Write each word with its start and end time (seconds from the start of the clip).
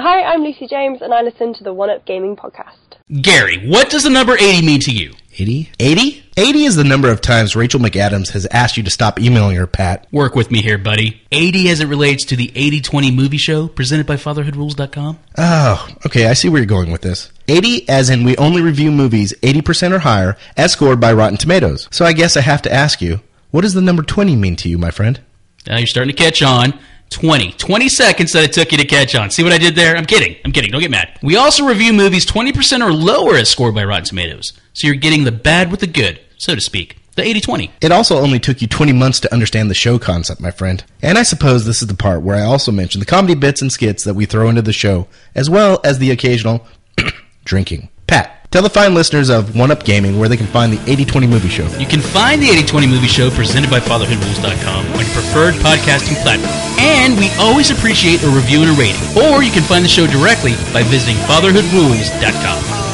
Hi, 0.00 0.22
I'm 0.22 0.44
Lucy 0.44 0.68
James, 0.68 1.02
and 1.02 1.12
I 1.12 1.22
listen 1.22 1.54
to 1.54 1.64
the 1.64 1.72
One 1.72 1.90
Up 1.90 2.06
Gaming 2.06 2.36
podcast. 2.36 2.76
Gary, 3.20 3.68
what 3.68 3.90
does 3.90 4.04
the 4.04 4.10
number 4.10 4.34
80 4.34 4.64
mean 4.64 4.78
to 4.82 4.92
you? 4.92 5.12
80? 5.36 5.72
80? 5.80 6.24
80 6.36 6.64
is 6.64 6.76
the 6.76 6.84
number 6.84 7.10
of 7.10 7.20
times 7.20 7.56
Rachel 7.56 7.80
McAdams 7.80 8.30
has 8.30 8.46
asked 8.52 8.76
you 8.76 8.84
to 8.84 8.92
stop 8.92 9.18
emailing 9.18 9.56
her, 9.56 9.66
Pat. 9.66 10.06
Work 10.12 10.36
with 10.36 10.52
me 10.52 10.62
here, 10.62 10.78
buddy. 10.78 11.20
80 11.32 11.68
as 11.70 11.80
it 11.80 11.86
relates 11.86 12.24
to 12.26 12.36
the 12.36 12.46
80-20 12.46 13.12
movie 13.12 13.38
show 13.38 13.66
presented 13.66 14.06
by 14.06 14.14
FatherhoodRules.com. 14.14 15.18
Oh, 15.36 15.88
okay, 16.06 16.28
I 16.28 16.34
see 16.34 16.48
where 16.48 16.60
you're 16.60 16.66
going 16.66 16.92
with 16.92 17.02
this. 17.02 17.32
80 17.48 17.88
as 17.88 18.08
in 18.08 18.22
we 18.22 18.36
only 18.36 18.62
review 18.62 18.92
movies 18.92 19.34
80% 19.42 19.90
or 19.90 19.98
higher 19.98 20.36
as 20.56 20.70
scored 20.70 21.00
by 21.00 21.12
Rotten 21.12 21.38
Tomatoes. 21.38 21.88
So 21.90 22.04
I 22.04 22.12
guess 22.12 22.36
I 22.36 22.42
have 22.42 22.62
to 22.62 22.72
ask 22.72 23.02
you, 23.02 23.20
what 23.50 23.62
does 23.62 23.74
the 23.74 23.82
number 23.82 24.04
20 24.04 24.36
mean 24.36 24.54
to 24.56 24.68
you, 24.68 24.78
my 24.78 24.92
friend? 24.92 25.20
Now 25.66 25.78
you're 25.78 25.88
starting 25.88 26.14
to 26.14 26.22
catch 26.22 26.40
on. 26.40 26.78
20. 27.10 27.52
20 27.52 27.88
seconds 27.88 28.32
that 28.32 28.44
it 28.44 28.52
took 28.52 28.72
you 28.72 28.78
to 28.78 28.86
catch 28.86 29.14
on. 29.14 29.30
See 29.30 29.42
what 29.42 29.52
I 29.52 29.58
did 29.58 29.74
there? 29.74 29.96
I'm 29.96 30.04
kidding. 30.04 30.36
I'm 30.44 30.52
kidding. 30.52 30.70
Don't 30.70 30.80
get 30.80 30.90
mad. 30.90 31.18
We 31.22 31.36
also 31.36 31.64
review 31.64 31.92
movies 31.92 32.26
20% 32.26 32.86
or 32.86 32.92
lower 32.92 33.34
as 33.34 33.48
scored 33.48 33.74
by 33.74 33.84
Rotten 33.84 34.04
Tomatoes. 34.04 34.52
So 34.72 34.86
you're 34.86 34.96
getting 34.96 35.24
the 35.24 35.32
bad 35.32 35.70
with 35.70 35.80
the 35.80 35.86
good, 35.86 36.20
so 36.36 36.54
to 36.54 36.60
speak. 36.60 36.96
The 37.16 37.24
80 37.24 37.40
20. 37.40 37.70
It 37.80 37.90
also 37.90 38.18
only 38.18 38.38
took 38.38 38.62
you 38.62 38.68
20 38.68 38.92
months 38.92 39.18
to 39.20 39.32
understand 39.32 39.68
the 39.68 39.74
show 39.74 39.98
concept, 39.98 40.40
my 40.40 40.52
friend. 40.52 40.84
And 41.02 41.18
I 41.18 41.24
suppose 41.24 41.64
this 41.64 41.82
is 41.82 41.88
the 41.88 41.96
part 41.96 42.22
where 42.22 42.36
I 42.36 42.42
also 42.42 42.70
mention 42.70 43.00
the 43.00 43.06
comedy 43.06 43.34
bits 43.34 43.60
and 43.60 43.72
skits 43.72 44.04
that 44.04 44.14
we 44.14 44.24
throw 44.24 44.48
into 44.48 44.62
the 44.62 44.72
show, 44.72 45.08
as 45.34 45.50
well 45.50 45.80
as 45.82 45.98
the 45.98 46.12
occasional 46.12 46.64
drinking. 47.44 47.88
Pat, 48.06 48.37
tell 48.50 48.62
the 48.62 48.70
fine 48.70 48.94
listeners 48.94 49.28
of 49.30 49.56
One 49.56 49.70
Up 49.70 49.84
Gaming 49.84 50.18
where 50.18 50.28
they 50.28 50.36
can 50.36 50.46
find 50.46 50.72
the 50.72 50.90
80 50.90 51.04
20 51.04 51.26
movie 51.26 51.48
show. 51.48 51.66
You 51.78 51.86
can 51.86 52.00
find 52.00 52.42
the 52.42 52.48
80-20 52.48 52.88
movie 52.88 53.06
show 53.08 53.30
presented 53.30 53.70
by 53.70 53.80
FatherhoodRules.com 53.80 54.86
on 54.86 54.98
your 54.98 55.08
preferred 55.14 55.54
podcasting 55.54 56.20
platform. 56.22 56.52
And 56.78 57.18
we 57.18 57.30
always 57.38 57.70
appreciate 57.70 58.22
a 58.22 58.28
review 58.28 58.62
and 58.62 58.70
a 58.70 58.74
rating. 58.74 59.02
Or 59.16 59.42
you 59.42 59.50
can 59.50 59.62
find 59.62 59.84
the 59.84 59.88
show 59.88 60.06
directly 60.06 60.52
by 60.72 60.82
visiting 60.84 61.16
FatherhoodRules.com. 61.26 62.87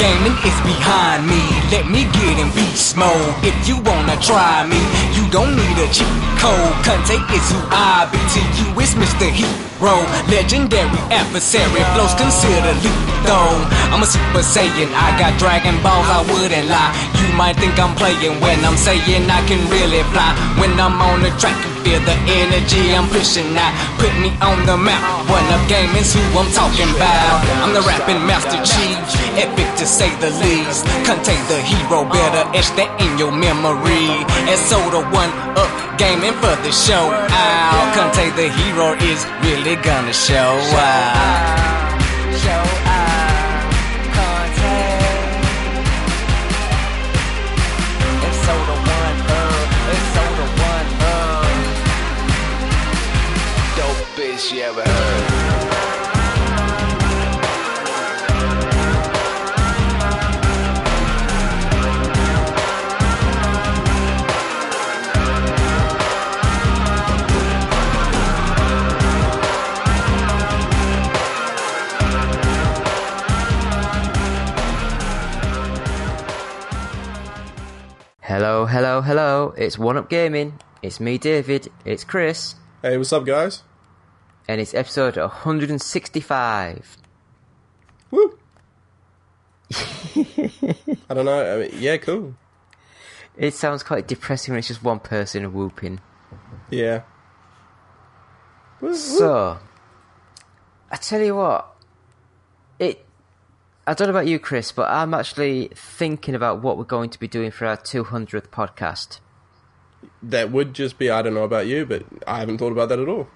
gaming 0.00 0.32
is 0.48 0.56
behind 0.64 1.28
me. 1.28 1.40
Let 1.68 1.84
me 1.92 2.08
get 2.08 2.40
in 2.40 2.48
beast 2.56 2.96
mode. 2.96 3.36
If 3.44 3.52
you 3.68 3.76
wanna 3.84 4.16
try 4.24 4.64
me, 4.64 4.80
you 5.12 5.28
don't 5.28 5.52
need 5.52 5.76
a 5.76 5.88
cheat 5.92 6.08
code. 6.40 6.72
Conte 6.80 7.16
is 7.36 7.46
who 7.52 7.60
I 7.68 8.08
be. 8.08 8.16
To 8.16 8.40
you, 8.56 8.66
it's 8.80 8.96
Mr. 8.96 9.28
Hero. 9.28 9.94
Legendary 10.32 11.00
adversary. 11.12 11.84
Flows 11.92 12.16
consider 12.16 12.72
lethal. 12.80 13.52
I'm 13.92 14.00
a 14.00 14.08
super 14.08 14.40
saiyan. 14.40 14.88
I 14.96 15.08
got 15.20 15.36
dragon 15.36 15.76
balls, 15.84 16.08
I 16.08 16.24
wouldn't 16.32 16.68
lie. 16.72 16.92
You 17.20 17.28
might 17.36 17.56
think 17.60 17.76
I'm 17.76 17.94
playing 18.00 18.40
when 18.40 18.58
I'm 18.64 18.80
saying 18.80 19.28
I 19.28 19.40
can 19.44 19.60
really 19.68 20.02
fly. 20.16 20.32
When 20.56 20.72
I'm 20.80 20.96
on 20.96 21.20
the 21.20 21.30
track, 21.36 21.58
feel 21.84 22.00
the 22.04 22.16
energy 22.28 22.94
I'm 22.94 23.08
pushing 23.08 23.56
out. 23.56 23.72
Put 23.98 24.12
me 24.20 24.30
on 24.40 24.66
the 24.66 24.76
map. 24.76 25.00
One 25.28 25.44
up 25.52 25.64
game 25.68 25.92
is 25.96 26.12
who 26.12 26.22
I'm 26.36 26.50
talking 26.52 26.88
about. 26.96 27.40
I'm 27.62 27.72
the 27.72 27.82
rapping 27.82 28.20
master 28.26 28.60
chief. 28.62 28.96
Epic 29.36 29.68
to 29.80 29.86
say 29.86 30.10
the 30.20 30.30
least. 30.42 30.84
Contain 31.04 31.40
the 31.48 31.60
hero, 31.60 32.04
better 32.08 32.44
etch 32.56 32.70
that 32.76 32.90
in 33.00 33.18
your 33.18 33.32
memory. 33.32 34.24
And 34.48 34.58
so 34.58 34.78
the 34.94 35.02
one 35.12 35.32
up 35.56 35.70
gaming 35.98 36.36
for 36.40 36.54
the 36.64 36.72
show 36.72 37.12
out. 37.12 37.86
Contain 37.96 38.32
the 38.36 38.48
hero 38.48 38.96
is 39.10 39.20
really 39.44 39.76
gonna 39.82 40.12
show 40.14 40.56
out. 40.76 42.69
Dope 54.40 54.48
bitch 54.48 54.56
you 54.56 54.62
ever 54.62 54.82
heard. 54.82 54.86
Hello, 78.22 78.64
hello, 78.64 79.02
hello. 79.02 79.54
It's 79.58 79.78
One 79.78 79.96
Up 79.96 80.08
Gaming. 80.08 80.58
It's 80.82 80.98
me, 81.00 81.18
David. 81.18 81.68
It's 81.84 82.04
Chris. 82.04 82.54
Hey, 82.80 82.96
what's 82.96 83.12
up, 83.12 83.26
guys? 83.26 83.64
And 84.50 84.60
it's 84.60 84.74
episode 84.74 85.16
165. 85.16 86.96
Woo! 88.10 88.36
I 89.76 91.14
don't 91.14 91.24
know. 91.24 91.54
I 91.54 91.68
mean, 91.68 91.70
yeah, 91.80 91.98
cool. 91.98 92.34
It 93.36 93.54
sounds 93.54 93.84
quite 93.84 94.08
depressing 94.08 94.50
when 94.50 94.58
it's 94.58 94.66
just 94.66 94.82
one 94.82 94.98
person 94.98 95.52
whooping. 95.52 96.00
Yeah. 96.68 97.02
Woo, 98.80 98.88
woo. 98.88 98.96
So, 98.96 99.58
I 100.90 100.96
tell 100.96 101.20
you 101.20 101.36
what. 101.36 101.72
It. 102.80 103.06
I 103.86 103.94
don't 103.94 104.08
know 104.08 104.14
about 104.14 104.26
you, 104.26 104.40
Chris, 104.40 104.72
but 104.72 104.90
I'm 104.90 105.14
actually 105.14 105.70
thinking 105.76 106.34
about 106.34 106.60
what 106.60 106.76
we're 106.76 106.82
going 106.82 107.10
to 107.10 107.20
be 107.20 107.28
doing 107.28 107.52
for 107.52 107.66
our 107.66 107.76
200th 107.76 108.48
podcast. 108.48 109.20
that 110.20 110.50
would 110.50 110.74
just 110.74 110.98
be 110.98 111.08
I 111.08 111.22
don't 111.22 111.34
know 111.34 111.44
about 111.44 111.68
you, 111.68 111.86
but 111.86 112.02
I 112.26 112.40
haven't 112.40 112.58
thought 112.58 112.72
about 112.72 112.88
that 112.88 112.98
at 112.98 113.08
all. 113.08 113.28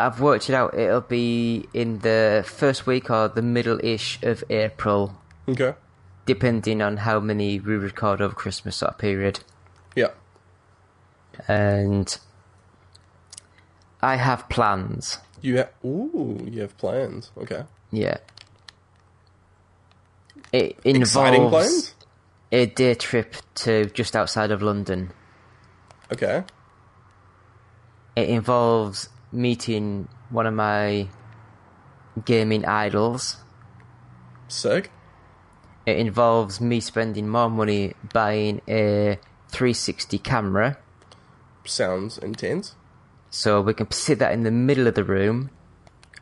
I've 0.00 0.20
worked 0.20 0.48
it 0.48 0.54
out. 0.54 0.78
It'll 0.78 1.00
be 1.00 1.68
in 1.74 1.98
the 1.98 2.44
first 2.46 2.86
week 2.86 3.10
or 3.10 3.26
the 3.28 3.42
middle 3.42 3.80
ish 3.82 4.22
of 4.22 4.44
April, 4.48 5.20
Okay. 5.48 5.74
depending 6.24 6.80
on 6.80 6.98
how 6.98 7.18
many 7.18 7.58
we 7.58 7.74
record 7.74 8.20
over 8.20 8.32
Christmas 8.34 8.76
sort 8.76 8.92
of 8.92 8.98
period. 8.98 9.40
Yeah. 9.96 10.10
And 11.48 12.16
I 14.00 14.14
have 14.16 14.48
plans. 14.48 15.18
You 15.40 15.56
have 15.58 15.70
ooh, 15.84 16.46
you 16.48 16.60
have 16.62 16.76
plans. 16.78 17.30
Okay. 17.36 17.64
Yeah. 17.90 18.18
It 20.52 20.78
Exciting 20.84 21.42
involves 21.44 21.68
plans? 21.68 21.94
a 22.52 22.66
day 22.66 22.94
trip 22.94 23.34
to 23.56 23.86
just 23.86 24.14
outside 24.16 24.50
of 24.50 24.62
London. 24.62 25.10
Okay. 26.12 26.42
It 28.16 28.28
involves 28.28 29.08
meeting 29.32 30.08
one 30.30 30.46
of 30.46 30.54
my 30.54 31.08
gaming 32.24 32.64
idols. 32.64 33.36
Sick. 34.48 34.90
It 35.86 35.96
involves 35.98 36.60
me 36.60 36.80
spending 36.80 37.28
more 37.28 37.48
money 37.50 37.94
buying 38.12 38.60
a 38.68 39.18
360 39.48 40.18
camera 40.18 40.76
Sounds 41.64 42.18
intense. 42.18 42.74
so 43.30 43.60
we 43.62 43.72
can 43.74 43.90
sit 43.90 44.18
that 44.18 44.32
in 44.32 44.42
the 44.42 44.50
middle 44.50 44.86
of 44.86 44.94
the 44.94 45.04
room 45.04 45.50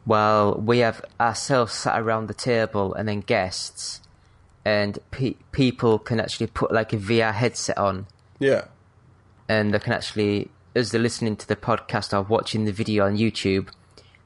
while 0.04 0.54
we 0.54 0.78
have 0.78 1.04
ourselves 1.20 1.72
sat 1.72 2.00
around 2.00 2.28
the 2.28 2.34
table 2.34 2.94
and 2.94 3.08
then 3.08 3.20
guests 3.20 4.00
and 4.64 4.98
pe- 5.10 5.34
people 5.50 5.98
can 5.98 6.20
actually 6.20 6.46
put 6.46 6.70
like 6.72 6.92
a 6.92 6.96
VR 6.96 7.32
headset 7.34 7.76
on 7.78 8.06
Yeah. 8.38 8.66
and 9.48 9.74
they 9.74 9.78
can 9.80 9.92
actually 9.92 10.50
as 10.76 10.90
they're 10.90 11.00
listening 11.00 11.34
to 11.36 11.48
the 11.48 11.56
podcast 11.56 12.12
or 12.16 12.22
watching 12.22 12.64
the 12.64 12.72
video 12.72 13.04
on 13.06 13.16
YouTube 13.16 13.68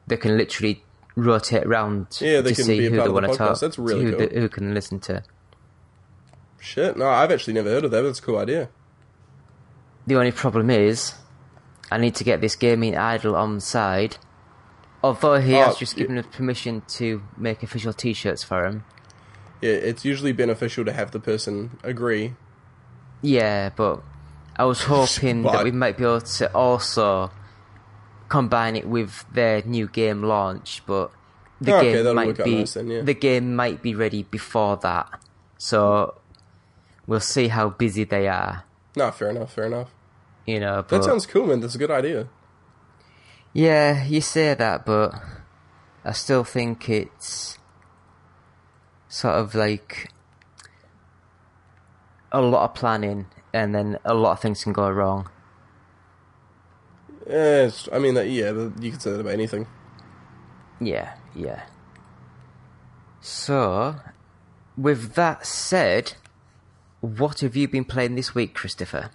they 0.07 0.17
can 0.17 0.37
literally 0.37 0.83
rotate 1.17 1.65
around 1.65 2.07
Yeah, 2.21 2.41
they 2.41 2.51
to 2.51 2.55
can 2.57 2.65
see 2.65 2.79
be 2.79 2.85
who 2.91 2.97
they 2.97 3.05
the 3.05 3.13
want 3.13 3.27
to 3.31 3.37
talk 3.37 3.61
That's 3.61 3.79
really 3.79 4.05
who, 4.05 4.11
cool. 4.17 4.29
they- 4.29 4.41
who 4.41 4.49
can 4.49 4.75
listen 4.75 4.99
to 5.01 5.23
Shit. 6.63 6.97
No, 6.97 7.07
I've 7.09 7.31
actually 7.31 7.55
never 7.55 7.71
heard 7.71 7.85
of 7.87 7.91
that. 7.93 8.03
That's 8.03 8.19
a 8.19 8.23
cool 8.23 8.37
idea. 8.39 8.69
The 10.07 10.17
only 10.17 10.31
problem 10.33 10.69
is, 10.69 11.15
I 11.91 11.97
need 11.99 12.15
to 12.17 12.25
get 12.25 12.41
this 12.43 12.55
gaming 12.57 12.97
idol 12.99 13.35
on 13.35 13.61
side. 13.61 14.19
Although 15.03 15.41
he 15.41 15.55
Oh, 15.55 15.65
has 15.65 15.77
just 15.79 15.97
given 15.97 16.19
us 16.19 16.27
permission 16.31 16.83
to 16.99 17.23
make 17.39 17.63
official 17.63 17.95
T-shirts 17.95 18.45
for 18.45 18.67
him. 18.67 18.85
Yeah, 19.63 19.71
it's 19.73 20.05
usually 20.05 20.33
beneficial 20.33 20.85
to 20.85 20.93
have 20.93 21.13
the 21.13 21.21
person 21.21 21.79
agree. 21.83 22.35
Yeah, 23.23 23.71
but 23.75 24.03
I 24.61 24.65
was 24.65 24.83
hoping 24.85 25.43
that 25.45 25.53
But- 25.53 25.65
we 25.65 25.71
might 25.73 25.97
be 25.97 26.05
able 26.05 26.21
to 26.21 26.53
also 26.55 27.31
combine 28.29 28.77
it 28.77 28.87
with 28.87 29.25
their 29.33 29.63
new 29.63 29.87
game 29.89 30.23
launch. 30.23 30.83
But 30.87 31.11
the 31.61 31.75
Okay, 31.77 31.93
game 31.93 32.05
that'll 32.05 32.15
might 32.15 32.37
be 32.45 32.57
nice 32.59 32.75
then, 32.75 32.89
yeah. 32.89 33.01
the 33.03 33.15
game 33.15 33.57
might 33.57 33.81
be 33.83 33.95
ready 33.95 34.23
before 34.23 34.77
that. 34.79 35.07
So 35.57 36.15
we'll 37.07 37.21
see 37.35 37.49
how 37.49 37.71
busy 37.71 38.05
they 38.05 38.29
are. 38.29 38.65
No, 38.97 39.11
fair 39.11 39.31
enough, 39.31 39.53
fair 39.55 39.65
enough. 39.65 39.89
You 40.47 40.61
know, 40.61 40.83
That 40.83 41.05
sounds 41.05 41.27
cool, 41.27 41.47
man. 41.47 41.61
That's 41.61 41.75
a 41.75 41.79
good 41.79 41.91
idea. 41.91 42.29
yeah, 43.53 44.05
you 44.05 44.21
say 44.21 44.53
that, 44.55 44.85
but 44.85 45.15
I 46.05 46.13
still 46.13 46.45
think 46.45 46.89
it's 46.89 47.59
sort 49.09 49.35
of 49.37 49.55
like 49.55 50.13
a 52.33 52.41
lot 52.41 52.65
of 52.65 52.75
planning, 52.75 53.27
and 53.53 53.75
then 53.75 53.99
a 54.05 54.15
lot 54.15 54.33
of 54.33 54.41
things 54.41 54.65
can 54.65 54.73
go 54.73 54.91
wrong. 54.91 55.29
It's, 57.27 57.89
I 57.93 57.99
mean, 57.99 58.15
that, 58.15 58.29
yeah, 58.29 58.51
you 58.81 58.91
can 58.91 59.01
say 59.01 59.13
that 59.13 59.21
about 59.21 59.33
anything. 59.33 59.67
Yeah, 60.81 61.15
yeah. 61.35 61.63
So, 63.21 63.97
with 64.77 65.15
that 65.15 65.47
said, 65.47 66.15
what 67.01 67.41
have 67.41 67.55
you 67.55 67.69
been 67.69 67.85
playing 67.85 68.15
this 68.15 68.35
week, 68.35 68.55
Christopher? 68.55 69.11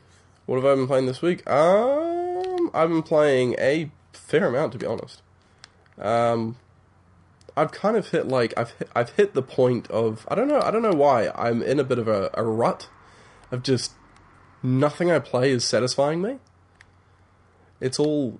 What 0.45 0.57
have 0.57 0.65
I 0.65 0.75
been 0.75 0.87
playing 0.87 1.07
this 1.07 1.21
week? 1.21 1.47
Um, 1.49 2.69
I've 2.73 2.89
been 2.89 3.03
playing 3.03 3.55
a 3.57 3.89
fair 4.13 4.47
amount, 4.47 4.73
to 4.73 4.77
be 4.77 4.85
honest. 4.85 5.21
Um, 5.97 6.57
I've 7.57 7.71
kind 7.71 7.95
of 7.95 8.09
hit 8.09 8.27
like 8.27 8.53
I've 8.57 8.71
hit, 8.71 8.89
I've 8.95 9.09
hit 9.11 9.33
the 9.33 9.41
point 9.41 9.89
of 9.89 10.27
I 10.29 10.35
don't 10.35 10.47
know 10.47 10.59
I 10.61 10.71
don't 10.71 10.81
know 10.81 10.93
why 10.93 11.29
I'm 11.35 11.63
in 11.63 11.79
a 11.79 11.83
bit 11.83 11.99
of 11.99 12.07
a, 12.07 12.29
a 12.33 12.43
rut 12.43 12.89
of 13.49 13.63
just 13.63 13.93
nothing 14.65 15.11
I 15.11 15.19
play 15.19 15.51
is 15.51 15.63
satisfying 15.63 16.21
me. 16.21 16.39
It's 17.79 17.99
all 17.99 18.39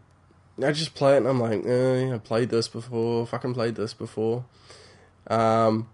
I 0.63 0.71
just 0.71 0.95
play 0.95 1.15
it 1.15 1.17
and 1.17 1.27
I'm 1.27 1.39
like, 1.39 1.65
eh, 1.65 2.13
I 2.13 2.17
played 2.17 2.49
this 2.49 2.67
before, 2.67 3.25
fucking 3.27 3.53
played 3.53 3.75
this 3.75 3.93
before. 3.93 4.45
Um, 5.27 5.89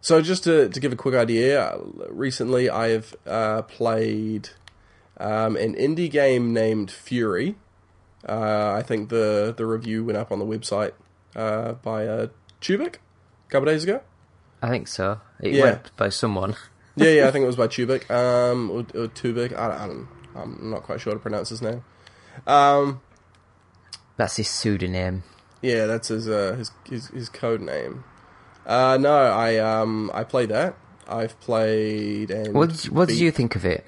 so 0.00 0.20
just 0.20 0.44
to 0.44 0.68
to 0.68 0.80
give 0.80 0.92
a 0.92 0.96
quick 0.96 1.14
idea, 1.14 1.78
recently 2.08 2.68
I've 2.70 3.14
uh, 3.26 3.62
played 3.62 4.50
um, 5.18 5.56
an 5.56 5.74
indie 5.74 6.10
game 6.10 6.52
named 6.52 6.88
Furi. 6.90 7.54
Uh, 8.28 8.72
I 8.76 8.82
think 8.82 9.08
the 9.08 9.54
the 9.56 9.66
review 9.66 10.04
went 10.04 10.18
up 10.18 10.32
on 10.32 10.38
the 10.38 10.44
website 10.46 10.92
uh, 11.36 11.72
by 11.74 12.06
uh, 12.06 12.26
Tubic 12.60 12.96
a 12.96 13.50
couple 13.50 13.66
days 13.66 13.84
ago. 13.84 14.00
I 14.62 14.68
think 14.70 14.88
so. 14.88 15.20
It 15.40 15.52
Yeah. 15.52 15.62
went 15.64 15.96
by 15.96 16.08
someone. 16.08 16.56
Yeah, 16.96 17.10
yeah, 17.10 17.28
I 17.28 17.30
think 17.30 17.42
it 17.42 17.46
was 17.46 17.56
by 17.56 17.66
Tubik, 17.68 18.10
um, 18.10 18.70
or, 18.70 18.78
or 18.78 19.08
Tubic. 19.08 19.56
I, 19.56 19.84
I 19.84 19.86
don't, 19.86 20.08
I'm 20.34 20.70
not 20.70 20.82
quite 20.82 21.00
sure 21.00 21.12
how 21.12 21.16
to 21.18 21.20
pronounce 21.22 21.50
his 21.50 21.60
name. 21.62 21.84
Um, 22.46 23.00
That's 24.16 24.36
his 24.36 24.48
pseudonym. 24.48 25.22
yeah, 25.62 25.86
that's 25.86 26.08
his 26.08 26.28
uh, 26.28 26.54
his, 26.56 26.70
his 26.88 27.08
his 27.08 27.28
code 27.28 27.60
name. 27.60 28.04
Uh, 28.66 28.96
no, 29.00 29.14
I 29.14 29.56
um 29.58 30.10
I 30.14 30.24
played 30.24 30.48
that. 30.50 30.76
I've 31.08 31.38
played 31.40 32.30
and 32.30 32.52
What 32.54 32.70
did, 32.70 32.88
what 32.90 33.08
did 33.08 33.18
you 33.18 33.30
think 33.30 33.54
of 33.56 33.64
it? 33.64 33.84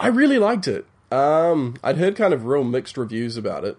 I 0.00 0.08
really 0.08 0.38
liked 0.38 0.66
it. 0.66 0.86
Um, 1.12 1.76
I'd 1.84 1.98
heard 1.98 2.16
kind 2.16 2.34
of 2.34 2.46
real 2.46 2.64
mixed 2.64 2.96
reviews 2.98 3.36
about 3.36 3.64
it. 3.64 3.76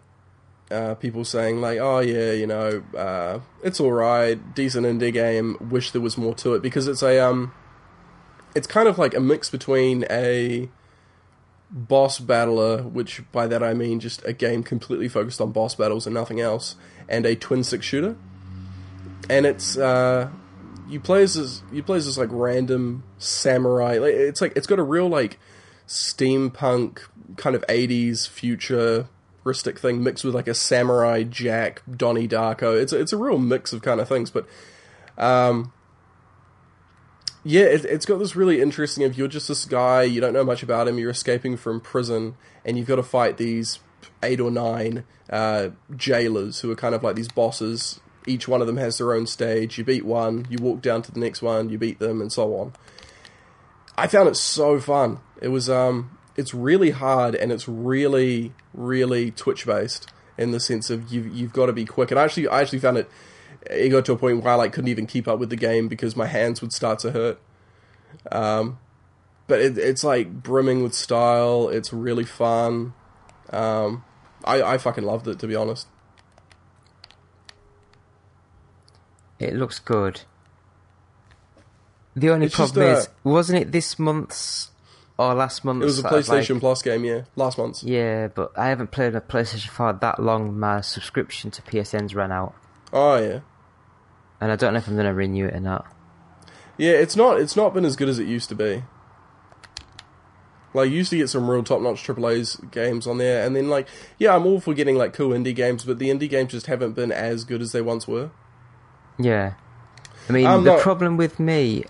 Uh, 0.72 0.96
people 0.96 1.26
saying 1.26 1.60
like, 1.60 1.78
"Oh 1.80 2.00
yeah, 2.00 2.32
you 2.32 2.48
know, 2.48 2.84
uh, 2.98 3.40
it's 3.64 3.80
all 3.80 3.92
right, 3.92 4.40
decent 4.56 4.86
indie 4.86 5.12
game. 5.14 5.58
Wish 5.60 5.92
there 5.92 6.02
was 6.02 6.18
more 6.18 6.34
to 6.36 6.54
it 6.56 6.62
because 6.62 6.88
it's 6.88 7.04
a 7.04 7.20
um, 7.20 7.52
it's 8.56 8.68
kind 8.68 8.88
of 8.88 8.98
like 8.98 9.14
a 9.14 9.20
mix 9.20 9.50
between 9.50 10.06
a 10.10 10.70
boss 11.70 12.20
battler, 12.20 12.84
which 12.84 13.22
by 13.32 13.48
that 13.48 13.62
I 13.62 13.74
mean 13.74 14.00
just 14.00 14.26
a 14.26 14.34
game 14.34 14.64
completely 14.64 15.10
focused 15.10 15.42
on 15.42 15.52
boss 15.52 15.76
battles 15.76 16.08
and 16.08 16.14
nothing 16.14 16.40
else, 16.40 16.76
and 17.08 17.26
a 17.26 17.36
twin 17.36 17.64
stick 17.64 17.84
shooter. 17.84 18.16
And 19.30 19.46
it's 19.46 19.78
uh, 19.78 20.30
you 20.88 21.00
play 21.00 21.24
as 21.24 21.36
this, 21.36 21.62
you 21.72 21.84
play 21.84 21.98
as 21.98 22.06
this 22.06 22.18
like 22.18 22.30
random 22.32 23.04
samurai. 23.18 24.00
It's 24.02 24.42
like 24.42 24.54
it's 24.56 24.68
got 24.68 24.80
a 24.80 24.84
real 24.84 25.10
like 25.10 25.38
steampunk 25.88 27.00
kind 27.38 27.56
of 27.56 27.64
80s 27.68 28.28
futuristic 28.28 29.80
thing 29.80 30.04
mixed 30.04 30.24
with 30.24 30.34
like 30.34 30.48
a 30.48 30.54
samurai 30.54 31.24
jack 31.24 31.82
donnie 31.90 32.28
darko 32.28 32.80
it's 32.80 32.94
it's 32.94 33.14
a 33.14 33.18
real 33.18 33.38
mix 33.38 33.74
of 33.74 33.82
kind 33.82 34.00
of 34.00 34.08
things 34.08 34.32
but 34.32 34.48
um 35.18 35.72
yeah 37.46 37.64
it, 37.64 37.86
it's 37.86 38.06
got 38.06 38.20
this 38.20 38.36
really 38.36 38.60
interesting 38.60 39.04
if 39.04 39.18
you're 39.18 39.30
just 39.30 39.48
this 39.48 39.64
guy 39.64 40.04
you 40.04 40.20
don't 40.20 40.34
know 40.34 40.44
much 40.44 40.62
about 40.62 40.88
him 40.88 41.00
you're 41.00 41.10
escaping 41.10 41.56
from 41.56 41.80
prison 41.80 42.36
and 42.66 42.78
you've 42.78 42.88
got 42.88 42.98
to 42.98 43.04
fight 43.04 43.38
these 43.38 43.80
eight 44.22 44.42
or 44.42 44.52
nine 44.52 45.06
uh, 45.30 45.70
jailers 45.96 46.60
who 46.60 46.70
are 46.72 46.76
kind 46.76 46.94
of 46.94 47.02
like 47.02 47.16
these 47.16 47.30
bosses 47.30 48.02
each 48.28 48.48
one 48.48 48.60
of 48.60 48.68
them 48.68 48.78
has 48.78 48.98
their 48.98 49.14
own 49.14 49.26
stage 49.26 49.78
you 49.78 49.84
beat 49.84 50.06
one 50.06 50.46
you 50.50 50.58
walk 50.60 50.82
down 50.82 51.02
to 51.02 51.12
the 51.12 51.20
next 51.20 51.42
one 51.42 51.70
you 51.70 51.78
beat 51.78 52.00
them 52.00 52.20
and 52.20 52.34
so 52.34 52.56
on 52.58 52.74
I 53.98 54.08
found 54.08 54.28
it 54.28 54.36
so 54.36 54.80
fun. 54.80 55.20
It 55.42 55.50
was 55.50 55.70
um 55.70 56.18
it's 56.36 56.54
really 56.54 56.92
hard 56.92 57.36
and 57.36 57.52
it's 57.52 57.68
really 57.68 58.54
really 58.74 59.32
twitch 59.32 59.66
based 59.66 60.12
in 60.38 60.52
the 60.52 60.60
sense 60.60 60.90
of 60.90 61.12
you 61.12 61.22
you've 61.22 61.54
got 61.54 61.68
to 61.68 61.74
be 61.74 61.86
quick. 61.86 62.12
And 62.12 62.20
I 62.20 62.24
actually 62.24 62.48
I 62.48 62.62
actually 62.62 62.80
found 62.80 62.98
it 62.98 63.10
it 63.70 63.90
got 63.90 64.06
to 64.06 64.14
a 64.14 64.18
point 64.18 64.44
where 64.44 64.54
I 64.54 64.56
like 64.56 64.74
couldn't 64.74 64.90
even 64.90 65.08
keep 65.08 65.28
up 65.28 65.40
with 65.40 65.50
the 65.50 65.56
game 65.56 65.88
because 65.88 66.16
my 66.16 66.26
hands 66.28 66.62
would 66.62 66.74
start 66.74 67.00
to 67.00 67.12
hurt. 67.12 67.42
Um 68.32 68.80
but 69.48 69.62
it, 69.62 69.78
it's 69.78 70.04
like 70.04 70.42
brimming 70.44 70.82
with 70.84 70.94
style. 70.94 71.70
It's 71.70 71.94
really 71.94 72.26
fun. 72.26 72.94
Um 73.52 74.04
I 74.44 74.62
I 74.62 74.78
fucking 74.78 75.04
loved 75.04 75.28
it 75.28 75.40
to 75.40 75.48
be 75.48 75.56
honest. 75.56 75.88
It 79.40 79.54
looks 79.54 79.80
good. 79.80 80.22
The 82.16 82.30
only 82.30 82.46
It's 82.46 82.56
just, 82.56 82.74
problem 82.74 82.96
uh, 82.96 83.00
is, 83.00 83.10
wasn't 83.24 83.62
it 83.62 83.72
this 83.74 84.00
month's 84.00 84.72
or 85.18 85.34
last 85.34 85.66
month's? 85.66 85.84
It 85.84 85.86
was 85.86 86.00
a 86.00 86.02
that 86.04 86.14
I've, 86.14 86.28
like- 86.30 86.44
PlayStation 86.46 86.60
Plus 86.62 86.82
game, 86.82 87.04
yeah, 87.04 87.22
last 87.36 87.58
month. 87.58 87.84
Yeah, 87.84 88.28
but 88.28 88.52
I 88.58 88.68
haven't 88.70 88.92
played 88.92 89.16
a 89.16 89.22
PlayStation 89.22 89.68
4 89.70 89.94
that 90.02 90.20
long. 90.22 90.58
My 90.58 90.80
subscription 90.82 91.52
to 91.52 91.62
PSN's 91.62 92.16
ran 92.16 92.32
out, 92.32 92.56
Oh 92.94 93.18
yeah. 93.18 93.40
And 94.42 94.52
I 94.52 94.56
don't 94.56 94.74
know 94.74 94.78
if 94.80 94.88
I'm 94.88 94.96
going 94.96 95.06
to 95.06 95.14
renew 95.14 95.46
it 95.48 95.56
or 95.56 95.60
not. 95.60 95.86
Yeah, 96.78 96.92
it's 96.92 97.16
not 97.16 97.40
it's 97.40 97.56
not 97.56 97.74
been 97.74 97.86
as 97.86 97.96
good 97.96 98.10
as 98.10 98.20
it 98.20 98.28
used 98.28 98.50
to 98.50 98.56
be. 98.56 98.84
Like, 100.74 100.90
you 100.90 100.98
used 100.98 101.10
to 101.12 101.18
get 101.18 101.30
some 101.30 101.50
real 101.50 101.64
top 101.64 101.80
notch 101.82 102.06
AAA's 102.06 102.58
games 102.70 103.08
on 103.08 103.18
there, 103.18 103.46
and 103.46 103.56
then 103.56 103.70
like, 103.70 103.88
yeah, 104.20 104.36
I'm 104.36 104.46
all 104.46 104.60
for 104.60 104.74
getting 104.74 104.98
like 104.98 105.14
cool 105.14 105.30
indie 105.30 105.56
games, 105.56 105.86
but 105.86 106.00
the 106.00 106.10
indie 106.10 106.30
games 106.30 106.52
just 106.52 106.66
haven't 106.68 106.94
been 106.94 107.14
as 107.14 107.46
good 107.46 107.62
as 107.62 107.72
they 107.72 107.82
once 107.82 108.08
were. 108.10 108.32
Yeah, 109.18 109.54
I 110.28 110.34
mean 110.34 110.46
I'm 110.46 110.66
the 110.66 110.72
not- 110.74 110.82
problem 110.82 111.16
with 111.16 111.40
me, 111.40 111.86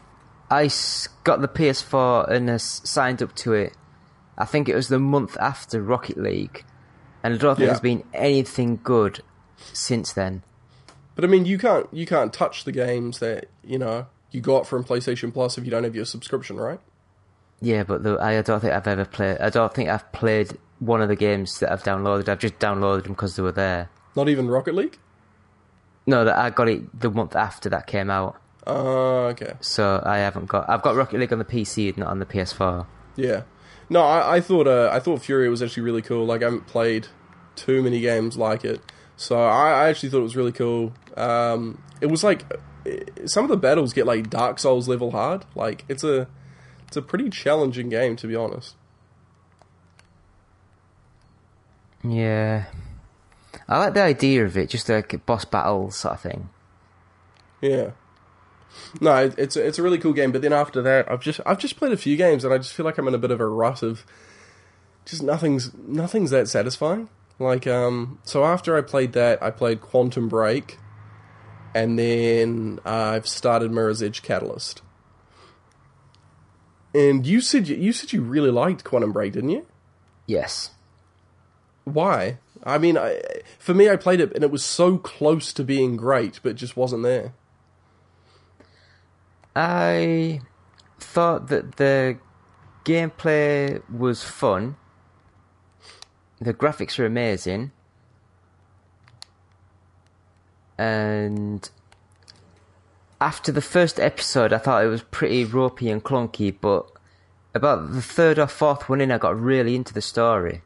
I 0.52 0.70
got 1.24 1.42
the 1.42 1.48
PS4 1.48 2.30
and 2.30 2.48
uh, 2.48 2.60
signed 2.60 3.24
up 3.24 3.34
to 3.38 3.54
it. 3.54 3.74
I 4.38 4.46
think 4.46 4.70
it 4.70 4.76
was 4.76 4.90
the 4.90 5.00
month 5.00 5.36
after 5.40 5.82
Rocket 5.82 6.18
League, 6.18 6.64
and 7.24 7.34
I 7.34 7.38
don't 7.38 7.56
think 7.56 7.62
Yeah. 7.66 7.68
there's 7.74 7.80
been 7.80 8.04
anything 8.14 8.80
good 8.84 9.22
since 9.74 10.14
then. 10.14 10.44
But 11.16 11.24
I 11.24 11.28
mean, 11.28 11.46
you 11.46 11.58
can't 11.58 11.88
you 11.94 12.06
can't 12.06 12.34
touch 12.34 12.64
the 12.66 12.72
games 12.72 13.20
that 13.20 13.46
you 13.64 13.78
know 13.80 14.08
you 14.32 14.42
got 14.42 14.68
from 14.68 14.84
PlayStation 14.84 15.34
Plus 15.34 15.58
if 15.58 15.64
you 15.66 15.72
don't 15.72 15.84
have 15.84 15.96
your 15.96 16.06
subscription, 16.06 16.58
right? 16.58 16.80
Yeah, 17.62 17.84
but 17.84 18.04
the, 18.04 18.18
I 18.20 18.42
don't 18.42 18.60
think 18.60 18.74
I've 18.74 18.88
ever 18.88 19.06
played. 19.06 19.38
I 19.40 19.50
don't 19.50 19.74
think 19.74 19.90
I've 19.90 20.12
played 20.12 20.58
one 20.80 21.02
of 21.02 21.08
the 21.08 21.16
games 21.16 21.60
that 21.60 21.72
I've 21.72 21.84
downloaded. 21.84 22.28
I've 22.28 22.40
just 22.40 22.60
downloaded 22.60 23.04
them 23.04 23.14
because 23.14 23.38
they 23.38 23.44
were 23.44 23.54
there. 23.54 23.90
Not 24.16 24.28
even 24.28 24.50
Rocket 24.50 24.76
League. 24.76 24.98
No, 26.06 26.26
that 26.26 26.38
I 26.38 26.50
got 26.50 26.68
it 26.68 27.00
the 27.00 27.10
month 27.10 27.36
after 27.36 27.70
that 27.70 27.88
came 27.88 28.10
out, 28.10 28.36
Uh, 28.68 29.28
okay. 29.32 29.54
so 29.62 30.04
I 30.06 30.18
haven't 30.18 30.48
got. 30.48 30.70
I've 30.70 30.82
got 30.82 30.96
Rocket 30.96 31.20
League 31.20 31.32
on 31.34 31.40
the 31.40 31.46
PC, 31.46 31.96
not 31.98 32.10
on 32.10 32.20
the 32.20 32.26
PS4. 32.26 32.86
Yeah. 33.16 33.44
No, 33.90 34.02
I, 34.02 34.36
I 34.36 34.42
thought 34.42 34.68
uh, 34.68 34.90
I 34.92 35.00
thought 35.00 35.22
Furi 35.22 35.50
was 35.50 35.64
actually 35.64 35.84
really 35.84 36.02
cool. 36.02 36.26
Like 36.26 36.42
I 36.42 36.46
haven't 36.46 36.68
played 36.68 37.08
too 37.56 37.82
many 37.82 38.02
games 38.02 38.38
like 38.38 38.66
it, 38.66 38.82
so 39.16 39.38
I, 39.42 39.86
I 39.86 39.90
actually 39.90 40.10
thought 40.10 40.20
it 40.20 40.24
was 40.24 40.36
really 40.36 40.52
cool. 40.52 40.94
Um, 41.16 41.82
it 42.02 42.08
was 42.08 42.24
like 42.24 42.44
some 43.26 43.44
of 43.44 43.50
the 43.50 43.58
battles 43.58 43.94
get 43.94 44.06
like 44.06 44.30
Dark 44.30 44.60
Souls 44.60 44.88
level 44.88 45.12
hard. 45.12 45.46
Like 45.56 45.86
it's 45.88 46.04
a 46.04 46.28
it's 46.88 46.98
a 46.98 47.02
pretty 47.02 47.30
challenging 47.30 47.90
game 47.90 48.16
to 48.18 48.28
be 48.28 48.36
honest. 48.36 48.76
Yeah, 52.04 52.66
I 53.68 53.80
like 53.80 53.94
the 53.96 54.04
idea 54.04 54.46
of 54.46 54.58
it, 54.58 54.70
just 54.70 54.90
like 54.90 55.14
a 55.14 55.18
boss 55.18 55.46
battle 55.46 55.90
sort 55.92 56.16
of 56.16 56.22
thing. 56.22 56.50
Yeah. 57.62 57.92
No, 59.00 59.32
it's 59.38 59.56
a, 59.56 59.66
it's 59.66 59.80
a 59.80 59.84
really 59.84 59.98
cool 59.98 60.14
game. 60.14 60.32
But 60.32 60.42
then 60.42 60.54
after 60.54 60.82
that, 60.82 61.10
I've 61.10 61.22
just 61.22 61.40
I've 61.46 61.58
just 61.58 61.78
played 61.78 61.92
a 61.92 61.98
few 61.98 62.18
games, 62.18 62.44
and 62.44 62.54
I 62.54 62.58
just 62.58 62.74
feel 62.74 62.86
like 62.86 62.98
I'm 62.98 63.08
in 63.08 63.16
a 63.16 63.20
bit 63.20 63.32
of 63.32 63.40
a 63.40 63.48
rut 63.48 63.82
of 63.82 64.06
just 65.06 65.24
nothing's 65.24 65.72
nothing's 65.74 66.32
that 66.32 66.48
satisfying. 66.48 67.10
Like 67.40 67.68
um, 67.68 68.20
so 68.24 68.44
after 68.44 68.78
I 68.78 68.82
played 68.82 69.14
that, 69.14 69.42
I 69.42 69.52
played 69.52 69.82
Quantum 69.82 70.28
Break, 70.28 70.78
and 71.76 72.00
then 72.00 72.80
I've 72.86 73.28
started 73.28 73.72
Mirror's 73.72 74.02
Edge 74.02 74.24
Catalyst. 74.24 74.82
And 76.96 77.28
you 77.28 77.42
said 77.42 77.68
you, 77.68 77.76
you 77.76 77.92
said 77.92 78.14
you 78.14 78.22
really 78.22 78.50
liked 78.52 78.86
Quantum 78.86 79.12
Break, 79.12 79.34
didn't 79.34 79.50
you? 79.50 79.68
Yes, 80.26 80.72
Why? 81.84 82.40
I 82.64 82.80
mean, 82.80 82.98
I 82.98 83.22
for 83.60 83.74
me, 83.76 83.90
I 83.90 83.98
played 83.98 84.20
it 84.22 84.34
and 84.34 84.44
it 84.44 84.50
was 84.52 84.64
so 84.64 84.98
close 84.98 85.54
to 85.54 85.64
being 85.64 85.98
great, 85.98 86.40
but 86.42 86.56
just 86.56 86.76
wasn't 86.78 87.04
there. 87.04 87.34
I 89.56 90.42
thought 91.00 91.48
that 91.50 91.76
the 91.78 92.18
gameplay 92.86 93.82
was 93.90 94.24
fun. 94.24 94.78
The 96.40 96.54
graphics 96.54 97.00
are 97.00 97.06
amazing. 97.06 97.72
And 100.78 101.70
after 103.22 103.52
the 103.52 103.62
first 103.62 104.00
episode, 104.00 104.54
I 104.54 104.58
thought 104.58 104.84
it 104.84 104.88
was 104.88 105.04
pretty 105.04 105.46
ropey 105.46 105.90
and 105.90 106.04
clunky, 106.04 106.56
but 106.60 106.92
about 107.54 107.94
the 107.94 108.02
third 108.02 108.38
or 108.38 108.48
fourth 108.48 108.90
one 108.90 109.02
in, 109.02 109.12
I 109.12 109.18
got 109.18 109.40
really 109.40 109.76
into 109.76 109.94
the 109.94 110.02
story. 110.02 110.62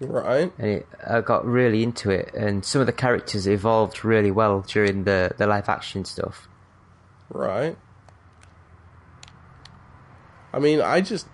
Right. 0.00 0.52
And 0.58 0.68
it, 0.68 0.88
I 1.06 1.20
got 1.20 1.44
really 1.44 1.82
into 1.82 2.10
it, 2.10 2.32
and 2.34 2.64
some 2.64 2.80
of 2.80 2.86
the 2.86 2.92
characters 2.92 3.46
evolved 3.46 4.04
really 4.04 4.30
well 4.30 4.60
during 4.60 5.04
the, 5.04 5.32
the 5.36 5.46
live 5.46 5.68
action 5.68 6.04
stuff. 6.04 6.48
Right. 7.30 7.76
I 10.52 10.58
mean, 10.60 10.80
I 10.80 11.00
just, 11.00 11.26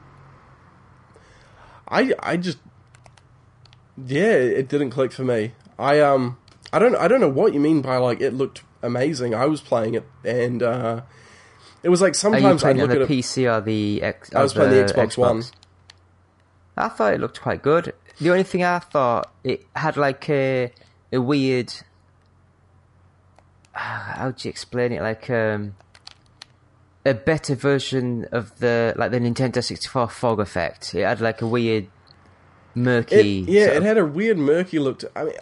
I 1.86 2.14
I 2.20 2.38
just, 2.38 2.58
yeah, 4.06 4.32
it 4.32 4.68
didn't 4.68 4.90
click 4.90 5.12
for 5.12 5.24
me. 5.24 5.52
I 5.78 6.00
um, 6.00 6.38
I 6.72 6.78
don't 6.78 6.94
I 6.96 7.08
don't 7.08 7.20
know 7.20 7.28
what 7.28 7.52
you 7.54 7.60
mean 7.60 7.80
by 7.82 7.96
like 7.96 8.20
it 8.20 8.32
looked 8.34 8.62
amazing. 8.82 9.34
I 9.34 9.46
was 9.46 9.60
playing 9.60 9.94
it 9.94 10.04
and 10.24 10.62
uh, 10.62 11.02
it 11.82 11.88
was 11.88 12.00
like 12.00 12.14
sometimes 12.14 12.62
I 12.64 12.72
look 12.72 12.90
the 12.90 12.96
at 12.96 13.02
it. 13.02 13.08
PC 13.08 13.50
or 13.52 13.60
the 13.60 14.02
X? 14.02 14.34
I 14.34 14.42
was 14.42 14.52
or 14.56 14.66
playing 14.66 14.86
the 14.86 14.92
Xbox 14.92 15.16
One. 15.16 15.42
I 16.76 16.88
thought 16.88 17.14
it 17.14 17.20
looked 17.20 17.40
quite 17.42 17.62
good. 17.62 17.92
The 18.20 18.30
only 18.30 18.42
thing 18.44 18.62
I 18.62 18.78
thought 18.78 19.32
it 19.44 19.66
had 19.74 19.96
like 19.96 20.28
a 20.30 20.72
a 21.12 21.20
weird. 21.20 21.72
How 23.72 24.30
do 24.30 24.46
you 24.48 24.50
explain 24.50 24.92
it? 24.92 25.00
Like 25.02 25.30
um, 25.30 25.74
a 27.04 27.14
better 27.14 27.54
version 27.54 28.26
of 28.32 28.58
the 28.58 28.94
like 28.96 29.10
the 29.10 29.18
Nintendo 29.20 29.62
sixty 29.62 29.88
four 29.88 30.08
fog 30.08 30.40
effect. 30.40 30.94
It 30.94 31.02
had 31.02 31.20
like 31.20 31.40
a 31.42 31.46
weird 31.46 31.88
murky. 32.74 33.40
It, 33.40 33.48
yeah, 33.48 33.66
it 33.66 33.76
of- 33.78 33.82
had 33.84 33.98
a 33.98 34.04
weird 34.06 34.38
murky 34.38 34.78
look. 34.78 35.00
To, 35.00 35.10
I 35.16 35.24
mean, 35.24 35.34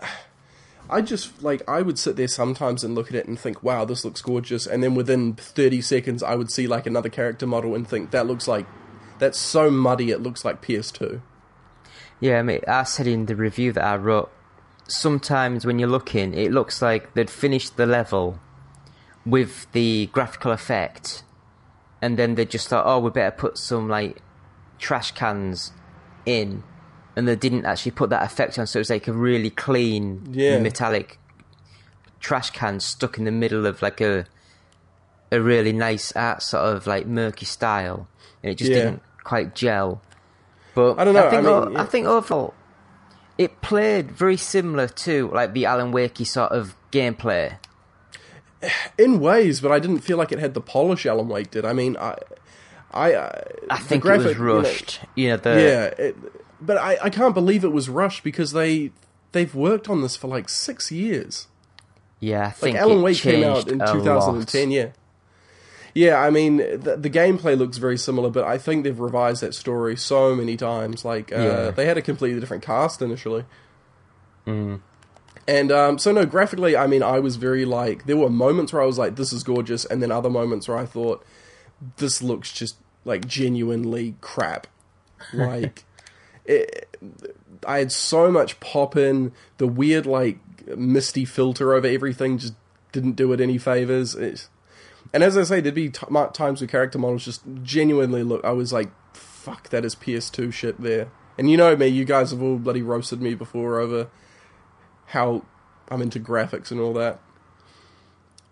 I 0.90 1.02
just 1.02 1.42
like 1.42 1.62
I 1.68 1.82
would 1.82 1.98
sit 1.98 2.16
there 2.16 2.28
sometimes 2.28 2.82
and 2.82 2.94
look 2.94 3.08
at 3.08 3.14
it 3.14 3.26
and 3.26 3.38
think, 3.38 3.62
"Wow, 3.62 3.84
this 3.84 4.04
looks 4.04 4.22
gorgeous," 4.22 4.66
and 4.66 4.82
then 4.82 4.94
within 4.94 5.34
thirty 5.34 5.80
seconds, 5.82 6.22
I 6.22 6.34
would 6.34 6.50
see 6.50 6.66
like 6.66 6.86
another 6.86 7.08
character 7.08 7.46
model 7.46 7.74
and 7.74 7.86
think, 7.86 8.10
"That 8.10 8.26
looks 8.26 8.48
like 8.48 8.66
that's 9.18 9.38
so 9.38 9.70
muddy. 9.70 10.10
It 10.10 10.22
looks 10.22 10.44
like 10.44 10.62
PS2." 10.62 11.20
Yeah, 12.20 12.38
I 12.38 12.42
mean, 12.42 12.60
I 12.66 12.82
said 12.82 13.06
in 13.06 13.26
the 13.26 13.36
review 13.36 13.72
that 13.72 13.84
I 13.84 13.96
wrote, 13.96 14.30
sometimes 14.88 15.64
when 15.64 15.78
you're 15.78 15.88
looking, 15.88 16.34
it 16.34 16.50
looks 16.50 16.82
like 16.82 17.14
they'd 17.14 17.30
finished 17.30 17.76
the 17.76 17.86
level 17.86 18.40
with 19.24 19.70
the 19.72 20.06
graphical 20.06 20.50
effect, 20.50 21.22
and 22.02 22.18
then 22.18 22.34
they 22.34 22.44
just 22.44 22.68
thought, 22.68 22.86
oh, 22.86 22.98
we 22.98 23.10
better 23.10 23.36
put 23.36 23.58
some 23.58 23.88
like 23.88 24.22
trash 24.78 25.12
cans 25.12 25.72
in, 26.26 26.64
and 27.18 27.26
they 27.28 27.36
didn't 27.36 27.66
actually 27.66 27.90
put 27.92 28.08
that 28.10 28.22
effect 28.22 28.58
on, 28.58 28.66
so 28.66 28.78
it 28.78 28.80
was 28.82 28.90
like 28.90 29.08
a 29.08 29.12
really 29.12 29.50
clean 29.50 30.22
Yeah. 30.32 30.58
metallic 30.60 31.18
trash 32.20 32.50
can 32.50 32.80
stuck 32.80 33.18
in 33.18 33.24
the 33.24 33.30
middle 33.32 33.66
of 33.66 33.82
like 33.82 34.00
a 34.00 34.24
a 35.30 35.40
really 35.40 35.72
nice 35.72 36.10
art 36.16 36.42
sort 36.42 36.64
of 36.64 36.86
like 36.86 37.06
murky 37.06 37.44
style, 37.44 38.08
and 38.42 38.50
it 38.52 38.54
just 38.56 38.70
Yeah. 38.70 38.76
didn't 38.78 39.02
quite 39.24 39.54
gel. 39.54 40.00
But 40.74 40.98
I 40.98 41.04
don't 41.04 41.14
know, 41.14 41.26
I 41.26 41.30
think, 41.30 41.46
I 41.46 41.64
mean, 41.64 41.72
yeah. 41.72 41.82
I 41.82 41.84
think 41.84 42.06
overall, 42.06 42.54
it 43.36 43.60
played 43.60 44.10
very 44.12 44.36
similar 44.36 44.86
to 44.88 45.28
like 45.34 45.52
the 45.52 45.66
Alan 45.66 45.92
Wakey 45.92 46.26
sort 46.26 46.52
of 46.52 46.74
gameplay. 46.92 47.58
In 48.98 49.20
ways, 49.20 49.60
but 49.60 49.70
I 49.70 49.78
didn't 49.80 50.00
feel 50.00 50.16
like 50.16 50.32
it 50.32 50.38
had 50.38 50.54
the 50.54 50.60
polish 50.60 51.04
Alan 51.06 51.28
Wake 51.28 51.50
did. 51.50 51.64
I 51.64 51.72
mean, 51.72 51.96
I, 51.98 52.14
I, 52.92 53.12
uh, 53.14 53.40
I 53.70 53.78
think 53.78 54.02
graphic, 54.02 54.36
it 54.36 54.38
you 54.38 54.44
was 54.44 54.54
know, 54.54 54.60
rushed. 54.62 55.00
You 55.14 55.28
know, 55.28 55.36
the 55.36 55.50
yeah, 55.50 55.84
it, 56.06 56.16
but 56.60 56.76
I, 56.78 56.98
I 57.02 57.10
can't 57.10 57.34
believe 57.34 57.64
it 57.64 57.72
was 57.72 57.88
rushed 57.88 58.22
because 58.24 58.52
they 58.52 58.90
they've 59.32 59.54
worked 59.54 59.88
on 59.88 60.02
this 60.02 60.16
for 60.16 60.28
like 60.28 60.48
six 60.48 60.90
years. 60.92 61.46
yeah. 62.20 62.52
I 62.62 62.66
Like 62.66 62.74
Alan 62.76 63.02
Wake 63.02 63.18
came 63.18 63.44
out 63.44 63.68
in 63.68 63.78
2010, 63.78 64.68
lot. 64.68 64.74
yeah. 64.74 64.88
Yeah, 65.94 66.16
I 66.20 66.30
mean 66.30 66.58
the, 66.58 66.96
the 66.98 67.10
gameplay 67.10 67.56
looks 67.58 67.78
very 67.78 67.96
similar, 67.98 68.30
but 68.30 68.44
I 68.44 68.56
think 68.58 68.84
they've 68.84 68.98
revised 68.98 69.40
that 69.42 69.54
story 69.54 69.96
so 69.96 70.34
many 70.34 70.56
times. 70.56 71.04
Like 71.04 71.32
uh, 71.32 71.36
Yeah. 71.36 71.70
they 71.70 71.86
had 71.86 71.96
a 71.98 72.02
completely 72.02 72.38
different 72.40 72.62
cast 72.62 73.02
initially. 73.02 73.44
And 74.46 75.72
um, 75.72 75.98
so 75.98 76.12
no, 76.12 76.24
graphically, 76.26 76.76
I 76.76 76.86
mean, 76.86 77.02
I 77.02 77.18
was 77.20 77.36
very 77.36 77.64
like 77.64 78.04
there 78.06 78.16
were 78.16 78.28
moments 78.30 78.72
where 78.72 78.82
I 78.82 78.86
was 78.86 78.98
like, 78.98 79.16
"This 79.16 79.32
is 79.32 79.42
gorgeous," 79.42 79.84
and 79.86 80.02
then 80.02 80.10
other 80.12 80.30
moments 80.30 80.68
where 80.68 80.76
I 80.78 80.84
thought, 80.86 81.24
"This 81.96 82.22
looks 82.22 82.52
just 82.52 82.76
like 83.04 83.26
genuinely 83.26 84.14
crap." 84.20 84.66
Like, 85.32 85.84
it, 86.48 86.88
I 87.66 87.78
had 87.78 87.92
so 87.92 88.30
much 88.30 88.58
pop 88.60 88.96
in 88.96 89.32
the 89.58 89.66
weird 89.66 90.06
like 90.06 90.38
misty 90.76 91.24
filter 91.24 91.74
over 91.74 91.86
everything 91.86 92.38
just 92.38 92.54
didn't 92.92 93.12
do 93.12 93.32
it 93.32 93.40
any 93.40 93.58
favors. 93.58 94.14
And 94.14 95.22
as 95.22 95.36
I 95.36 95.44
say, 95.44 95.60
there'd 95.60 95.74
be 95.74 95.90
t- 95.90 96.06
times 96.34 96.60
where 96.60 96.68
character 96.68 96.98
models 96.98 97.24
just 97.24 97.42
genuinely 97.62 98.22
look. 98.22 98.44
I 98.44 98.52
was 98.52 98.72
like, 98.72 98.90
"Fuck, 99.14 99.68
that 99.70 99.84
is 99.84 99.94
PS2 99.94 100.52
shit 100.52 100.80
there." 100.80 101.10
And 101.36 101.50
you 101.50 101.56
know 101.56 101.76
me, 101.76 101.86
you 101.86 102.04
guys 102.04 102.32
have 102.32 102.42
all 102.42 102.58
bloody 102.58 102.82
roasted 102.82 103.22
me 103.22 103.34
before 103.34 103.78
over 103.78 104.08
how 105.06 105.44
I'm 105.88 106.02
into 106.02 106.18
graphics 106.18 106.70
and 106.70 106.80
all 106.80 106.92
that. 106.94 107.20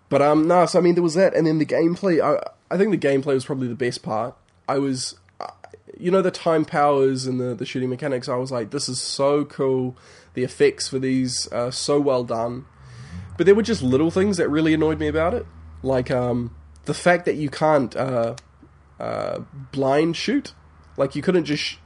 But 0.09 0.23
um, 0.23 0.47
no, 0.47 0.67
so 0.67 0.79
I 0.79 0.83
mean, 0.83 0.95
there 0.95 1.03
was 1.03 1.15
that, 1.15 1.35
and 1.35 1.47
then 1.47 1.59
the 1.59 1.67
gameplay. 1.67 2.23
I 2.23 2.41
I 2.71 2.79
think 2.79 2.91
the 2.91 3.09
gameplay 3.09 3.35
was 3.35 3.45
probably 3.45 3.69
the 3.69 3.75
best 3.75 4.03
part. 4.03 4.37
I 4.69 4.79
was, 4.79 5.17
you 5.99 6.11
know, 6.11 6.23
the 6.23 6.31
time 6.31 6.65
powers 6.65 7.27
and 7.27 7.41
the 7.41 7.55
the 7.55 7.67
shooting 7.67 7.91
mechanics. 7.91 8.29
I 8.29 8.37
was 8.37 8.53
like, 8.53 8.71
this 8.71 8.89
is 8.89 9.01
so 9.01 9.45
cool. 9.45 9.97
The 10.35 10.45
effects 10.45 10.89
for 10.89 10.99
these 10.99 11.47
are 11.49 11.73
so 11.73 12.01
well 12.01 12.25
done. 12.25 12.67
But 13.37 13.47
there 13.47 13.55
were 13.55 13.63
just 13.63 13.83
little 13.83 14.11
things 14.11 14.37
that 14.39 14.49
really 14.49 14.75
annoyed 14.75 14.99
me 14.99 15.09
about 15.09 15.35
it, 15.35 15.47
like 15.83 16.11
um, 16.11 16.55
the 16.85 16.95
fact 16.95 17.27
that 17.27 17.37
you 17.37 17.51
can't 17.51 17.95
uh, 17.95 18.35
uh, 18.99 19.41
blind 19.73 20.17
shoot. 20.17 20.55
Like 20.97 21.15
you 21.15 21.21
couldn't 21.21 21.45
just, 21.45 21.63
sh- 21.63 21.77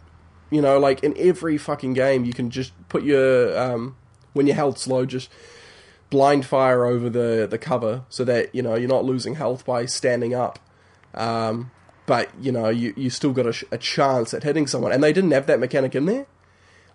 you 0.51 0.63
know, 0.63 0.79
like 0.79 1.03
in 1.03 1.15
every 1.19 1.59
fucking 1.59 1.95
game, 1.95 2.25
you 2.25 2.33
can 2.33 2.51
just 2.51 2.73
put 2.89 3.03
your 3.03 3.59
um, 3.59 3.97
when 4.33 4.47
your 4.47 4.55
health's 4.55 4.87
low, 4.87 5.05
just 5.05 5.29
blind 6.11 6.45
fire 6.45 6.85
over 6.85 7.09
the 7.09 7.47
the 7.49 7.59
cover 7.59 8.03
so 8.09 8.25
that 8.25 8.53
you 8.55 8.63
know 8.63 8.75
you're 8.75 8.89
not 8.89 9.05
losing 9.05 9.37
health 9.37 9.65
by 9.65 9.87
standing 9.87 10.35
up. 10.35 10.59
Um, 11.15 11.71
but 12.11 12.29
you 12.41 12.51
know 12.51 12.69
you 12.71 12.93
you 12.97 13.09
still 13.09 13.31
got 13.31 13.47
a, 13.47 13.67
a 13.71 13.79
chance 13.79 14.35
at 14.35 14.43
hitting 14.43 14.67
someone, 14.67 14.91
and 14.91 15.01
they 15.01 15.13
didn't 15.13 15.31
have 15.31 15.47
that 15.47 15.61
mechanic 15.61 15.95
in 15.95 16.07
there. 16.07 16.27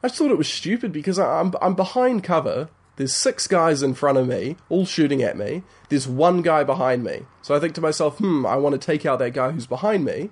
I 0.03 0.09
just 0.09 0.19
thought 0.19 0.29
it 0.29 0.37
was 0.37 0.49
stupid 0.49 0.91
because 0.91 1.17
I- 1.17 1.39
I'm 1.39 1.53
I'm 1.61 1.73
behind 1.73 2.21
cover. 2.21 2.67
There's 2.97 3.13
six 3.13 3.47
guys 3.47 3.81
in 3.81 3.93
front 3.93 4.17
of 4.17 4.27
me, 4.27 4.57
all 4.67 4.85
shooting 4.85 5.23
at 5.23 5.37
me. 5.37 5.63
There's 5.87 6.05
one 6.05 6.41
guy 6.41 6.65
behind 6.65 7.05
me. 7.05 7.21
So 7.41 7.55
I 7.55 7.61
think 7.61 7.75
to 7.75 7.81
myself, 7.81 8.17
hmm, 8.17 8.45
I 8.45 8.57
want 8.57 8.73
to 8.73 8.85
take 8.85 9.05
out 9.05 9.19
that 9.19 9.31
guy 9.31 9.51
who's 9.51 9.67
behind 9.67 10.03
me. 10.03 10.31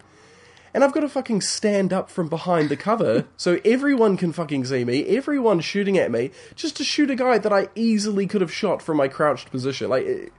And 0.73 0.83
I've 0.83 0.91
got 0.91 0.99
to 1.01 1.07
fucking 1.09 1.39
stand 1.39 1.93
up 1.93 2.09
from 2.09 2.27
behind 2.27 2.67
the 2.67 2.75
cover 2.75 3.25
so 3.37 3.61
everyone 3.63 4.17
can 4.17 4.33
fucking 4.33 4.65
see 4.65 4.83
me, 4.83 5.05
everyone's 5.15 5.63
shooting 5.63 5.97
at 5.97 6.11
me, 6.11 6.31
just 6.55 6.75
to 6.75 6.83
shoot 6.83 7.09
a 7.09 7.15
guy 7.15 7.37
that 7.37 7.53
I 7.53 7.69
easily 7.73 8.27
could 8.27 8.41
have 8.41 8.51
shot 8.51 8.81
from 8.81 8.97
my 8.97 9.07
crouched 9.07 9.49
position. 9.49 9.89
Like, 9.89 10.05
it, 10.05 10.33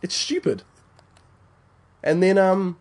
it's 0.00 0.14
stupid. 0.14 0.62
And 2.04 2.22
then, 2.22 2.38
um, 2.38 2.78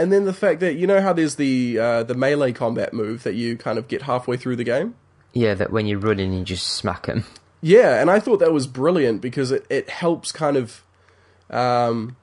and 0.00 0.10
then 0.10 0.24
the 0.24 0.32
fact 0.32 0.60
that 0.60 0.74
you 0.74 0.86
know 0.86 1.02
how 1.02 1.12
there's 1.12 1.36
the 1.36 1.78
uh, 1.78 2.02
the 2.02 2.14
melee 2.14 2.52
combat 2.52 2.94
move 2.94 3.22
that 3.22 3.34
you 3.34 3.56
kind 3.56 3.78
of 3.78 3.86
get 3.86 4.02
halfway 4.02 4.36
through 4.38 4.56
the 4.56 4.64
game. 4.64 4.94
Yeah, 5.34 5.54
that 5.54 5.70
when 5.70 5.86
you're 5.86 5.98
running, 5.98 6.32
you 6.32 6.42
just 6.42 6.66
smack 6.66 7.06
them. 7.06 7.24
Yeah, 7.60 8.00
and 8.00 8.10
I 8.10 8.18
thought 8.18 8.38
that 8.38 8.52
was 8.52 8.66
brilliant 8.66 9.20
because 9.20 9.52
it, 9.52 9.66
it 9.68 9.90
helps 9.90 10.32
kind 10.32 10.56
of, 10.56 10.82
um, 11.50 12.16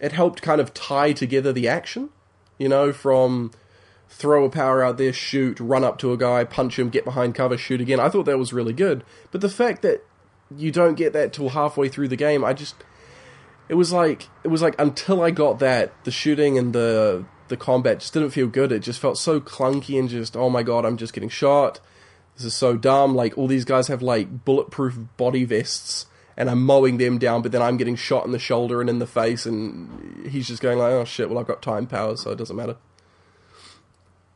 it 0.00 0.10
helped 0.10 0.42
kind 0.42 0.60
of 0.60 0.74
tie 0.74 1.12
together 1.12 1.52
the 1.52 1.68
action, 1.68 2.10
you 2.58 2.68
know, 2.68 2.92
from 2.92 3.52
throw 4.08 4.44
a 4.44 4.50
power 4.50 4.82
out 4.82 4.98
there, 4.98 5.12
shoot, 5.12 5.60
run 5.60 5.84
up 5.84 5.98
to 5.98 6.12
a 6.12 6.16
guy, 6.16 6.42
punch 6.42 6.78
him, 6.78 6.90
get 6.90 7.04
behind 7.04 7.34
cover, 7.34 7.56
shoot 7.56 7.80
again. 7.80 8.00
I 8.00 8.08
thought 8.08 8.26
that 8.26 8.38
was 8.38 8.52
really 8.52 8.72
good. 8.72 9.04
But 9.30 9.40
the 9.40 9.48
fact 9.48 9.82
that 9.82 10.04
you 10.54 10.72
don't 10.72 10.94
get 10.94 11.12
that 11.12 11.32
till 11.32 11.50
halfway 11.50 11.88
through 11.88 12.08
the 12.08 12.16
game, 12.16 12.44
I 12.44 12.52
just, 12.52 12.74
it 13.68 13.74
was 13.74 13.92
like, 13.92 14.28
it 14.44 14.48
was 14.48 14.62
like 14.62 14.74
until 14.78 15.22
I 15.22 15.30
got 15.30 15.58
that, 15.60 15.92
the 16.04 16.10
shooting 16.10 16.58
and 16.58 16.72
the 16.72 17.24
the 17.48 17.56
combat 17.56 18.00
just 18.00 18.12
didn't 18.12 18.30
feel 18.30 18.48
good. 18.48 18.72
It 18.72 18.80
just 18.80 18.98
felt 18.98 19.18
so 19.18 19.40
clunky 19.40 19.98
and 19.98 20.08
just, 20.08 20.36
oh 20.36 20.50
my 20.50 20.64
god, 20.64 20.84
I'm 20.84 20.96
just 20.96 21.12
getting 21.12 21.28
shot 21.28 21.80
this 22.36 22.44
is 22.44 22.54
so 22.54 22.76
dumb. 22.76 23.14
Like 23.14 23.36
all 23.36 23.46
these 23.46 23.64
guys 23.64 23.88
have 23.88 24.02
like 24.02 24.44
bulletproof 24.44 24.98
body 25.16 25.44
vests, 25.44 26.06
and 26.36 26.50
I'm 26.50 26.62
mowing 26.62 26.98
them 26.98 27.18
down, 27.18 27.42
but 27.42 27.52
then 27.52 27.62
I'm 27.62 27.76
getting 27.76 27.96
shot 27.96 28.26
in 28.26 28.32
the 28.32 28.38
shoulder 28.38 28.80
and 28.80 28.90
in 28.90 28.98
the 28.98 29.06
face, 29.06 29.46
and 29.46 30.26
he's 30.26 30.46
just 30.46 30.62
going 30.62 30.78
like, 30.78 30.92
"Oh 30.92 31.04
shit! 31.04 31.28
Well, 31.28 31.38
I've 31.38 31.46
got 31.46 31.62
time 31.62 31.86
powers, 31.86 32.22
so 32.22 32.30
it 32.30 32.36
doesn't 32.36 32.56
matter." 32.56 32.76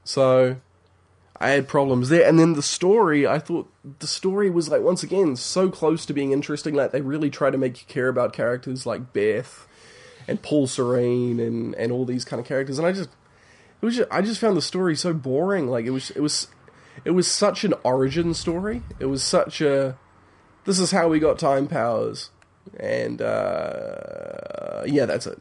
So, 0.03 0.57
I 1.41 1.51
had 1.51 1.67
problems 1.67 2.11
there. 2.11 2.29
And 2.29 2.39
then 2.39 2.53
the 2.53 2.63
story, 2.63 3.27
I 3.27 3.39
thought 3.39 3.73
the 3.99 4.07
story 4.07 4.51
was 4.51 4.69
like 4.69 4.83
once 4.83 5.03
again 5.03 5.37
so 5.37 5.71
close 5.71 6.05
to 6.07 6.13
being 6.13 6.33
interesting. 6.33 6.75
Like 6.75 6.93
they 6.93 7.01
really 7.01 7.31
try 7.31 7.51
to 7.51 7.57
make 7.57 7.81
you 7.81 7.87
care 7.89 8.09
about 8.09 8.35
characters 8.35 8.85
like 8.85 9.15
Beth 9.15 9.67
and 10.29 10.43
Paul 10.43 10.67
Serene 10.67 11.41
and 11.41 11.75
and 11.77 11.91
all 11.91 12.05
these 12.05 12.27
kind 12.27 12.41
of 12.41 12.47
characters. 12.47 12.79
And 12.79 12.87
I 12.87 12.93
just 12.93 13.09
it 13.81 13.87
was 13.87 13.97
just, 13.97 14.09
I 14.13 14.21
just 14.21 14.39
found 14.39 14.57
the 14.57 14.63
story 14.63 14.95
so 14.95 15.15
boring. 15.15 15.69
Like 15.69 15.87
it 15.87 15.91
was 15.91 16.11
it 16.11 16.21
was 16.21 16.49
it 17.07 17.13
was 17.13 17.27
such 17.27 17.65
an 17.65 17.73
origin 17.85 18.35
story. 18.35 18.83
It 18.99 19.07
was 19.07 19.25
such 19.25 19.63
a 19.63 19.97
this 20.67 20.79
is 20.79 20.91
how 20.91 21.09
we 21.09 21.19
got 21.21 21.39
time 21.39 21.67
powers. 21.67 22.31
And 22.79 23.23
uh 23.23 24.83
yeah, 24.85 25.07
that's 25.07 25.27
it. 25.27 25.41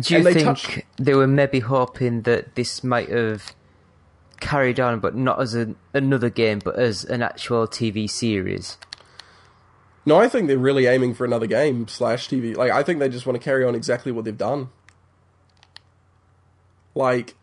Do 0.00 0.14
you 0.14 0.24
think 0.24 0.42
touch- 0.42 0.80
they 0.96 1.14
were 1.14 1.26
maybe 1.26 1.60
hoping 1.60 2.22
that 2.22 2.54
this 2.54 2.82
might 2.82 3.10
have 3.10 3.54
carried 4.40 4.80
on, 4.80 5.00
but 5.00 5.14
not 5.14 5.40
as 5.40 5.54
a, 5.54 5.74
another 5.92 6.30
game, 6.30 6.60
but 6.62 6.76
as 6.76 7.04
an 7.04 7.22
actual 7.22 7.66
TV 7.66 8.08
series? 8.08 8.76
No, 10.06 10.16
I 10.16 10.28
think 10.28 10.48
they're 10.48 10.58
really 10.58 10.86
aiming 10.86 11.14
for 11.14 11.24
another 11.24 11.46
game 11.46 11.88
slash 11.88 12.28
TV. 12.28 12.56
Like, 12.56 12.70
I 12.70 12.82
think 12.82 12.98
they 12.98 13.08
just 13.08 13.26
want 13.26 13.40
to 13.40 13.44
carry 13.44 13.64
on 13.64 13.74
exactly 13.74 14.12
what 14.12 14.24
they've 14.24 14.36
done. 14.36 14.68
Like, 16.94 17.34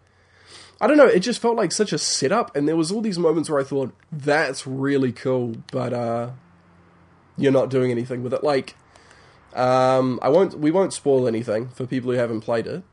I 0.80 0.88
don't 0.88 0.98
know. 0.98 1.08
It 1.08 1.20
just 1.20 1.42
felt 1.42 1.56
like 1.56 1.72
such 1.72 1.92
a 1.94 1.98
setup, 1.98 2.56
and 2.56 2.68
there 2.68 2.76
was 2.76 2.92
all 2.92 3.02
these 3.02 3.20
moments 3.20 3.50
where 3.50 3.60
I 3.60 3.64
thought 3.64 3.94
that's 4.12 4.66
really 4.66 5.12
cool, 5.12 5.56
but 5.72 5.94
uh, 5.94 6.32
you're 7.38 7.52
not 7.52 7.70
doing 7.70 7.92
anything 7.92 8.24
with 8.24 8.34
it. 8.34 8.44
Like, 8.44 8.76
um, 9.54 10.20
I 10.22 10.30
won't. 10.30 10.58
We 10.58 10.72
won't 10.72 10.94
spoil 10.94 11.28
anything 11.28 11.70
for 11.70 11.86
people 11.86 12.12
who 12.12 12.18
haven't 12.18 12.42
played 12.42 12.68
it. 12.68 12.84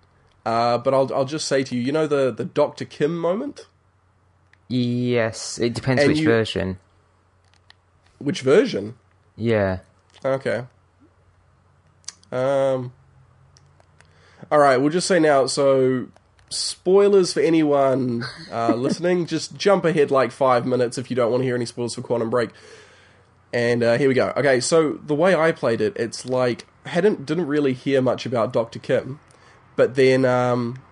Uh, 0.45 0.78
but 0.78 0.95
I'll 0.95 1.12
I'll 1.14 1.25
just 1.25 1.47
say 1.47 1.62
to 1.64 1.76
you, 1.76 1.83
you 1.83 1.93
know 1.93 2.07
the 2.07 2.33
the 2.33 2.45
Doctor 2.45 2.85
Kim 2.85 3.19
moment. 3.19 3.67
Yes, 4.68 5.58
it 5.58 5.75
depends 5.75 6.02
And 6.02 6.10
which 6.12 6.20
you- 6.20 6.26
version. 6.26 6.78
Which 8.18 8.40
version? 8.42 8.96
Yeah. 9.37 9.78
Okay. 10.25 10.64
Um. 12.32 12.92
All 14.50 14.58
right, 14.58 14.76
we'll 14.76 14.90
just 14.90 15.06
say 15.06 15.18
now. 15.20 15.46
So, 15.46 16.08
spoilers 16.48 17.32
for 17.32 17.40
anyone 17.40 18.25
uh, 18.50 18.75
listening. 18.76 19.26
Just 19.26 19.56
jump 19.56 19.84
ahead 19.84 20.10
like 20.10 20.30
five 20.32 20.66
minutes 20.66 20.98
if 20.98 21.10
you 21.10 21.16
don't 21.16 21.30
want 21.30 21.42
to 21.42 21.44
hear 21.46 21.54
any 21.54 21.66
spoilers 21.66 21.94
for 21.94 22.02
Quantum 22.02 22.30
Break. 22.30 22.50
And 23.52 23.82
uh, 23.82 23.96
here 23.98 24.08
we 24.08 24.14
go. 24.14 24.32
Okay, 24.37 24.60
so 24.60 24.94
the 25.04 25.14
way 25.14 25.34
I 25.34 25.52
played 25.52 25.80
it, 25.80 25.96
it's 25.96 26.26
like 26.26 26.66
I 26.84 26.90
hadn't 26.90 27.25
didn't 27.25 27.46
really 27.46 27.72
hear 27.72 28.02
much 28.02 28.26
about 28.26 28.52
Doctor 28.52 28.78
Kim, 28.78 29.20
but 29.76 29.94
then 29.94 30.25
um, 30.25 30.82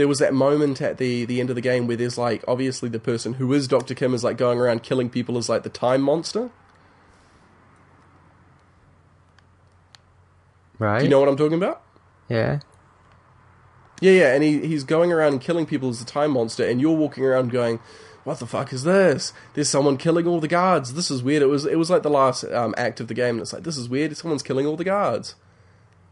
there 0.00 0.08
was 0.08 0.18
that 0.18 0.32
moment 0.32 0.80
at 0.80 0.96
the 0.96 1.26
the 1.26 1.40
end 1.40 1.50
of 1.50 1.56
the 1.56 1.60
game 1.60 1.86
where 1.86 1.96
there's 1.96 2.16
like 2.16 2.42
obviously 2.48 2.88
the 2.88 2.98
person 2.98 3.34
who 3.34 3.52
is 3.52 3.68
Doctor 3.68 3.94
Kim 3.94 4.14
is 4.14 4.24
like 4.24 4.38
going 4.38 4.58
around 4.58 4.82
killing 4.82 5.10
people 5.10 5.36
as 5.36 5.48
like 5.48 5.62
the 5.62 5.68
time 5.68 6.00
monster. 6.00 6.50
Right. 10.78 11.00
Do 11.00 11.04
you 11.04 11.10
know 11.10 11.20
what 11.20 11.28
I'm 11.28 11.36
talking 11.36 11.58
about? 11.58 11.82
Yeah. 12.30 12.60
Yeah, 14.00 14.12
yeah, 14.12 14.34
and 14.34 14.42
he, 14.42 14.66
he's 14.66 14.84
going 14.84 15.12
around 15.12 15.32
and 15.32 15.40
killing 15.42 15.66
people 15.66 15.90
as 15.90 15.98
the 15.98 16.10
time 16.10 16.30
monster, 16.30 16.66
and 16.66 16.80
you're 16.80 16.96
walking 16.96 17.22
around 17.22 17.50
going, 17.50 17.80
"What 18.24 18.38
the 18.38 18.46
fuck 18.46 18.72
is 18.72 18.84
this? 18.84 19.34
There's 19.52 19.68
someone 19.68 19.98
killing 19.98 20.26
all 20.26 20.40
the 20.40 20.48
guards. 20.48 20.94
This 20.94 21.10
is 21.10 21.22
weird." 21.22 21.42
It 21.42 21.48
was 21.48 21.66
it 21.66 21.78
was 21.78 21.90
like 21.90 22.02
the 22.02 22.08
last 22.08 22.44
um, 22.44 22.74
act 22.78 23.00
of 23.00 23.08
the 23.08 23.14
game, 23.14 23.34
and 23.34 23.42
it's 23.42 23.52
like, 23.52 23.64
"This 23.64 23.76
is 23.76 23.90
weird. 23.90 24.16
Someone's 24.16 24.42
killing 24.42 24.66
all 24.66 24.76
the 24.78 24.84
guards." 24.84 25.34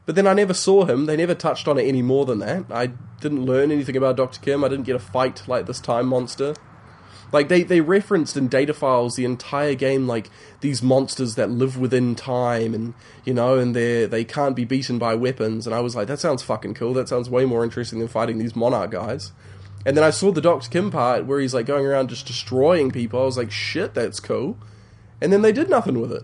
But 0.09 0.15
then 0.15 0.27
I 0.27 0.33
never 0.33 0.55
saw 0.55 0.87
him. 0.87 1.05
They 1.05 1.19
never 1.19 1.35
touched 1.35 1.69
on 1.69 1.77
it 1.77 1.83
any 1.83 2.01
more 2.01 2.25
than 2.25 2.39
that. 2.39 2.65
I 2.71 2.93
didn't 3.21 3.45
learn 3.45 3.71
anything 3.71 3.95
about 3.95 4.17
Doctor 4.17 4.41
Kim. 4.41 4.65
I 4.65 4.69
didn't 4.69 4.87
get 4.87 4.97
a 4.97 4.99
fight 4.99 5.43
like 5.47 5.67
this 5.67 5.81
time 5.81 6.07
monster. 6.07 6.55
Like 7.31 7.51
they, 7.51 7.63
they 7.63 7.83
referenced 7.83 8.35
in 8.35 8.49
data 8.49 8.73
files 8.73 9.17
the 9.17 9.27
entire 9.27 9.75
game 9.75 10.07
like 10.07 10.31
these 10.63 10.83
monsters 10.83 11.35
that 11.35 11.51
live 11.51 11.77
within 11.77 12.15
time 12.15 12.73
and 12.73 12.95
you 13.27 13.35
know 13.35 13.59
and 13.59 13.77
they 13.77 14.07
they 14.07 14.25
can't 14.25 14.57
be 14.57 14.65
beaten 14.65 14.99
by 14.99 15.15
weapons 15.15 15.67
and 15.67 15.77
I 15.77 15.81
was 15.81 15.95
like 15.95 16.09
that 16.09 16.21
sounds 16.21 16.43
fucking 16.43 16.73
cool 16.73 16.95
that 16.95 17.11
sounds 17.11 17.29
way 17.29 17.45
more 17.45 17.63
interesting 17.63 17.99
than 17.99 18.09
fighting 18.09 18.39
these 18.39 18.57
monarch 18.57 18.91
guys 18.91 19.33
and 19.85 19.95
then 19.95 20.05
I 20.05 20.09
saw 20.09 20.33
the 20.33 20.41
Doctor 20.41 20.71
Kim 20.71 20.91
part 20.91 21.27
where 21.27 21.39
he's 21.39 21.53
like 21.53 21.67
going 21.67 21.85
around 21.85 22.09
just 22.09 22.27
destroying 22.27 22.91
people 22.91 23.21
I 23.21 23.27
was 23.27 23.37
like 23.37 23.51
shit 23.51 23.93
that's 23.93 24.21
cool 24.21 24.57
and 25.21 25.31
then 25.31 25.43
they 25.43 25.53
did 25.53 25.69
nothing 25.69 26.01
with 26.01 26.13
it 26.13 26.23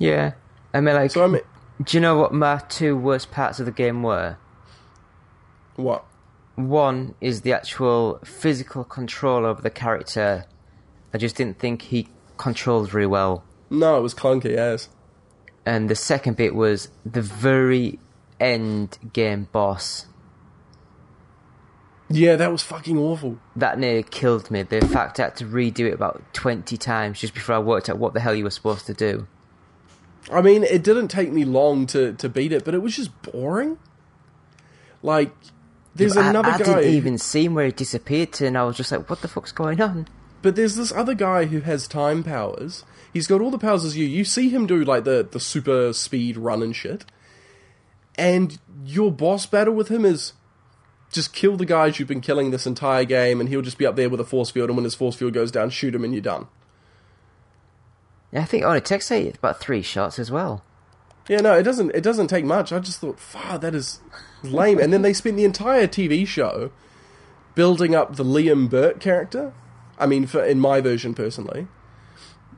Yeah. 0.00 0.32
I 0.74 0.80
mean, 0.80 0.94
like, 0.96 1.12
so 1.12 1.22
I 1.22 1.28
mean 1.28 1.42
do 1.82 1.96
you 1.96 2.00
know 2.00 2.16
what 2.18 2.32
my 2.32 2.58
two 2.68 2.96
worst 2.96 3.30
parts 3.30 3.58
of 3.60 3.66
the 3.66 3.72
game 3.72 4.02
were? 4.02 4.36
what 5.76 6.04
One 6.56 7.14
is 7.20 7.40
the 7.40 7.52
actual 7.54 8.18
physical 8.24 8.84
control 8.84 9.46
over 9.46 9.62
the 9.62 9.70
character. 9.70 10.44
I 11.14 11.18
just 11.18 11.36
didn't 11.36 11.58
think 11.58 11.82
he 11.82 12.08
controlled 12.36 12.90
very 12.90 13.06
well. 13.06 13.44
no 13.70 13.96
it 13.98 14.02
was 14.02 14.14
clunky 14.14 14.56
as 14.56 14.88
And 15.64 15.88
the 15.88 15.94
second 15.94 16.36
bit 16.36 16.54
was 16.54 16.88
the 17.04 17.22
very 17.22 17.98
end 18.38 18.98
game 19.12 19.48
boss. 19.52 20.06
yeah 22.08 22.36
that 22.36 22.50
was 22.52 22.62
fucking 22.62 22.98
awful 22.98 23.38
That 23.56 23.78
nearly 23.78 24.02
killed 24.02 24.50
me. 24.50 24.62
The 24.62 24.80
fact 24.86 25.18
I 25.20 25.24
had 25.24 25.36
to 25.36 25.44
redo 25.46 25.80
it 25.80 25.94
about 25.94 26.22
20 26.34 26.76
times 26.76 27.20
just 27.20 27.34
before 27.34 27.54
I 27.54 27.58
worked 27.58 27.88
out 27.88 27.98
what 27.98 28.12
the 28.14 28.20
hell 28.20 28.34
you 28.34 28.44
were 28.44 28.50
supposed 28.50 28.86
to 28.86 28.94
do. 28.94 29.26
I 30.30 30.42
mean, 30.42 30.62
it 30.64 30.82
didn't 30.82 31.08
take 31.08 31.32
me 31.32 31.44
long 31.44 31.86
to, 31.88 32.12
to 32.14 32.28
beat 32.28 32.52
it, 32.52 32.64
but 32.64 32.74
it 32.74 32.82
was 32.82 32.96
just 32.96 33.10
boring. 33.22 33.78
Like, 35.02 35.32
there's 35.94 36.16
I- 36.16 36.30
another 36.30 36.50
I, 36.50 36.58
guy. 36.58 36.72
I 36.72 36.80
didn't 36.82 36.94
even 36.94 37.18
see 37.18 37.46
him 37.46 37.54
where 37.54 37.66
he 37.66 37.72
disappeared 37.72 38.32
to, 38.34 38.46
and 38.46 38.58
I 38.58 38.64
was 38.64 38.76
just 38.76 38.92
like, 38.92 39.08
what 39.08 39.22
the 39.22 39.28
fuck's 39.28 39.52
going 39.52 39.80
on? 39.80 40.08
But 40.42 40.56
there's 40.56 40.76
this 40.76 40.92
other 40.92 41.14
guy 41.14 41.46
who 41.46 41.60
has 41.60 41.86
time 41.86 42.22
powers. 42.22 42.84
He's 43.12 43.26
got 43.26 43.40
all 43.40 43.50
the 43.50 43.58
powers 43.58 43.84
as 43.84 43.96
you. 43.96 44.06
You 44.06 44.24
see 44.24 44.48
him 44.48 44.66
do 44.66 44.84
like 44.84 45.04
the, 45.04 45.26
the 45.30 45.40
super 45.40 45.92
speed 45.92 46.36
run 46.36 46.62
and 46.62 46.74
shit. 46.74 47.04
And 48.16 48.58
your 48.84 49.10
boss 49.10 49.46
battle 49.46 49.74
with 49.74 49.88
him 49.88 50.04
is 50.04 50.32
just 51.10 51.34
kill 51.34 51.56
the 51.56 51.66
guys 51.66 51.98
you've 51.98 52.08
been 52.08 52.20
killing 52.20 52.50
this 52.50 52.66
entire 52.66 53.04
game, 53.04 53.40
and 53.40 53.48
he'll 53.48 53.62
just 53.62 53.78
be 53.78 53.86
up 53.86 53.96
there 53.96 54.08
with 54.08 54.20
a 54.20 54.24
force 54.24 54.50
field, 54.50 54.70
and 54.70 54.76
when 54.76 54.84
his 54.84 54.94
force 54.94 55.16
field 55.16 55.32
goes 55.32 55.50
down, 55.50 55.70
shoot 55.70 55.94
him, 55.94 56.04
and 56.04 56.14
you're 56.14 56.22
done. 56.22 56.46
I 58.32 58.44
think 58.44 58.62
it 58.62 58.66
only 58.66 58.80
takes 58.80 59.10
eight, 59.10 59.36
about 59.36 59.60
three 59.60 59.82
shots 59.82 60.18
as 60.18 60.30
well. 60.30 60.62
Yeah, 61.28 61.40
no, 61.40 61.54
it 61.54 61.62
doesn't. 61.64 61.90
It 61.94 62.02
doesn't 62.02 62.28
take 62.28 62.44
much. 62.44 62.72
I 62.72 62.78
just 62.78 63.00
thought, 63.00 63.18
fuck, 63.20 63.60
that 63.60 63.74
is 63.74 64.00
lame. 64.42 64.78
and 64.78 64.92
then 64.92 65.02
they 65.02 65.12
spent 65.12 65.36
the 65.36 65.44
entire 65.44 65.86
TV 65.86 66.26
show 66.26 66.70
building 67.54 67.94
up 67.94 68.16
the 68.16 68.24
Liam 68.24 68.68
Burke 68.70 69.00
character. 69.00 69.52
I 69.98 70.06
mean, 70.06 70.26
for, 70.26 70.42
in 70.44 70.58
my 70.60 70.80
version 70.80 71.14
personally, 71.14 71.66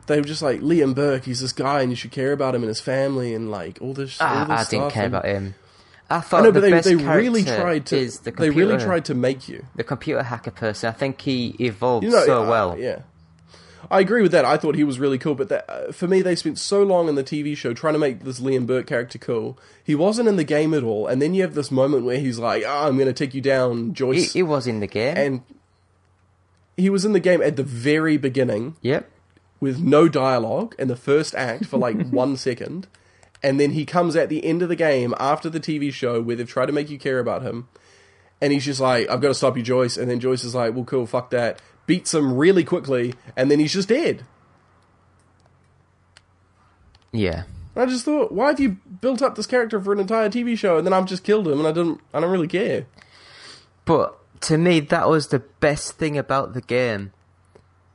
they 0.07 0.19
were 0.19 0.27
just 0.27 0.43
like 0.43 0.61
Liam 0.61 0.95
Burke. 0.95 1.25
He's 1.25 1.41
this 1.41 1.53
guy, 1.53 1.81
and 1.83 1.91
you 1.91 1.97
should 1.97 2.13
care 2.13 2.33
about 2.33 2.55
him 2.55 2.63
and 2.63 2.69
his 2.69 2.81
family, 2.81 3.35
and 3.35 3.51
like 3.51 3.79
all 3.81 3.95
this. 3.95 4.21
all 4.21 4.29
Ah, 4.29 4.45
this 4.45 4.69
I 4.69 4.71
didn't 4.71 4.91
care 4.93 5.05
and- 5.07 5.15
about 5.15 5.25
him. 5.27 5.55
I 6.11 6.21
thought 6.21 6.41
I 6.41 6.43
know, 6.43 6.51
the 6.51 6.53
but 6.53 6.61
they 6.61 6.71
best 6.73 6.85
they 6.89 6.95
really 6.97 7.43
tried 7.43 7.87
to. 7.87 7.97
is 7.97 8.21
the 8.21 8.33
they 8.33 8.51
really 8.51 8.77
tried 8.77 9.07
to 9.07 9.15
make 9.15 9.49
you. 9.49 9.65
the 9.77 9.85
computer 9.85 10.23
hacker 10.23 10.51
person. 10.51 10.91
I 10.91 10.93
think 10.93 11.23
he 11.23 11.57
evolved 11.59 12.05
You 12.05 12.11
know, 12.11 12.27
so 12.27 12.45
uh, 12.45 12.49
well. 12.51 12.79
Yeah. 12.79 13.01
I 13.91 14.01
agree 14.01 14.23
with 14.23 14.33
that. 14.33 14.45
I 14.45 14.57
thought 14.57 14.75
he 14.75 14.85
was 14.85 14.99
really 14.99 15.19
cool, 15.19 15.35
but 15.35 15.49
that, 15.49 15.69
uh, 15.69 15.93
for 15.93 16.07
me, 16.07 16.23
they 16.23 16.37
spent 16.37 16.59
so 16.59 16.83
long 16.83 17.09
in 17.09 17.15
the 17.15 17.25
TV 17.25 17.57
show 17.57 17.75
trying 17.75 17.95
to 17.95 17.99
make 17.99 18.21
this 18.21 18.41
Liam 18.41 18.67
Burke 18.67 18.87
character 18.87 19.19
cool. 19.19 19.59
He 19.83 19.95
wasn't 19.95 20.29
in 20.29 20.37
the 20.37 20.45
game 20.45 20.73
at 20.73 20.85
all, 20.85 21.07
and 21.07 21.21
then 21.21 21.35
you 21.35 21.43
have 21.43 21.55
this 21.55 21.71
moment 21.71 22.05
where 22.05 22.19
he's 22.19 22.39
like, 22.39 22.65
"Ah, 22.67 22.87
I'm 22.87 22.97
going 22.97 23.09
to 23.09 23.13
take 23.13 23.35
you 23.35 23.41
down, 23.41 23.89
He, 23.89 23.93
Joyce," 23.93 24.33
he 24.33 24.43
was 24.43 24.67
in 24.67 24.81
the 24.81 24.87
game. 24.87 25.17
and 25.17 25.43
he 26.77 26.89
was 26.89 27.05
in 27.05 27.13
the 27.13 27.21
game 27.21 27.43
at 27.43 27.57
the 27.57 27.63
very 27.63 28.17
beginning 28.17 28.77
yep. 28.81 29.11
with 29.61 29.79
no 29.81 30.09
dialogue 30.09 30.75
in 30.79 30.89
the 30.89 30.97
first 30.97 31.35
act 31.35 31.67
for 31.67 31.77
like 31.79 32.09
one 32.11 32.37
second, 32.37 32.87
and 33.43 33.59
then 33.61 33.73
he 33.73 33.85
comes 33.85 34.17
at 34.17 34.29
the 34.29 34.45
end 34.45 34.63
of 34.63 34.69
the 34.69 34.77
game 34.77 35.15
after 35.19 35.51
the 35.51 35.61
TV 35.61 35.93
show 35.93 36.21
where 36.23 36.37
they've 36.37 36.49
tried 36.49 36.67
to 36.67 36.73
make 36.73 36.89
you 36.89 36.99
care 36.99 37.19
about 37.19 37.43
him, 37.43 37.69
and 38.41 38.53
he's 38.53 38.65
just 38.65 38.81
like, 38.81 39.09
"I've 39.11 39.21
got 39.21 39.29
to 39.29 39.35
stop 39.35 39.57
you, 39.57 39.63
Joyce," 39.63 39.97
and 39.97 40.11
then 40.11 40.21
Joyce 40.21 40.45
is 40.45 40.55
like, 40.55 40.75
"Well, 40.75 40.85
cool, 40.85 41.07
fuck 41.07 41.31
that," 41.31 41.61
beats 41.87 42.15
him 42.15 42.37
really 42.37 42.65
quickly, 42.65 43.15
and 43.37 43.51
then 43.51 43.59
he's 43.59 43.73
just 43.73 43.89
dead. 43.89 44.25
Yeah. 47.13 47.45
And 47.75 47.85
I 47.85 47.87
just 47.87 48.05
thought, 48.05 48.33
why 48.33 48.49
have 48.49 48.61
you 48.61 48.79
built 49.01 49.23
up 49.23 49.35
this 49.35 49.47
character 49.47 49.81
for 49.81 49.93
an 49.93 50.01
entire 50.01 50.29
TV 50.29 50.57
show, 50.57 50.79
and 50.79 50.87
then 50.87 50.93
I've 50.93 51.07
just 51.07 51.25
killed 51.25 51.49
him, 51.49 51.59
and 51.59 51.69
I 51.69 51.73
didn't, 51.73 52.01
I 52.13 52.21
don't 52.21 52.31
really 52.31 52.49
care. 52.49 52.87
But 53.85 54.19
to 54.43 54.59
me, 54.59 54.81
that 54.81 55.09
was 55.09 55.29
the 55.29 55.41
best 55.61 55.93
thing 55.93 56.19
about 56.19 56.55
the 56.55 56.61
game. 56.61 57.13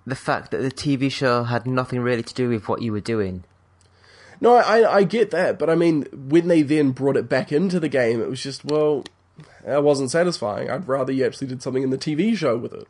The 0.05 0.15
fact 0.15 0.51
that 0.51 0.61
the 0.61 0.71
TV 0.71 1.11
show 1.11 1.43
had 1.43 1.67
nothing 1.67 1.99
really 1.99 2.23
to 2.23 2.33
do 2.33 2.49
with 2.49 2.67
what 2.69 2.81
you 2.81 2.91
were 2.91 3.01
doing. 3.01 3.43
No, 4.39 4.55
I, 4.55 4.97
I 4.97 5.03
get 5.03 5.31
that, 5.31 5.57
but 5.57 5.69
I 5.69 5.75
mean, 5.75 6.03
when 6.13 6.47
they 6.47 6.61
then 6.61 6.91
brought 6.91 7.17
it 7.17 7.27
back 7.27 7.51
into 7.51 7.79
the 7.79 7.89
game, 7.89 8.21
it 8.21 8.29
was 8.29 8.41
just, 8.41 8.63
well, 8.63 9.03
that 9.65 9.83
wasn't 9.83 10.11
satisfying. 10.11 10.69
I'd 10.69 10.87
rather 10.87 11.11
you 11.11 11.25
actually 11.25 11.47
did 11.47 11.61
something 11.61 11.83
in 11.83 11.89
the 11.89 11.97
TV 11.97 12.37
show 12.37 12.55
with 12.55 12.73
it. 12.73 12.87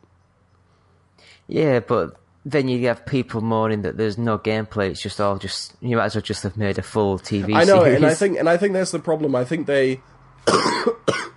Yeah, 1.47 1.79
but 1.79 2.19
then 2.45 2.67
you 2.69 2.87
have 2.87 3.05
people 3.05 3.41
moaning 3.41 3.81
that 3.81 3.97
there's 3.97 4.17
no 4.17 4.37
gameplay. 4.37 4.89
It's 4.89 5.01
just 5.01 5.19
all 5.19 5.37
just 5.37 5.73
you 5.81 5.97
might 5.97 6.05
as 6.05 6.15
well 6.15 6.21
just 6.21 6.43
have 6.43 6.55
made 6.55 6.77
a 6.77 6.81
full 6.81 7.19
TV. 7.19 7.49
Show. 7.49 7.55
I 7.55 7.63
know, 7.63 7.83
series. 7.83 7.95
and 7.95 8.05
I 8.05 8.13
think, 8.13 8.37
and 8.37 8.49
I 8.49 8.57
think 8.57 8.73
that's 8.73 8.91
the 8.91 8.99
problem. 8.99 9.35
I 9.35 9.43
think 9.43 9.67
they, 9.67 10.01
I 10.47 10.93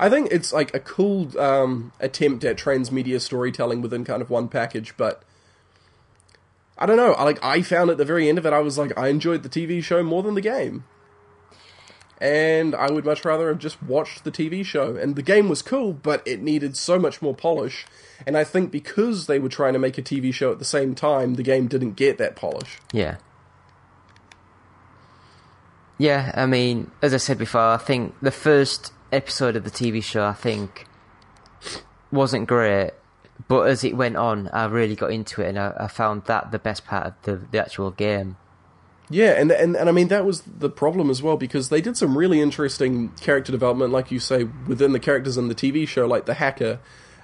I 0.00 0.10
think 0.10 0.32
it's 0.32 0.52
like 0.52 0.74
a 0.74 0.80
cool 0.80 1.38
um, 1.38 1.92
attempt 2.00 2.44
at 2.44 2.56
transmedia 2.56 3.20
storytelling 3.20 3.82
within 3.82 4.04
kind 4.04 4.20
of 4.20 4.30
one 4.30 4.48
package, 4.48 4.96
but 4.96 5.22
I 6.76 6.86
don't 6.86 6.96
know. 6.96 7.12
I 7.12 7.22
like 7.22 7.42
I 7.44 7.62
found 7.62 7.90
at 7.90 7.98
the 7.98 8.04
very 8.04 8.28
end 8.28 8.38
of 8.38 8.46
it, 8.46 8.52
I 8.52 8.58
was 8.58 8.78
like, 8.78 8.98
I 8.98 9.08
enjoyed 9.08 9.44
the 9.44 9.48
TV 9.48 9.82
show 9.82 10.02
more 10.02 10.24
than 10.24 10.34
the 10.34 10.40
game, 10.40 10.84
and 12.22 12.76
I 12.76 12.88
would 12.88 13.04
much 13.04 13.24
rather 13.24 13.48
have 13.48 13.58
just 13.58 13.82
watched 13.82 14.22
the 14.22 14.30
TV 14.30 14.64
show. 14.64 14.94
And 14.94 15.16
the 15.16 15.22
game 15.22 15.48
was 15.48 15.60
cool, 15.60 15.92
but 15.92 16.22
it 16.24 16.40
needed 16.40 16.76
so 16.76 16.96
much 16.96 17.20
more 17.20 17.34
polish. 17.34 17.84
And 18.24 18.38
I 18.38 18.44
think 18.44 18.70
because 18.70 19.26
they 19.26 19.40
were 19.40 19.48
trying 19.48 19.72
to 19.72 19.80
make 19.80 19.98
a 19.98 20.02
TV 20.02 20.32
show 20.32 20.52
at 20.52 20.60
the 20.60 20.64
same 20.64 20.94
time, 20.94 21.34
the 21.34 21.42
game 21.42 21.66
didn't 21.66 21.94
get 21.94 22.18
that 22.18 22.36
polish. 22.36 22.78
Yeah. 22.92 23.16
Yeah, 25.98 26.30
I 26.36 26.46
mean, 26.46 26.92
as 27.02 27.12
I 27.12 27.16
said 27.16 27.38
before, 27.38 27.60
I 27.60 27.76
think 27.76 28.14
the 28.22 28.30
first 28.30 28.92
episode 29.10 29.56
of 29.56 29.64
the 29.64 29.70
TV 29.70 30.00
show, 30.00 30.24
I 30.24 30.32
think, 30.32 30.86
wasn't 32.12 32.46
great. 32.46 32.92
But 33.48 33.62
as 33.62 33.82
it 33.82 33.96
went 33.96 34.16
on, 34.16 34.46
I 34.52 34.66
really 34.66 34.94
got 34.94 35.10
into 35.10 35.42
it, 35.42 35.48
and 35.48 35.58
I, 35.58 35.74
I 35.76 35.88
found 35.88 36.26
that 36.26 36.52
the 36.52 36.60
best 36.60 36.86
part 36.86 37.06
of 37.08 37.14
the, 37.22 37.36
the 37.50 37.60
actual 37.60 37.90
game. 37.90 38.36
Yeah, 39.12 39.32
and, 39.32 39.52
and 39.52 39.76
and 39.76 39.88
I 39.88 39.92
mean 39.92 40.08
that 40.08 40.24
was 40.24 40.40
the 40.42 40.70
problem 40.70 41.10
as 41.10 41.22
well 41.22 41.36
because 41.36 41.68
they 41.68 41.80
did 41.80 41.96
some 41.96 42.16
really 42.16 42.40
interesting 42.40 43.10
character 43.20 43.52
development, 43.52 43.92
like 43.92 44.10
you 44.10 44.18
say, 44.18 44.44
within 44.66 44.92
the 44.92 45.00
characters 45.00 45.36
in 45.36 45.48
the 45.48 45.54
TV 45.54 45.86
show, 45.86 46.06
like 46.06 46.24
the 46.24 46.34
hacker. 46.34 46.80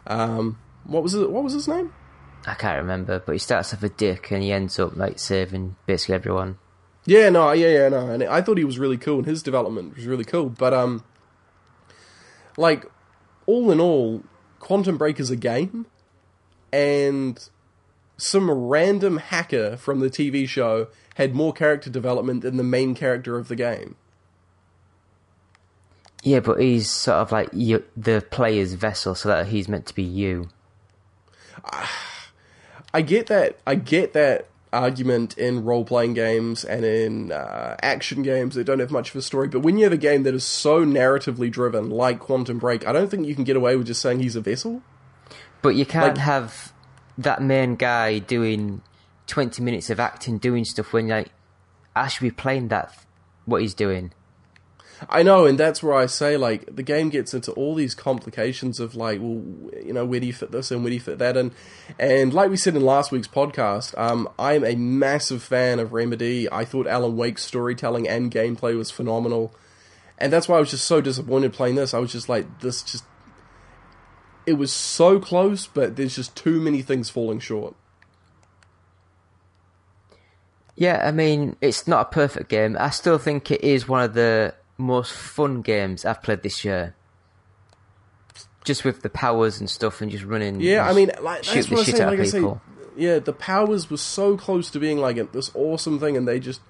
Um, 0.07 0.59
what 0.85 1.03
was 1.03 1.15
it? 1.15 1.31
What 1.31 1.43
was 1.43 1.55
his 1.55 1.67
name? 1.67 1.93
I 2.47 2.55
can't 2.55 2.79
remember, 2.79 3.19
but 3.19 3.33
he 3.33 3.39
starts 3.39 3.73
off 3.73 3.83
a 3.83 3.89
dick 3.89 4.31
and 4.31 4.43
he 4.43 4.53
ends 4.53 4.79
up 4.79 4.97
like 4.97 5.19
saving 5.19 5.77
basically 5.87 6.15
everyone. 6.15 6.59
Yeah, 7.05 7.31
no, 7.31 7.53
yeah, 7.53 7.69
yeah, 7.69 7.89
no, 7.89 8.11
and 8.11 8.23
I 8.23 8.43
thought 8.43 8.59
he 8.59 8.65
was 8.65 8.79
really 8.79 8.99
cool, 8.99 9.19
and 9.19 9.27
his 9.27 9.43
development 9.43 9.97
was 9.97 10.07
really 10.07 10.25
cool. 10.25 10.51
But 10.51 10.75
um, 10.75 11.05
like 12.59 12.85
all 13.47 13.71
in 13.71 13.81
all, 13.81 14.23
Quantum 14.61 14.99
Break 14.99 15.19
is 15.19 15.31
a 15.31 15.37
game, 15.37 15.87
and 16.71 17.49
some 18.19 18.51
random 18.51 19.19
hacker 19.19 19.77
from 19.79 20.01
the 20.01 20.11
TV 20.11 20.47
show 20.47 20.89
had 21.19 21.35
more 21.35 21.53
character 21.53 21.91
development 21.91 22.43
than 22.43 22.57
the 22.57 22.63
main 22.63 22.95
character 22.95 23.37
of 23.37 23.49
the 23.49 23.57
game. 23.57 23.97
Yeah, 26.23 26.41
but 26.41 26.61
he's 26.61 26.89
sort 26.91 27.19
of 27.19 27.33
like 27.33 27.49
you, 27.53 27.85
the 27.97 28.25
player's 28.31 28.75
vessel, 28.75 29.15
so 29.15 29.29
that 29.29 29.49
he's 29.49 29.69
meant 29.69 29.87
to 29.87 29.95
be 29.95 30.03
you. 30.03 30.49
I 32.95 33.03
get 33.03 33.27
that. 33.27 33.59
I 33.67 33.75
get 33.75 34.15
that 34.15 34.47
argument 34.73 35.37
in 35.39 35.65
role 35.65 35.85
playing 35.85 36.15
games 36.15 36.65
and 36.65 36.85
in 36.85 37.33
uh, 37.33 37.77
action 37.83 38.23
games 38.23 38.55
that 38.55 38.65
don't 38.65 38.79
have 38.81 38.91
much 38.91 39.11
of 39.11 39.17
a 39.17 39.23
story. 39.23 39.49
But 39.49 39.61
when 39.61 39.77
you 39.77 39.85
have 39.85 39.93
a 39.93 39.99
game 39.99 40.23
that 40.23 40.35
is 40.35 40.45
so 40.45 40.85
narratively 40.85 41.51
driven, 41.51 41.91
like 41.91 42.19
Quantum 42.19 42.59
Break, 42.59 42.87
I 42.87 42.93
don't 42.93 43.11
think 43.11 43.27
you 43.27 43.35
can 43.35 43.45
get 43.45 43.57
away 43.57 43.77
with 43.77 43.87
just 43.87 44.01
saying 44.01 44.21
he's 44.21 44.37
a 44.37 44.41
vessel. 44.41 44.83
But 45.63 45.71
you 45.71 45.85
can't 45.85 46.17
Like- 46.17 46.25
have 46.25 46.73
that 47.19 47.43
main 47.43 47.75
guy 47.77 48.19
doing 48.21 48.81
20 49.29 49.63
minutes 49.63 49.91
of 49.91 50.01
acting, 50.01 50.39
doing 50.39 50.65
stuff 50.65 50.93
when 50.93 51.09
like 51.09 51.31
I 51.95 52.11
be 52.21 52.31
playing 52.31 52.69
that, 52.69 52.93
what 53.45 53.63
he's 53.63 53.75
doing. 53.75 54.13
I 55.09 55.23
know, 55.23 55.47
and 55.47 55.59
that's 55.59 55.81
where 55.81 55.95
I 55.95 56.07
say 56.07 56.37
like 56.37 56.75
the 56.75 56.83
game 56.83 57.09
gets 57.09 57.33
into 57.33 57.53
all 57.53 57.75
these 57.75 57.95
complications 57.95 58.81
of 58.81 58.97
like, 58.97 59.21
well, 59.21 59.43
you 59.85 59.93
know, 59.93 60.05
where 60.05 60.19
do 60.19 60.27
you 60.27 60.33
fit 60.33 60.51
this 60.51 60.73
and 60.73 60.83
where 60.83 60.91
do 60.91 60.95
you 60.95 61.01
fit 61.01 61.19
that 61.19 61.37
in? 61.37 61.53
And 61.99 62.35
like 62.35 62.51
we 62.51 62.57
said 62.57 62.75
in 62.75 62.83
last 62.83 63.13
week's 63.13 63.29
podcast, 63.29 63.97
um, 63.97 64.29
I'm 64.39 64.65
a 64.65 64.75
massive 64.75 65.43
fan 65.43 65.79
of 65.79 65.93
Remedy. 65.93 66.51
I 66.51 66.65
thought 66.65 66.89
Alan 66.89 67.17
Wake's 67.17 67.45
storytelling 67.45 68.09
and 68.09 68.33
gameplay 68.33 68.77
was 68.77 68.91
phenomenal, 68.91 69.55
and 70.19 70.33
that's 70.33 70.49
why 70.49 70.57
I 70.57 70.61
was 70.61 70.71
just 70.71 70.87
so 70.87 71.01
disappointed 71.01 71.53
playing 71.53 71.77
this. 71.77 71.95
I 71.95 72.01
was 72.01 72.11
just 72.11 72.29
like, 72.29 72.61
this 72.61 72.83
just. 72.83 73.05
It 74.47 74.55
was 74.55 74.73
so 74.73 75.21
close, 75.21 75.67
but 75.67 75.97
there's 75.97 76.17
just 76.17 76.35
too 76.35 76.59
many 76.59 76.81
things 76.81 77.11
falling 77.11 77.39
short. 77.39 77.77
Yeah, 80.79 81.03
I 81.05 81.11
mean, 81.11 81.57
it's 81.61 81.89
not 81.89 82.03
a 82.07 82.11
perfect 82.11 82.49
game. 82.49 82.77
I 82.79 82.91
still 82.91 83.19
think 83.19 83.51
it 83.51 83.65
is 83.65 83.89
one 83.89 84.03
of 84.05 84.15
the 84.15 84.55
most 84.77 85.13
fun 85.13 85.61
games 85.61 86.05
I've 86.05 86.23
played 86.23 86.45
this 86.45 86.65
year. 86.65 86.95
Just 88.65 88.85
with 88.85 89.03
the 89.03 89.11
powers 89.11 89.59
and 89.59 89.69
stuff 89.69 90.01
and 90.01 90.11
just 90.11 90.25
running. 90.25 90.61
Yeah, 90.61 90.89
I 90.89 90.93
mean, 90.93 91.11
like 91.21 91.43
shoot 91.43 91.67
the 91.69 91.83
shit 91.85 91.97
say. 91.97 92.03
out 92.05 92.11
Like 92.11 92.21
of 92.21 92.29
say, 92.29 92.39
people. 92.39 92.61
yeah, 92.97 93.19
the 93.19 93.33
powers 93.33 93.91
were 93.91 93.97
so 93.97 94.37
close 94.37 94.71
to 94.71 94.79
being 94.79 94.99
like 94.99 95.33
this 95.33 95.51
awesome 95.55 95.99
thing, 95.99 96.17
and 96.17 96.29
they 96.29 96.39
just 96.39 96.61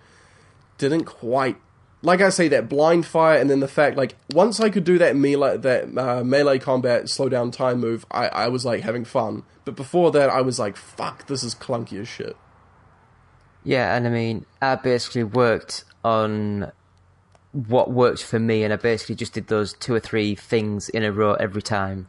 didn't 0.78 1.04
quite. 1.04 1.56
Like 2.00 2.20
I 2.20 2.30
say, 2.30 2.46
that 2.48 2.68
blind 2.68 3.04
fire, 3.06 3.36
and 3.38 3.50
then 3.50 3.58
the 3.60 3.66
fact, 3.68 3.96
like, 3.96 4.14
once 4.32 4.60
I 4.60 4.70
could 4.70 4.84
do 4.84 4.98
that 4.98 5.16
melee, 5.16 5.56
that 5.56 5.98
uh, 5.98 6.22
melee 6.22 6.60
combat 6.60 7.08
slow 7.08 7.28
down 7.28 7.50
time 7.50 7.80
move, 7.80 8.06
I, 8.10 8.28
I 8.28 8.48
was 8.48 8.64
like 8.64 8.82
having 8.82 9.04
fun. 9.04 9.42
But 9.64 9.74
before 9.74 10.12
that, 10.12 10.30
I 10.30 10.40
was 10.40 10.58
like, 10.60 10.76
"Fuck, 10.76 11.26
this 11.26 11.42
is 11.42 11.54
clunky 11.56 12.00
as 12.00 12.06
shit." 12.08 12.36
Yeah, 13.68 13.94
and 13.94 14.06
I 14.06 14.10
mean, 14.10 14.46
I 14.62 14.76
basically 14.76 15.24
worked 15.24 15.84
on 16.02 16.72
what 17.52 17.90
worked 17.90 18.24
for 18.24 18.38
me, 18.38 18.64
and 18.64 18.72
I 18.72 18.76
basically 18.76 19.14
just 19.14 19.34
did 19.34 19.48
those 19.48 19.74
two 19.74 19.92
or 19.94 20.00
three 20.00 20.34
things 20.34 20.88
in 20.88 21.02
a 21.04 21.12
row 21.12 21.34
every 21.34 21.60
time. 21.60 22.08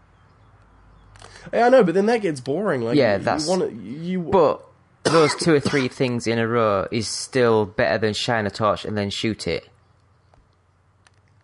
Yeah, 1.51 1.65
I 1.65 1.69
know, 1.69 1.83
but 1.83 1.95
then 1.95 2.05
that 2.05 2.21
gets 2.21 2.39
boring. 2.39 2.79
Like, 2.81 2.95
Yeah, 2.95 3.17
you, 3.17 3.23
that's- 3.25 3.43
you 3.45 3.49
want 3.49 3.73
you. 3.73 4.21
But 4.21 4.63
those 5.03 5.35
two 5.35 5.53
or 5.53 5.59
three 5.59 5.89
things 5.89 6.27
in 6.27 6.39
a 6.39 6.47
row 6.47 6.87
is 6.91 7.09
still 7.09 7.65
better 7.65 7.97
than 7.97 8.13
shine 8.13 8.45
a 8.45 8.49
torch 8.49 8.85
and 8.85 8.97
then 8.97 9.09
shoot 9.09 9.45
it. 9.45 9.67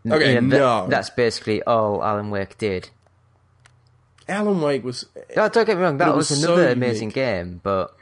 Okay, 0.09 0.35
You 0.35 0.39
know, 0.41 0.49
that- 0.49 0.57
no. 0.59 0.87
That's 0.87 1.09
basically 1.09 1.61
all 1.63 2.01
Alan 2.01 2.29
Wake 2.29 2.57
did. 2.57 2.89
Alan 4.29 4.61
Wake 4.61 4.85
was. 4.85 5.07
No, 5.35 5.49
don't 5.49 5.65
get 5.65 5.75
me 5.75 5.83
wrong, 5.83 5.97
that 5.97 6.15
was, 6.15 6.29
was 6.29 6.41
another 6.41 6.67
so 6.67 6.71
amazing 6.71 7.09
game, 7.09 7.59
but 7.61 7.93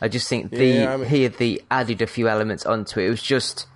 I 0.00 0.08
just 0.08 0.28
think 0.28 0.50
the 0.50 0.64
Yeah, 0.66 0.94
I 0.94 0.96
mean- 0.96 1.08
he 1.08 1.26
the 1.28 1.62
added 1.70 2.00
a 2.02 2.06
few 2.06 2.28
elements 2.28 2.64
onto 2.64 3.00
it. 3.00 3.06
It 3.06 3.10
was 3.10 3.22
just, 3.22 3.66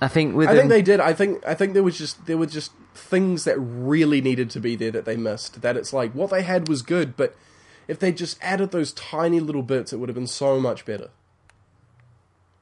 I 0.00 0.08
think 0.08 0.34
with 0.34 0.48
I 0.48 0.54
think 0.56 0.68
they 0.70 0.82
did. 0.82 1.00
I 1.00 1.12
think 1.12 1.42
I 1.46 1.54
think 1.54 1.74
there 1.74 1.82
was 1.82 1.98
just 1.98 2.26
there 2.26 2.38
were 2.38 2.46
just 2.46 2.72
things 2.94 3.44
that 3.44 3.58
really 3.58 4.20
needed 4.20 4.48
to 4.50 4.60
be 4.60 4.76
there 4.76 4.90
that 4.90 5.04
they 5.04 5.16
missed. 5.16 5.60
That 5.62 5.76
it's 5.76 5.92
like 5.92 6.12
what 6.12 6.30
they 6.30 6.42
had 6.42 6.68
was 6.68 6.82
good, 6.82 7.16
but 7.16 7.36
if 7.88 7.98
they 7.98 8.12
just 8.12 8.38
added 8.42 8.70
those 8.72 8.92
tiny 8.92 9.40
little 9.40 9.62
bits, 9.62 9.92
it 9.92 9.98
would 9.98 10.08
have 10.08 10.16
been 10.16 10.26
so 10.26 10.58
much 10.58 10.84
better. 10.84 11.10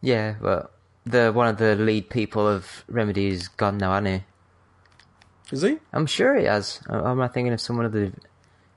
yeah, 0.02 0.34
well, 0.40 0.70
the 1.06 1.32
one 1.32 1.48
of 1.48 1.58
the 1.58 1.76
lead 1.76 2.10
people 2.10 2.46
of 2.46 2.84
Remedy 2.88 3.28
is 3.28 3.48
gone 3.48 3.78
now, 3.78 3.92
hasn't 3.92 4.08
he? 4.08 5.54
Is 5.54 5.62
he? 5.62 5.78
I'm 5.92 6.06
sure 6.06 6.34
he 6.36 6.44
has. 6.46 6.80
Am 6.90 7.20
I 7.20 7.28
thinking 7.28 7.52
of 7.52 7.60
someone 7.60 7.86
of 7.86 7.92
the? 7.92 8.12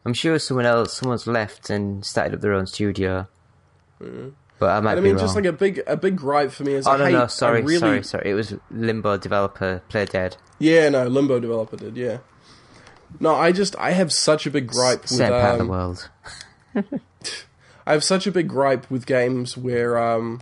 I'm 0.05 0.13
sure 0.13 0.37
someone 0.39 0.65
else, 0.65 0.93
someone's 0.93 1.27
left 1.27 1.69
and 1.69 2.05
started 2.05 2.35
up 2.35 2.41
their 2.41 2.53
own 2.53 2.67
studio. 2.67 3.27
But 3.99 4.69
I 4.69 4.79
might 4.79 4.91
And 4.91 4.99
I 4.99 5.01
be 5.01 5.01
mean, 5.01 5.15
wrong. 5.15 5.23
just 5.23 5.35
like 5.35 5.45
a 5.45 5.53
big 5.53 5.81
a 5.87 5.95
big 5.97 6.15
gripe 6.15 6.51
for 6.51 6.63
me 6.63 6.73
is 6.73 6.87
oh 6.87 6.91
I 6.91 6.97
no, 6.97 7.05
hate, 7.05 7.11
no, 7.13 7.23
I 7.23 7.27
sorry, 7.27 7.61
really, 7.61 7.79
sorry, 7.79 8.03
sorry. 8.03 8.29
It 8.31 8.33
was 8.33 8.55
Limbo 8.71 9.17
developer 9.17 9.81
Playdead. 9.89 10.37
Yeah, 10.59 10.89
no, 10.89 11.07
Limbo 11.07 11.39
developer 11.39 11.77
did. 11.77 11.95
Yeah. 11.97 12.17
No, 13.19 13.35
I 13.35 13.51
just 13.51 13.75
I 13.77 13.91
have 13.91 14.11
such 14.11 14.45
a 14.47 14.51
big 14.51 14.67
gripe 14.67 15.01
with 15.03 15.09
Same 15.11 15.29
part 15.29 15.51
of 15.53 15.57
the 15.59 15.63
um, 15.63 15.69
world. 15.69 16.09
I 17.85 17.93
have 17.93 18.03
such 18.03 18.27
a 18.27 18.31
big 18.31 18.49
gripe 18.49 18.89
with 18.91 19.05
games 19.05 19.55
where 19.55 19.97
um, 19.97 20.41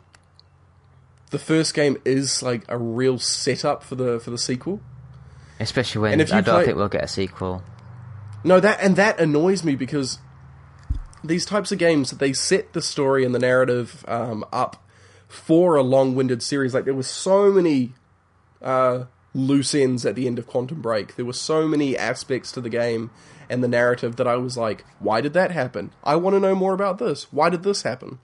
the 1.30 1.38
first 1.40 1.74
game 1.74 1.98
is 2.06 2.42
like 2.42 2.64
a 2.68 2.78
real 2.78 3.20
setup 3.20 3.84
for 3.84 3.96
the 3.96 4.20
for 4.20 4.32
the 4.32 4.38
sequel. 4.38 4.80
Especially 5.60 6.02
when 6.02 6.14
and 6.14 6.22
if 6.22 6.30
you 6.30 6.38
I 6.38 6.42
don't 6.42 6.56
play- 6.56 6.66
think 6.66 6.78
we'll 6.78 6.88
get 6.90 7.04
a 7.04 7.08
sequel. 7.08 7.64
No, 8.44 8.60
that 8.60 8.80
and 8.82 8.96
that 8.96 9.20
annoys 9.20 9.64
me 9.64 9.76
because 9.76 10.20
these 11.28 11.46
types 11.46 11.72
of 11.72 11.78
games 11.78 12.12
they 12.12 12.34
set 12.34 12.74
the 12.74 12.82
story 12.82 13.26
and 13.26 13.34
the 13.34 13.40
narrative 13.40 14.04
um, 14.08 14.46
up 14.52 14.84
for 15.28 15.76
a 15.76 15.84
long-winded 15.84 16.42
series. 16.42 16.74
Like 16.74 16.86
there 16.86 16.94
were 16.94 17.04
so 17.04 17.52
many 17.52 17.94
uh, 18.62 19.06
loose 19.34 19.76
ends 19.76 20.06
at 20.06 20.16
the 20.16 20.28
end 20.28 20.40
of 20.40 20.48
Quantum 20.48 20.82
Break. 20.82 21.16
There 21.16 21.26
were 21.26 21.34
so 21.34 21.68
many 21.68 21.98
aspects 21.98 22.52
to 22.54 22.62
the 22.62 22.70
game 22.70 23.12
and 23.50 23.64
the 23.64 23.68
narrative 23.68 24.16
that 24.16 24.28
I 24.28 24.38
was 24.38 24.58
like, 24.58 24.86
why 25.00 25.22
did 25.22 25.34
that 25.34 25.52
happen? 25.52 25.92
I 26.04 26.16
want 26.16 26.36
to 26.36 26.40
know 26.40 26.56
more 26.56 26.74
about 26.74 26.98
this. 26.98 27.32
Why 27.32 27.50
did 27.50 27.64
this 27.64 27.84
happen? 27.84 28.20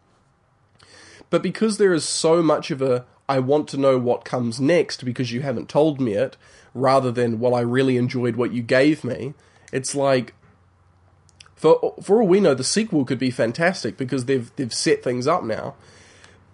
But 1.30 1.44
because 1.44 1.78
there 1.78 1.94
is 1.94 2.04
so 2.04 2.42
much 2.42 2.72
of 2.72 2.82
a 2.82 3.06
I 3.30 3.40
want 3.40 3.70
to 3.70 3.78
know 3.78 3.98
what 3.98 4.26
comes 4.26 4.60
next 4.60 5.06
because 5.06 5.32
you 5.32 5.42
haven't 5.42 5.70
told 5.70 6.02
me 6.02 6.14
it, 6.14 6.36
rather 6.74 7.12
than 7.12 7.40
well 7.40 7.56
I 7.56 7.62
really 7.62 7.98
enjoyed 7.98 8.36
what 8.36 8.52
you 8.52 8.62
gave 8.62 9.04
me, 9.04 9.34
it's 9.72 9.96
like 9.96 10.34
for 11.62 11.94
for 12.02 12.20
all 12.20 12.28
we 12.28 12.40
know 12.40 12.56
the 12.56 12.64
sequel 12.64 13.06
could 13.06 13.20
be 13.20 13.30
fantastic 13.30 13.96
because 13.96 14.26
they've 14.26 14.54
they've 14.56 14.74
set 14.74 15.04
things 15.04 15.28
up 15.28 15.44
now. 15.44 15.76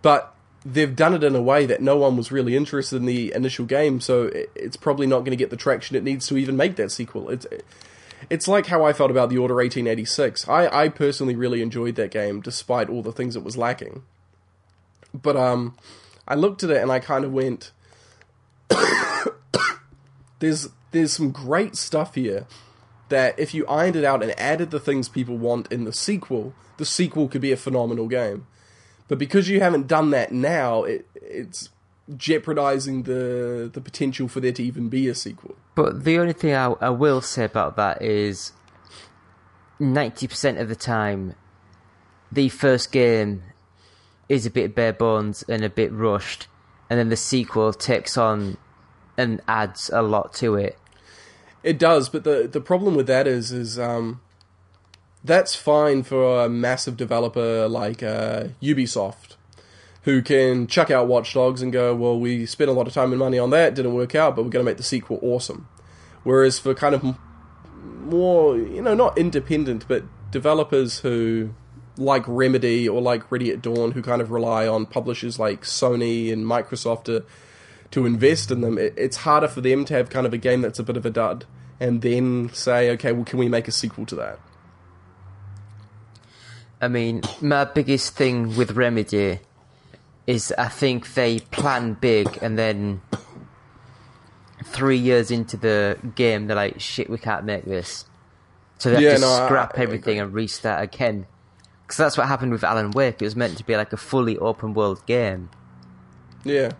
But 0.01 0.35
they've 0.65 0.93
done 0.93 1.13
it 1.13 1.23
in 1.23 1.33
a 1.33 1.41
way 1.41 1.65
that 1.65 1.81
no 1.81 1.95
one 1.95 2.17
was 2.17 2.29
really 2.29 2.57
interested 2.57 2.97
in 2.97 3.05
the 3.05 3.33
initial 3.33 3.65
game, 3.65 4.01
so 4.01 4.23
it, 4.23 4.51
it's 4.53 4.75
probably 4.75 5.07
not 5.07 5.19
going 5.19 5.31
to 5.31 5.37
get 5.37 5.49
the 5.49 5.55
traction 5.55 5.95
it 5.95 6.03
needs 6.03 6.27
to 6.27 6.37
even 6.37 6.57
make 6.57 6.75
that 6.75 6.91
sequel. 6.91 7.29
It's 7.29 7.47
it's 8.29 8.49
like 8.49 8.65
how 8.65 8.83
I 8.83 8.91
felt 8.91 9.09
about 9.09 9.29
the 9.29 9.37
Order 9.37 9.55
1886. 9.55 10.49
I, 10.49 10.67
I 10.67 10.89
personally 10.89 11.37
really 11.37 11.61
enjoyed 11.61 11.95
that 11.95 12.11
game 12.11 12.41
despite 12.41 12.89
all 12.89 13.01
the 13.01 13.13
things 13.13 13.37
it 13.37 13.45
was 13.45 13.55
lacking. 13.55 14.03
But 15.13 15.37
um 15.37 15.77
I 16.27 16.35
looked 16.35 16.63
at 16.63 16.69
it 16.69 16.81
and 16.81 16.91
I 16.91 16.99
kind 16.99 17.23
of 17.23 17.31
went 17.31 17.71
there's 20.39 20.67
there's 20.91 21.13
some 21.13 21.31
great 21.31 21.77
stuff 21.77 22.15
here 22.15 22.45
that 23.09 23.37
if 23.39 23.53
you 23.53 23.65
ironed 23.67 23.95
it 23.95 24.03
out 24.03 24.21
and 24.21 24.37
added 24.39 24.71
the 24.71 24.79
things 24.79 25.09
people 25.09 25.37
want 25.37 25.71
in 25.71 25.85
the 25.85 25.93
sequel, 25.93 26.53
the 26.77 26.85
sequel 26.85 27.27
could 27.27 27.41
be 27.41 27.51
a 27.51 27.57
phenomenal 27.57 28.07
game. 28.07 28.47
But 29.07 29.17
because 29.17 29.49
you 29.49 29.61
haven't 29.61 29.87
done 29.87 30.09
that 30.11 30.31
now, 30.31 30.83
it, 30.83 31.07
it's 31.15 31.69
jeopardizing 32.15 33.03
the 33.03 33.69
the 33.73 33.81
potential 33.81 34.29
for 34.29 34.39
there 34.39 34.51
to 34.53 34.63
even 34.63 34.89
be 34.89 35.07
a 35.07 35.15
sequel. 35.15 35.55
But 35.75 36.03
the 36.03 36.17
only 36.19 36.33
thing 36.33 36.53
I, 36.53 36.73
I 36.81 36.89
will 36.89 37.21
say 37.21 37.43
about 37.43 37.75
that 37.77 38.01
is 38.01 38.51
90% 39.79 40.59
of 40.59 40.69
the 40.69 40.75
time, 40.75 41.35
the 42.31 42.49
first 42.49 42.91
game 42.91 43.43
is 44.27 44.45
a 44.45 44.49
bit 44.49 44.75
bare 44.75 44.93
bones 44.93 45.43
and 45.47 45.63
a 45.63 45.69
bit 45.69 45.91
rushed, 45.91 46.47
and 46.89 46.99
then 46.99 47.09
the 47.09 47.17
sequel 47.17 47.73
takes 47.73 48.17
on 48.17 48.57
and 49.17 49.41
adds 49.47 49.89
a 49.93 50.01
lot 50.01 50.33
to 50.35 50.55
it. 50.55 50.77
It 51.67 51.77
does, 51.77 52.07
but 52.07 52.23
the 52.23 52.47
the 52.49 52.61
problem 52.61 52.95
with 52.95 53.07
that 53.07 53.27
is 53.27 53.51
is 53.51 53.77
um, 53.77 54.21
that's 55.21 55.53
fine 55.53 56.01
for 56.01 56.45
a 56.45 56.47
massive 56.47 56.95
developer 56.95 57.67
like 57.67 58.01
uh, 58.01 58.45
Ubisoft, 58.61 59.35
who 60.03 60.21
can 60.21 60.67
chuck 60.67 60.89
out 60.89 61.07
Watch 61.07 61.33
Dogs 61.33 61.61
and 61.61 61.73
go, 61.73 61.93
well, 61.93 62.17
we 62.17 62.45
spent 62.45 62.69
a 62.69 62.73
lot 62.73 62.87
of 62.87 62.93
time 62.93 63.11
and 63.11 63.19
money 63.19 63.37
on 63.37 63.49
that, 63.49 63.75
didn't 63.75 63.95
work 63.95 64.15
out, 64.15 64.33
but 64.33 64.43
we're 64.45 64.49
going 64.49 64.65
to 64.65 64.71
make 64.71 64.77
the 64.77 64.83
sequel 64.83 65.19
awesome. 65.21 65.67
Whereas 66.23 66.57
for 66.57 66.73
kind 66.73 66.95
of 66.95 67.17
more, 67.83 68.55
you 68.57 68.81
know, 68.81 68.93
not 68.93 69.17
independent, 69.17 69.89
but 69.89 70.05
developers 70.31 70.99
who 70.99 71.49
like 71.97 72.23
Remedy 72.27 72.87
or 72.87 73.01
like 73.01 73.29
Ready 73.29 73.51
at 73.51 73.61
Dawn, 73.61 73.91
who 73.91 74.01
kind 74.01 74.21
of 74.21 74.31
rely 74.31 74.69
on 74.69 74.85
publishers 74.85 75.37
like 75.37 75.63
Sony 75.63 76.31
and 76.31 76.45
Microsoft 76.45 77.03
to 77.05 77.25
to 77.91 78.05
invest 78.05 78.51
in 78.51 78.61
them, 78.61 78.77
it, 78.77 78.93
it's 78.95 79.17
harder 79.17 79.49
for 79.49 79.59
them 79.59 79.83
to 79.83 79.93
have 79.93 80.09
kind 80.09 80.25
of 80.25 80.33
a 80.33 80.37
game 80.37 80.61
that's 80.61 80.79
a 80.79 80.83
bit 80.83 80.95
of 80.95 81.05
a 81.05 81.09
dud 81.09 81.43
and 81.79 82.01
then 82.01 82.49
say, 82.53 82.89
okay, 82.91 83.11
well, 83.11 83.23
can 83.25 83.39
we 83.39 83.49
make 83.49 83.67
a 83.67 83.71
sequel 83.71 84.05
to 84.07 84.15
that? 84.15 84.39
I 86.81 86.87
mean, 86.87 87.21
my 87.41 87.65
biggest 87.65 88.15
thing 88.15 88.55
with 88.55 88.71
Remedy 88.71 89.39
is 90.27 90.53
I 90.57 90.67
think 90.67 91.13
they 91.15 91.39
plan 91.39 91.93
big 91.93 92.37
and 92.41 92.57
then 92.57 93.01
three 94.63 94.97
years 94.97 95.31
into 95.31 95.57
the 95.57 95.97
game 96.15 96.47
they're 96.47 96.55
like, 96.55 96.79
shit, 96.79 97.09
we 97.09 97.17
can't 97.17 97.45
make 97.45 97.65
this. 97.65 98.05
So 98.77 98.89
they 98.89 98.95
have 98.95 99.03
Yeah, 99.03 99.15
to 99.15 99.21
no, 99.21 99.29
I- 99.31 99.45
scrap 99.45 99.77
I 99.77 99.81
everything 99.83 100.19
and 100.19 100.33
restart 100.33 100.83
again. 100.83 101.25
Because 101.83 101.97
that's 101.97 102.17
what 102.17 102.27
happened 102.27 102.51
with 102.51 102.63
Alan 102.65 102.91
Wake. 102.91 103.21
It 103.21 103.25
was 103.25 103.35
meant 103.35 103.57
to 103.57 103.63
be 103.63 103.75
like 103.77 103.93
a 103.93 103.97
fully 103.97 104.37
open 104.37 104.73
world 104.73 105.03
game. 105.05 105.49
Yeah. 106.43 106.71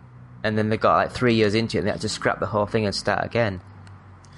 And 0.44 0.58
then 0.58 0.70
they 0.70 0.78
got 0.78 0.96
like 0.98 1.12
three 1.12 1.34
years 1.34 1.56
into 1.56 1.78
it 1.78 1.80
and 1.80 1.88
they 1.88 1.92
had 1.92 2.02
to 2.02 2.10
scrap 2.10 2.40
the 2.40 2.46
whole 2.48 2.66
thing 2.66 2.86
and 2.86 2.94
start 2.94 3.26
again. 3.26 3.62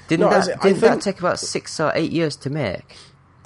Didn't, 0.09 0.29
No, 0.29 0.29
that, 0.29 0.61
didn't 0.61 0.81
that 0.81 1.01
take 1.01 1.19
about 1.19 1.39
six 1.39 1.79
or 1.79 1.91
eight 1.95 2.11
years 2.11 2.35
to 2.37 2.49
make? 2.49 2.95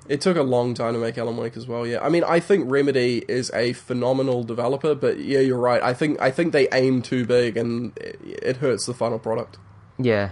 It 0.09 0.19
took 0.19 0.35
a 0.35 0.43
long 0.43 0.73
time 0.73 0.93
to 0.93 0.99
make 0.99 1.17
Alan 1.17 1.37
Wake 1.37 1.55
as 1.55 1.65
well. 1.67 1.85
Yeah, 1.87 2.03
I 2.03 2.09
mean, 2.09 2.23
I 2.25 2.39
think 2.41 2.69
Remedy 2.69 3.23
is 3.27 3.51
a 3.53 3.73
phenomenal 3.73 4.43
developer, 4.43 4.95
but 4.95 5.19
yeah, 5.19 5.39
you're 5.39 5.57
right. 5.59 5.81
I 5.81 5.93
think 5.93 6.19
I 6.21 6.29
think 6.31 6.51
they 6.51 6.67
aim 6.73 7.01
too 7.01 7.25
big, 7.25 7.55
and 7.55 7.95
it, 7.97 8.19
it 8.23 8.57
hurts 8.57 8.85
the 8.85 8.93
final 8.93 9.19
product. 9.19 9.57
Yeah. 9.97 10.31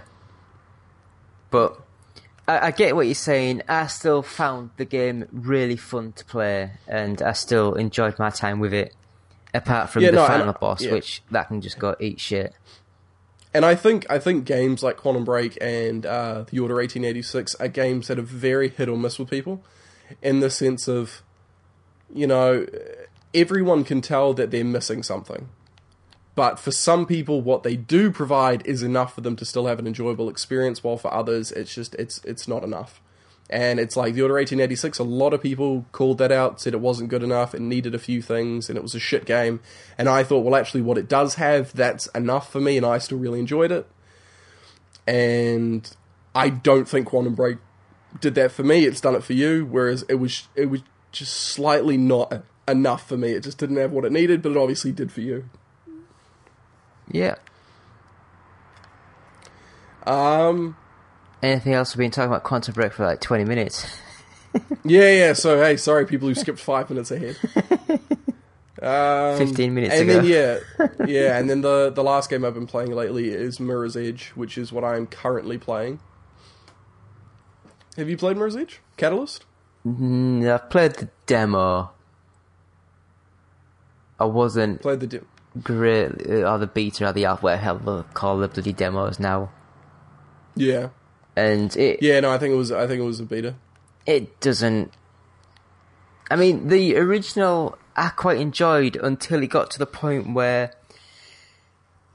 But 1.50 1.80
I, 2.46 2.66
I 2.66 2.70
get 2.70 2.96
what 2.96 3.06
you're 3.06 3.14
saying. 3.14 3.62
I 3.68 3.86
still 3.86 4.22
found 4.22 4.70
the 4.76 4.84
game 4.84 5.26
really 5.32 5.76
fun 5.76 6.12
to 6.12 6.24
play, 6.24 6.72
and 6.86 7.22
I 7.22 7.32
still 7.32 7.74
enjoyed 7.74 8.18
my 8.18 8.30
time 8.30 8.60
with 8.60 8.74
it. 8.74 8.94
Apart 9.54 9.90
from 9.90 10.02
Yeah, 10.02 10.10
the 10.12 10.16
no, 10.16 10.26
final 10.26 10.52
boss, 10.54 10.82
yeah. 10.82 10.92
which 10.92 11.22
that 11.30 11.48
can 11.48 11.60
just 11.60 11.78
go 11.78 11.94
eat 12.00 12.18
shit. 12.20 12.54
And 13.54 13.64
I 13.64 13.74
think 13.74 14.06
I 14.10 14.18
think 14.18 14.44
games 14.44 14.82
like 14.82 14.96
Quantum 14.96 15.24
Break 15.24 15.58
and 15.60 16.06
uh, 16.06 16.44
the 16.50 16.58
Order 16.58 16.76
1886 16.76 17.54
are 17.56 17.68
games 17.68 18.08
that 18.08 18.18
are 18.18 18.22
very 18.22 18.68
hit 18.68 18.88
or 18.88 18.96
miss 18.96 19.18
with 19.18 19.28
people, 19.28 19.62
in 20.22 20.40
the 20.40 20.50
sense 20.50 20.88
of, 20.88 21.22
you 22.12 22.26
know, 22.26 22.66
everyone 23.34 23.84
can 23.84 24.00
tell 24.00 24.34
that 24.34 24.50
they're 24.50 24.64
missing 24.64 25.02
something, 25.02 25.48
but 26.34 26.58
for 26.58 26.70
some 26.70 27.06
people, 27.06 27.40
what 27.42 27.62
they 27.62 27.76
do 27.76 28.10
provide 28.10 28.66
is 28.66 28.82
enough 28.82 29.14
for 29.14 29.20
them 29.20 29.36
to 29.36 29.44
still 29.44 29.66
have 29.66 29.78
an 29.78 29.86
enjoyable 29.86 30.28
experience. 30.28 30.82
While 30.82 30.96
for 30.96 31.12
others, 31.12 31.52
it's 31.52 31.74
just 31.74 31.94
it's 31.96 32.24
it's 32.24 32.48
not 32.48 32.64
enough. 32.64 33.00
And 33.52 33.78
it's 33.78 33.98
like 33.98 34.14
the 34.14 34.22
Order 34.22 34.34
1886. 34.34 34.98
A 34.98 35.04
lot 35.04 35.34
of 35.34 35.42
people 35.42 35.84
called 35.92 36.16
that 36.18 36.32
out, 36.32 36.58
said 36.58 36.72
it 36.72 36.80
wasn't 36.80 37.10
good 37.10 37.22
enough, 37.22 37.54
it 37.54 37.60
needed 37.60 37.94
a 37.94 37.98
few 37.98 38.22
things, 38.22 38.70
and 38.70 38.78
it 38.78 38.82
was 38.82 38.94
a 38.94 38.98
shit 38.98 39.26
game. 39.26 39.60
And 39.98 40.08
I 40.08 40.24
thought, 40.24 40.40
well, 40.40 40.56
actually, 40.56 40.80
what 40.80 40.96
it 40.96 41.06
does 41.06 41.34
have, 41.34 41.70
that's 41.74 42.06
enough 42.08 42.50
for 42.50 42.62
me, 42.62 42.78
and 42.78 42.86
I 42.86 42.96
still 42.96 43.18
really 43.18 43.40
enjoyed 43.40 43.70
it. 43.70 43.86
And 45.06 45.94
I 46.34 46.48
don't 46.48 46.88
think 46.88 47.08
Quantum 47.08 47.34
Break 47.34 47.58
did 48.20 48.34
that 48.36 48.52
for 48.52 48.62
me. 48.62 48.86
It's 48.86 49.02
done 49.02 49.14
it 49.14 49.22
for 49.22 49.34
you, 49.34 49.66
whereas 49.66 50.04
it 50.08 50.14
was 50.14 50.48
it 50.54 50.66
was 50.66 50.80
just 51.10 51.34
slightly 51.34 51.98
not 51.98 52.44
enough 52.66 53.06
for 53.06 53.18
me. 53.18 53.32
It 53.32 53.42
just 53.42 53.58
didn't 53.58 53.76
have 53.76 53.92
what 53.92 54.06
it 54.06 54.12
needed, 54.12 54.40
but 54.40 54.52
it 54.52 54.56
obviously 54.56 54.92
did 54.92 55.12
for 55.12 55.20
you. 55.20 55.50
Yeah. 57.10 57.34
Um, 60.06 60.76
Anything 61.42 61.74
else? 61.74 61.94
We've 61.96 62.04
been 62.04 62.10
talking 62.10 62.30
about 62.30 62.44
Quantum 62.44 62.74
Break 62.74 62.92
for 62.92 63.04
like 63.04 63.20
20 63.20 63.44
minutes. 63.44 63.84
yeah, 64.84 65.10
yeah. 65.10 65.32
So 65.32 65.60
hey, 65.60 65.76
sorry, 65.76 66.06
people 66.06 66.28
who 66.28 66.34
skipped 66.34 66.60
five 66.60 66.88
minutes 66.90 67.10
ahead. 67.10 67.36
Um, 68.80 69.38
15 69.38 69.74
minutes 69.74 69.94
and 69.94 70.10
ago. 70.10 70.22
then 70.22 70.24
yeah, 70.26 70.88
yeah, 71.06 71.38
and 71.38 71.48
then 71.48 71.60
the 71.60 71.90
the 71.90 72.02
last 72.02 72.28
game 72.28 72.44
I've 72.44 72.54
been 72.54 72.66
playing 72.66 72.90
lately 72.92 73.28
is 73.28 73.60
Mirror's 73.60 73.96
Edge, 73.96 74.30
which 74.34 74.58
is 74.58 74.72
what 74.72 74.82
I'm 74.82 75.06
currently 75.06 75.56
playing. 75.56 76.00
Have 77.96 78.08
you 78.08 78.16
played 78.16 78.36
Mirror's 78.36 78.56
Edge? 78.56 78.80
Catalyst? 78.96 79.44
Mm, 79.86 80.52
I've 80.52 80.68
played 80.68 80.94
the 80.96 81.08
demo. 81.26 81.92
I 84.18 84.24
wasn't 84.24 84.82
Played 84.82 84.98
the 84.98 85.06
dim- 85.06 85.26
great, 85.62 86.26
or 86.28 86.58
the 86.58 86.66
beta, 86.66 87.06
or 87.06 87.12
the 87.12 87.24
alpha, 87.26 87.44
whatever 87.44 87.98
they 88.02 88.12
call 88.14 88.38
the 88.38 88.48
bloody 88.48 88.72
demos 88.72 89.20
now. 89.20 89.52
Yeah, 90.56 90.88
And 91.36 91.74
it, 91.76 92.02
yeah. 92.02 92.20
No, 92.20 92.30
I 92.30 92.38
think 92.38 92.52
it 92.52 92.56
was. 92.56 92.72
I 92.72 92.86
think 92.86 93.00
it 93.00 93.04
was 93.04 93.20
a 93.20 93.24
beta. 93.24 93.54
it 94.06 94.40
doesn't. 94.40 94.92
I 96.30 96.36
mean, 96.36 96.68
the 96.68 96.96
original 96.96 97.78
I 97.96 98.08
quite 98.08 98.38
enjoyed 98.38 98.96
until 98.96 99.42
it 99.42 99.48
got 99.48 99.70
to 99.72 99.78
the 99.78 99.86
point 99.86 100.32
where 100.34 100.72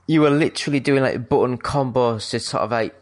you 0.07 0.21
were 0.21 0.29
literally 0.29 0.79
doing 0.79 1.03
like 1.03 1.29
button 1.29 1.57
combos 1.57 2.29
to 2.31 2.39
sort 2.39 2.63
of 2.63 2.71
like 2.71 2.95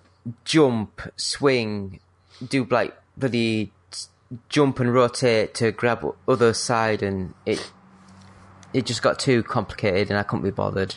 jump, 0.43 1.01
swing, 1.15 1.99
do 2.45 2.65
like 2.65 2.95
bloody 3.17 3.71
jump 4.49 4.80
and 4.80 4.93
rotate 4.93 5.54
to 5.56 5.71
grab 5.71 6.06
other 6.28 6.54
side, 6.54 7.01
and 7.04 7.34
it 7.45 7.71
it 8.73 8.86
just 8.86 9.01
got 9.01 9.19
too 9.19 9.43
complicated, 9.43 10.10
and 10.10 10.19
I 10.19 10.23
couldn't 10.23 10.43
be 10.43 10.51
bothered. 10.51 10.95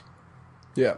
Yeah. 0.74 0.96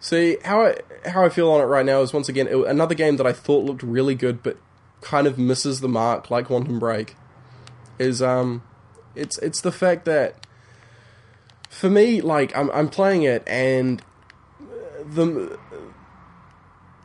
See 0.00 0.38
how 0.44 0.62
I 0.62 0.76
how 1.04 1.24
I 1.24 1.28
feel 1.28 1.50
on 1.50 1.60
it 1.60 1.64
right 1.64 1.84
now 1.84 2.00
is 2.00 2.12
once 2.12 2.28
again 2.28 2.48
it, 2.48 2.56
another 2.66 2.94
game 2.94 3.18
that 3.18 3.26
I 3.26 3.34
thought 3.34 3.66
looked 3.66 3.82
really 3.82 4.14
good, 4.14 4.42
but 4.42 4.56
kind 5.02 5.26
of 5.26 5.38
misses 5.38 5.80
the 5.80 5.88
mark, 5.88 6.30
like 6.30 6.46
Quantum 6.46 6.78
Break. 6.78 7.16
Is 7.98 8.22
um, 8.22 8.62
it's 9.14 9.36
it's 9.38 9.60
the 9.60 9.70
fact 9.70 10.06
that 10.06 10.46
for 11.68 11.90
me, 11.90 12.22
like 12.22 12.56
I'm 12.56 12.70
I'm 12.70 12.88
playing 12.88 13.24
it 13.24 13.42
and 13.46 14.02
the 15.04 15.58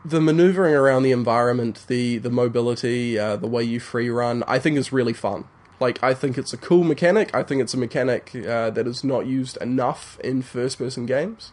the 0.05 0.21
maneuvering 0.21 0.73
around 0.73 1.03
the 1.03 1.11
environment, 1.11 1.83
the 1.87 2.17
the 2.19 2.29
mobility, 2.29 3.19
uh, 3.19 3.35
the 3.35 3.47
way 3.47 3.63
you 3.63 3.81
free 3.81 4.09
run, 4.09 4.43
I 4.47 4.57
think 4.57 4.77
is 4.77 4.93
really 4.93 5.13
fun. 5.13 5.45
Like 5.81 6.01
I 6.01 6.13
think 6.13 6.37
it's 6.37 6.53
a 6.53 6.57
cool 6.57 6.85
mechanic. 6.85 7.35
I 7.35 7.43
think 7.43 7.61
it's 7.61 7.73
a 7.73 7.77
mechanic 7.77 8.33
uh, 8.35 8.69
that 8.69 8.87
is 8.87 9.03
not 9.03 9.25
used 9.25 9.57
enough 9.57 10.17
in 10.23 10.41
first 10.41 10.77
person 10.77 11.05
games. 11.05 11.51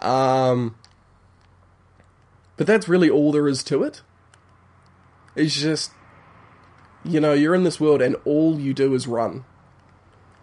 Um, 0.00 0.76
but 2.56 2.66
that's 2.66 2.88
really 2.88 3.10
all 3.10 3.32
there 3.32 3.48
is 3.48 3.62
to 3.64 3.82
it. 3.82 4.02
It's 5.36 5.54
just, 5.60 5.92
you 7.04 7.20
know, 7.20 7.32
you're 7.32 7.54
in 7.54 7.64
this 7.64 7.80
world 7.80 8.02
and 8.02 8.16
all 8.24 8.58
you 8.58 8.74
do 8.74 8.94
is 8.94 9.06
run. 9.06 9.44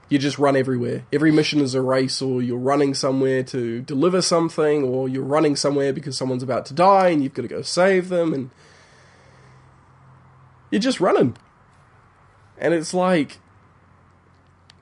You 0.10 0.18
just 0.18 0.40
run 0.40 0.56
everywhere. 0.56 1.06
Every 1.12 1.32
mission 1.32 1.60
is 1.60 1.76
a 1.76 1.82
race, 1.82 2.22
or 2.22 2.42
you're 2.42 2.58
running 2.58 2.94
somewhere 2.94 3.44
to 3.44 3.82
deliver 3.82 4.22
something, 4.22 4.84
or 4.84 5.10
you're 5.10 5.22
running 5.22 5.58
somewhere 5.58 5.92
because 5.92 6.18
someone's 6.18 6.44
about 6.44 6.66
to 6.68 6.74
die 6.74 7.10
and 7.10 7.22
you've 7.22 7.34
got 7.34 7.42
to 7.42 7.50
go 7.50 7.62
save 7.62 8.08
them, 8.08 8.34
and 8.34 8.50
you're 10.72 10.80
just 10.80 11.02
running. 11.02 11.36
And 12.58 12.74
it's 12.74 12.94
like, 12.94 13.40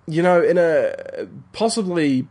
you 0.08 0.22
know, 0.22 0.44
in 0.44 0.60
a 0.60 1.28
possibly 1.54 2.28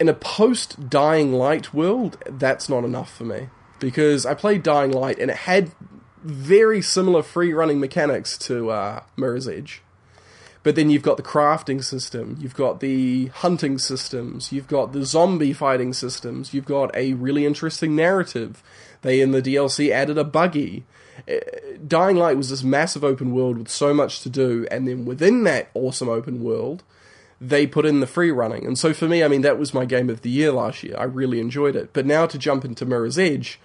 in 0.00 0.08
a 0.08 0.14
post 0.14 0.88
Dying 0.88 1.32
Light 1.32 1.74
world, 1.74 2.18
that's 2.26 2.68
not 2.68 2.84
enough 2.84 3.14
for 3.14 3.24
me 3.24 3.48
because 3.78 4.26
I 4.26 4.34
played 4.34 4.62
Dying 4.62 4.92
Light 4.92 5.18
and 5.18 5.30
it 5.30 5.38
had 5.38 5.72
very 6.22 6.82
similar 6.82 7.22
free 7.22 7.52
running 7.52 7.80
mechanics 7.80 8.36
to 8.38 8.70
uh, 8.70 9.02
Mirror's 9.16 9.48
Edge, 9.48 9.82
But 10.62 10.74
then 10.74 10.90
you've 10.90 11.02
got 11.02 11.16
the 11.16 11.22
crafting 11.22 11.82
system, 11.82 12.36
you've 12.40 12.56
got 12.56 12.80
the 12.80 13.26
hunting 13.26 13.78
systems, 13.78 14.52
you've 14.52 14.66
got 14.66 14.92
the 14.92 15.04
zombie 15.04 15.52
fighting 15.52 15.92
systems, 15.92 16.52
you've 16.52 16.64
got 16.64 16.94
a 16.94 17.14
really 17.14 17.46
interesting 17.46 17.94
narrative. 17.94 18.62
They 19.02 19.20
in 19.20 19.30
the 19.30 19.42
DLC 19.42 19.90
added 19.90 20.18
a 20.18 20.24
buggy. 20.24 20.84
Uh, 21.28 21.36
Dying 21.86 22.16
Light 22.16 22.36
was 22.36 22.50
this 22.50 22.64
massive 22.64 23.04
open 23.04 23.32
world 23.32 23.58
with 23.58 23.68
so 23.68 23.94
much 23.94 24.20
to 24.22 24.28
do, 24.28 24.66
and 24.70 24.86
then 24.88 25.04
within 25.04 25.44
that 25.44 25.68
awesome 25.74 26.08
open 26.08 26.42
world, 26.42 26.82
they 27.40 27.66
put 27.66 27.86
in 27.86 28.00
the 28.00 28.06
free 28.06 28.30
running. 28.30 28.66
And 28.66 28.78
so 28.78 28.92
for 28.92 29.06
me, 29.06 29.22
I 29.22 29.28
mean, 29.28 29.42
that 29.42 29.58
was 29.58 29.72
my 29.72 29.84
game 29.84 30.10
of 30.10 30.22
the 30.22 30.30
year 30.30 30.50
last 30.50 30.82
year. 30.82 30.96
I 30.98 31.04
really 31.04 31.40
enjoyed 31.40 31.76
it. 31.76 31.92
But 31.92 32.04
now 32.04 32.26
to 32.26 32.38
jump 32.38 32.64
into 32.64 32.84
Mirror's 32.84 33.18
Edge, 33.18 33.60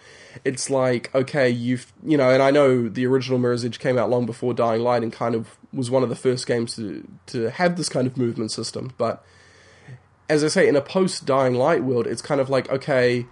it's 0.46 0.70
like, 0.70 1.14
okay, 1.16 1.50
you've, 1.50 1.92
you 2.04 2.18
know, 2.18 2.30
and 2.30 2.42
I 2.42 2.52
know 2.52 2.88
the 2.88 3.06
original 3.08 3.40
Mirror's 3.40 3.66
Edge 3.66 3.80
came 3.80 3.98
out 3.98 4.10
long 4.10 4.26
before 4.26 4.54
Dying 4.54 4.82
Light 4.82 5.02
and 5.02 5.12
kind 5.12 5.34
of 5.34 5.58
was 5.72 5.90
one 5.90 6.04
of 6.04 6.10
the 6.10 6.16
first 6.16 6.46
games 6.46 6.76
to, 6.76 7.08
to 7.28 7.50
have 7.50 7.76
this 7.76 7.90
kind 7.90 8.06
of 8.06 8.16
movement 8.16 8.52
system. 8.52 8.94
But 8.98 9.26
as 10.30 10.44
I 10.44 10.48
say, 10.50 10.68
in 10.68 10.76
a 10.76 10.82
post 10.82 11.26
Dying 11.26 11.56
Light 11.56 11.84
world, 11.84 12.06
it's 12.06 12.22
kind 12.22 12.40
of 12.40 12.50
like, 12.50 12.70
okay, 12.70 13.26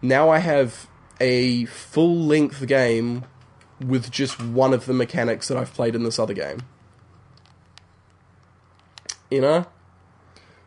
now 0.00 0.28
I 0.28 0.38
have 0.38 0.88
a 1.20 1.64
full 1.66 2.16
length 2.16 2.66
game 2.66 3.24
with 3.80 4.10
just 4.10 4.40
one 4.40 4.72
of 4.72 4.86
the 4.86 4.92
mechanics 4.92 5.48
that 5.48 5.56
I've 5.56 5.74
played 5.74 5.94
in 5.94 6.04
this 6.04 6.18
other 6.18 6.34
game. 6.34 6.62
You 9.30 9.40
know? 9.40 9.66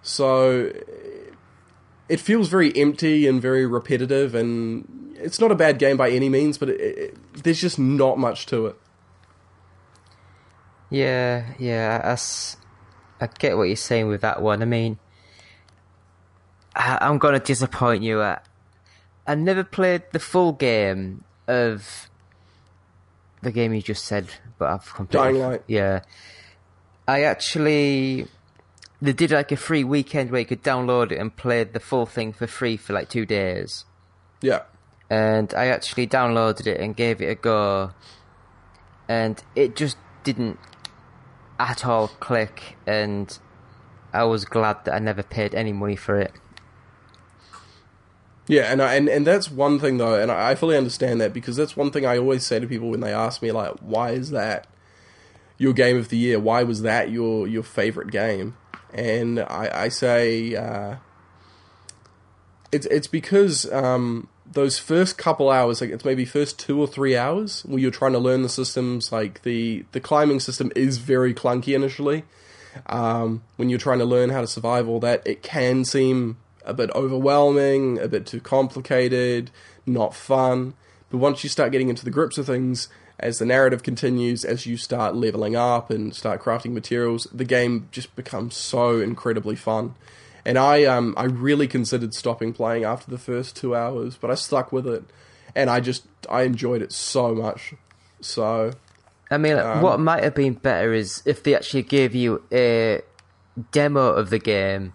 So 0.01 0.73
it 2.07 2.19
feels 2.19 2.49
very 2.49 2.75
empty 2.75 3.27
and 3.27 3.41
very 3.41 3.65
repetitive, 3.65 4.33
and 4.33 5.15
it's 5.15 5.39
not 5.39 5.51
a 5.51 5.55
bad 5.55 5.77
game 5.77 5.97
by 5.97 6.09
any 6.09 6.29
means, 6.29 6.57
but 6.57 6.69
it, 6.69 6.79
it, 6.79 7.43
there's 7.43 7.61
just 7.61 7.77
not 7.77 8.17
much 8.17 8.45
to 8.47 8.67
it. 8.67 8.75
Yeah, 10.89 11.45
yeah, 11.59 12.15
I 13.21 13.27
get 13.37 13.57
what 13.57 13.63
you're 13.63 13.75
saying 13.75 14.07
with 14.07 14.21
that 14.21 14.41
one. 14.41 14.61
I 14.61 14.65
mean, 14.65 14.97
I, 16.75 16.97
I'm 17.01 17.19
going 17.19 17.33
to 17.33 17.39
disappoint 17.39 18.01
you. 18.01 18.21
I, 18.21 18.39
I 19.27 19.35
never 19.35 19.63
played 19.63 20.03
the 20.11 20.19
full 20.19 20.53
game 20.53 21.23
of 21.47 22.09
the 23.43 23.51
game 23.51 23.73
you 23.73 23.81
just 23.81 24.05
said, 24.05 24.27
but 24.57 24.69
I've 24.69 24.93
completely. 24.93 25.33
Dying 25.33 25.47
Light. 25.47 25.63
Yeah. 25.67 26.01
I 27.07 27.23
actually. 27.23 28.27
They 29.01 29.13
did 29.13 29.31
like 29.31 29.51
a 29.51 29.57
free 29.57 29.83
weekend 29.83 30.31
where 30.31 30.41
you 30.41 30.45
could 30.45 30.63
download 30.63 31.11
it 31.11 31.19
and 31.19 31.35
play 31.35 31.63
the 31.63 31.79
full 31.79 32.05
thing 32.05 32.33
for 32.33 32.47
free 32.47 32.77
for 32.77 32.93
like 32.93 33.09
two 33.09 33.25
days. 33.25 33.85
Yeah. 34.41 34.63
and 35.09 35.53
I 35.53 35.67
actually 35.67 36.07
downloaded 36.07 36.67
it 36.67 36.79
and 36.79 36.95
gave 36.95 37.21
it 37.21 37.27
a 37.29 37.35
go, 37.35 37.91
and 39.07 39.41
it 39.55 39.75
just 39.75 39.97
didn't 40.23 40.59
at 41.59 41.85
all 41.85 42.07
click, 42.19 42.77
and 42.87 43.37
I 44.13 44.23
was 44.25 44.45
glad 44.45 44.85
that 44.85 44.93
I 44.93 44.99
never 44.99 45.23
paid 45.23 45.55
any 45.55 45.73
money 45.73 45.95
for 45.95 46.19
it. 46.19 46.31
Yeah, 48.47 48.71
and 48.71 48.81
I, 48.81 48.95
and 48.95 49.07
and 49.09 49.27
that's 49.27 49.49
one 49.51 49.79
thing 49.79 49.97
though, 49.97 50.15
and 50.19 50.31
I 50.31 50.55
fully 50.55 50.75
understand 50.77 51.21
that 51.21 51.33
because 51.33 51.55
that's 51.55 51.77
one 51.77 51.91
thing 51.91 52.05
I 52.05 52.17
always 52.17 52.45
say 52.45 52.59
to 52.59 52.67
people 52.67 52.89
when 52.89 52.99
they 53.01 53.13
ask 53.13 53.41
me 53.41 53.51
like, 53.51 53.73
why 53.79 54.11
is 54.11 54.31
that 54.31 54.67
your 55.57 55.73
game 55.73 55.97
of 55.97 56.09
the 56.09 56.17
year? 56.17 56.39
Why 56.39 56.63
was 56.63 56.81
that 56.81 57.11
your 57.11 57.47
your 57.47 57.63
favorite 57.63 58.09
game? 58.11 58.57
And 58.93 59.39
I, 59.39 59.69
I 59.73 59.89
say 59.89 60.55
uh, 60.55 60.95
it's 62.71 62.85
it's 62.87 63.07
because 63.07 63.71
um, 63.71 64.27
those 64.51 64.79
first 64.79 65.17
couple 65.17 65.49
hours, 65.49 65.81
like 65.81 65.91
it's 65.91 66.05
maybe 66.05 66.25
first 66.25 66.59
two 66.59 66.79
or 66.79 66.87
three 66.87 67.15
hours, 67.15 67.63
where 67.65 67.79
you're 67.79 67.91
trying 67.91 68.13
to 68.13 68.19
learn 68.19 68.41
the 68.41 68.49
systems. 68.49 69.11
Like 69.11 69.43
the 69.43 69.85
the 69.91 69.99
climbing 69.99 70.39
system 70.39 70.71
is 70.75 70.97
very 70.97 71.33
clunky 71.33 71.75
initially. 71.75 72.23
Um, 72.87 73.43
when 73.57 73.69
you're 73.69 73.79
trying 73.79 73.99
to 73.99 74.05
learn 74.05 74.29
how 74.29 74.41
to 74.41 74.47
survive 74.47 74.87
all 74.87 74.99
that, 75.01 75.25
it 75.25 75.41
can 75.41 75.85
seem 75.85 76.37
a 76.65 76.73
bit 76.73 76.89
overwhelming, 76.93 77.99
a 77.99 78.07
bit 78.07 78.25
too 78.25 78.39
complicated, 78.39 79.49
not 79.85 80.13
fun. 80.13 80.75
But 81.09 81.17
once 81.17 81.43
you 81.43 81.49
start 81.49 81.71
getting 81.71 81.89
into 81.89 82.05
the 82.05 82.11
grips 82.11 82.37
of 82.37 82.45
things, 82.45 82.87
as 83.19 83.39
the 83.39 83.45
narrative 83.45 83.83
continues, 83.83 84.45
as 84.45 84.65
you 84.65 84.77
start 84.77 85.15
leveling 85.15 85.55
up 85.55 85.89
and 85.89 86.15
start 86.15 86.41
crafting 86.41 86.71
materials, 86.71 87.27
the 87.33 87.45
game 87.45 87.87
just 87.91 88.15
becomes 88.15 88.55
so 88.55 88.99
incredibly 88.99 89.55
fun. 89.55 89.95
And 90.45 90.57
I 90.57 90.85
um 90.85 91.13
I 91.17 91.25
really 91.25 91.67
considered 91.67 92.13
stopping 92.13 92.53
playing 92.53 92.83
after 92.83 93.11
the 93.11 93.17
first 93.17 93.55
two 93.55 93.75
hours, 93.75 94.17
but 94.17 94.31
I 94.31 94.35
stuck 94.35 94.71
with 94.71 94.87
it, 94.87 95.03
and 95.55 95.69
I 95.69 95.79
just 95.79 96.07
I 96.29 96.43
enjoyed 96.43 96.81
it 96.81 96.91
so 96.91 97.35
much. 97.35 97.73
So 98.21 98.71
I 99.29 99.37
mean, 99.37 99.57
Um, 99.57 99.81
what 99.81 99.99
might 99.99 100.23
have 100.23 100.33
been 100.35 100.53
better 100.53 100.93
is 100.93 101.21
if 101.25 101.43
they 101.43 101.55
actually 101.55 101.83
gave 101.83 102.15
you 102.15 102.41
a 102.51 103.01
demo 103.71 104.07
of 104.07 104.29
the 104.29 104.39
game, 104.39 104.93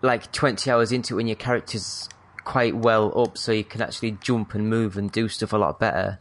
like 0.00 0.30
20 0.32 0.70
hours 0.70 0.92
into 0.92 1.14
it 1.14 1.16
when 1.16 1.26
your 1.26 1.36
character's 1.36 2.08
quite 2.44 2.76
well 2.76 3.12
up, 3.20 3.38
so 3.38 3.52
you 3.52 3.64
can 3.64 3.80
actually 3.82 4.12
jump 4.20 4.54
and 4.54 4.68
move 4.68 4.96
and 4.96 5.10
do 5.10 5.28
stuff 5.28 5.52
a 5.52 5.56
lot 5.56 5.80
better. 5.80 6.18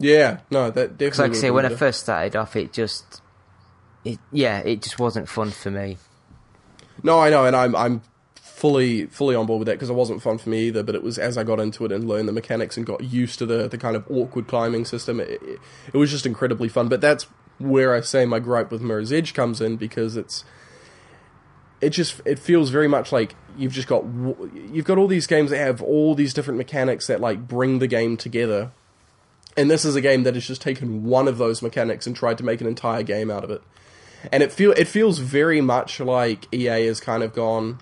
Yeah, 0.00 0.40
no, 0.50 0.70
that 0.70 0.98
definitely. 0.98 1.06
Because, 1.06 1.18
like 1.18 1.30
I 1.32 1.34
say, 1.34 1.50
when 1.50 1.66
I 1.66 1.68
first 1.68 2.00
started 2.00 2.34
off, 2.34 2.56
it 2.56 2.72
just, 2.72 3.20
it 4.04 4.18
yeah, 4.32 4.58
it 4.58 4.82
just 4.82 4.98
wasn't 4.98 5.28
fun 5.28 5.50
for 5.50 5.70
me. 5.70 5.98
No, 7.02 7.20
I 7.20 7.30
know, 7.30 7.44
and 7.44 7.54
I'm 7.54 7.76
I'm 7.76 8.02
fully 8.34 9.06
fully 9.06 9.36
on 9.36 9.46
board 9.46 9.60
with 9.60 9.66
that 9.66 9.72
because 9.72 9.90
it 9.90 9.94
wasn't 9.94 10.22
fun 10.22 10.38
for 10.38 10.48
me 10.48 10.68
either. 10.68 10.82
But 10.82 10.94
it 10.94 11.02
was 11.02 11.18
as 11.18 11.36
I 11.36 11.44
got 11.44 11.60
into 11.60 11.84
it 11.84 11.92
and 11.92 12.08
learned 12.08 12.28
the 12.28 12.32
mechanics 12.32 12.76
and 12.76 12.86
got 12.86 13.04
used 13.04 13.38
to 13.40 13.46
the 13.46 13.68
the 13.68 13.78
kind 13.78 13.94
of 13.94 14.10
awkward 14.10 14.48
climbing 14.48 14.86
system, 14.86 15.20
it, 15.20 15.28
it, 15.42 15.60
it 15.92 15.96
was 15.96 16.10
just 16.10 16.24
incredibly 16.24 16.68
fun. 16.68 16.88
But 16.88 17.02
that's 17.02 17.26
where 17.58 17.94
I 17.94 18.00
say 18.00 18.24
my 18.24 18.38
gripe 18.38 18.72
with 18.72 18.80
Mirror's 18.80 19.12
Edge 19.12 19.34
comes 19.34 19.60
in 19.60 19.76
because 19.76 20.16
it's 20.16 20.44
it 21.80 21.90
just 21.90 22.20
it 22.24 22.38
feels 22.38 22.70
very 22.70 22.88
much 22.88 23.12
like 23.12 23.34
you've 23.56 23.72
just 23.72 23.88
got 23.88 24.04
you've 24.70 24.84
got 24.84 24.98
all 24.98 25.06
these 25.06 25.26
games 25.26 25.50
that 25.50 25.58
have 25.58 25.82
all 25.82 26.14
these 26.14 26.34
different 26.34 26.58
mechanics 26.58 27.06
that 27.06 27.20
like 27.20 27.46
bring 27.46 27.78
the 27.78 27.86
game 27.86 28.16
together. 28.16 28.72
And 29.56 29.70
this 29.70 29.84
is 29.84 29.96
a 29.96 30.00
game 30.00 30.22
that 30.22 30.34
has 30.34 30.46
just 30.46 30.62
taken 30.62 31.04
one 31.04 31.26
of 31.26 31.38
those 31.38 31.60
mechanics 31.60 32.06
and 32.06 32.14
tried 32.14 32.38
to 32.38 32.44
make 32.44 32.60
an 32.60 32.66
entire 32.66 33.02
game 33.02 33.30
out 33.30 33.44
of 33.44 33.50
it 33.50 33.62
and 34.32 34.42
it 34.42 34.52
feel 34.52 34.72
it 34.72 34.86
feels 34.86 35.18
very 35.18 35.60
much 35.60 36.00
like 36.00 36.52
EA 36.52 36.86
has 36.86 37.00
kind 37.00 37.22
of 37.22 37.32
gone, 37.32 37.78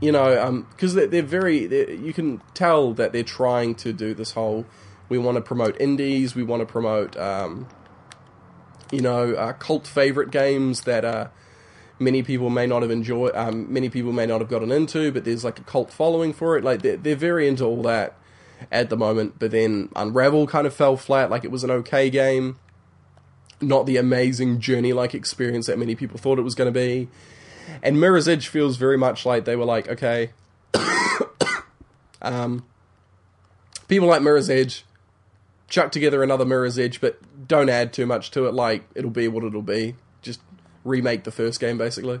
you 0.00 0.12
know, 0.12 0.64
because 0.70 0.94
they're, 0.94 1.06
they're 1.06 1.22
very 1.22 1.66
they're, 1.66 1.90
you 1.90 2.12
can 2.12 2.40
tell 2.54 2.92
that 2.94 3.12
they're 3.12 3.22
trying 3.22 3.74
to 3.76 3.92
do 3.92 4.14
this 4.14 4.32
whole 4.32 4.64
we 5.08 5.18
want 5.18 5.36
to 5.36 5.40
promote 5.40 5.78
indies, 5.80 6.34
we 6.34 6.42
want 6.42 6.60
to 6.60 6.66
promote, 6.66 7.16
um, 7.16 7.68
you 8.90 9.00
know, 9.00 9.34
uh, 9.34 9.52
cult 9.54 9.86
favorite 9.86 10.30
games 10.30 10.82
that 10.82 11.04
uh, 11.04 11.28
many 11.98 12.22
people 12.22 12.48
may 12.48 12.66
not 12.66 12.80
have 12.80 12.90
enjoyed, 12.90 13.34
um, 13.34 13.70
many 13.70 13.90
people 13.90 14.12
may 14.12 14.24
not 14.24 14.40
have 14.40 14.48
gotten 14.48 14.72
into, 14.72 15.12
but 15.12 15.24
there's 15.24 15.44
like 15.44 15.58
a 15.58 15.62
cult 15.64 15.92
following 15.92 16.32
for 16.32 16.56
it. 16.56 16.64
Like 16.64 16.80
they're, 16.80 16.96
they're 16.96 17.16
very 17.16 17.46
into 17.46 17.64
all 17.64 17.82
that 17.82 18.16
at 18.70 18.90
the 18.90 18.96
moment. 18.96 19.38
But 19.38 19.50
then 19.50 19.90
Unravel 19.96 20.46
kind 20.46 20.66
of 20.66 20.74
fell 20.74 20.96
flat. 20.96 21.30
Like 21.30 21.44
it 21.44 21.50
was 21.50 21.64
an 21.64 21.70
okay 21.70 22.10
game 22.10 22.56
not 23.60 23.86
the 23.86 23.96
amazing 23.96 24.60
journey 24.60 24.92
like 24.92 25.14
experience 25.14 25.66
that 25.66 25.78
many 25.78 25.94
people 25.94 26.18
thought 26.18 26.38
it 26.38 26.42
was 26.42 26.54
going 26.54 26.72
to 26.72 26.78
be. 26.78 27.08
And 27.82 28.00
Mirror's 28.00 28.28
Edge 28.28 28.48
feels 28.48 28.76
very 28.76 28.98
much 28.98 29.24
like 29.24 29.44
they 29.44 29.56
were 29.56 29.64
like, 29.64 29.88
okay, 29.88 30.30
um, 32.22 32.64
people 33.88 34.08
like 34.08 34.22
Mirror's 34.22 34.50
Edge, 34.50 34.84
chuck 35.68 35.92
together 35.92 36.22
another 36.22 36.44
Mirror's 36.44 36.78
Edge, 36.78 37.00
but 37.00 37.18
don't 37.48 37.70
add 37.70 37.92
too 37.92 38.06
much 38.06 38.30
to 38.32 38.46
it. 38.46 38.54
Like 38.54 38.84
it'll 38.94 39.10
be 39.10 39.28
what 39.28 39.44
it'll 39.44 39.62
be. 39.62 39.96
Just 40.22 40.40
remake 40.84 41.24
the 41.24 41.30
first 41.30 41.58
game, 41.58 41.78
basically. 41.78 42.20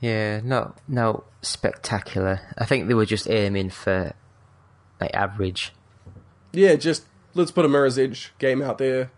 Yeah, 0.00 0.40
no, 0.44 0.74
no 0.86 1.24
spectacular. 1.42 2.40
I 2.56 2.64
think 2.64 2.86
they 2.86 2.94
were 2.94 3.06
just 3.06 3.28
aiming 3.28 3.70
for 3.70 4.14
like 5.00 5.14
average. 5.14 5.72
Yeah, 6.52 6.76
just 6.76 7.04
let's 7.34 7.50
put 7.50 7.64
a 7.64 7.68
Mirror's 7.68 7.98
Edge 7.98 8.32
game 8.38 8.62
out 8.62 8.78
there. 8.78 9.10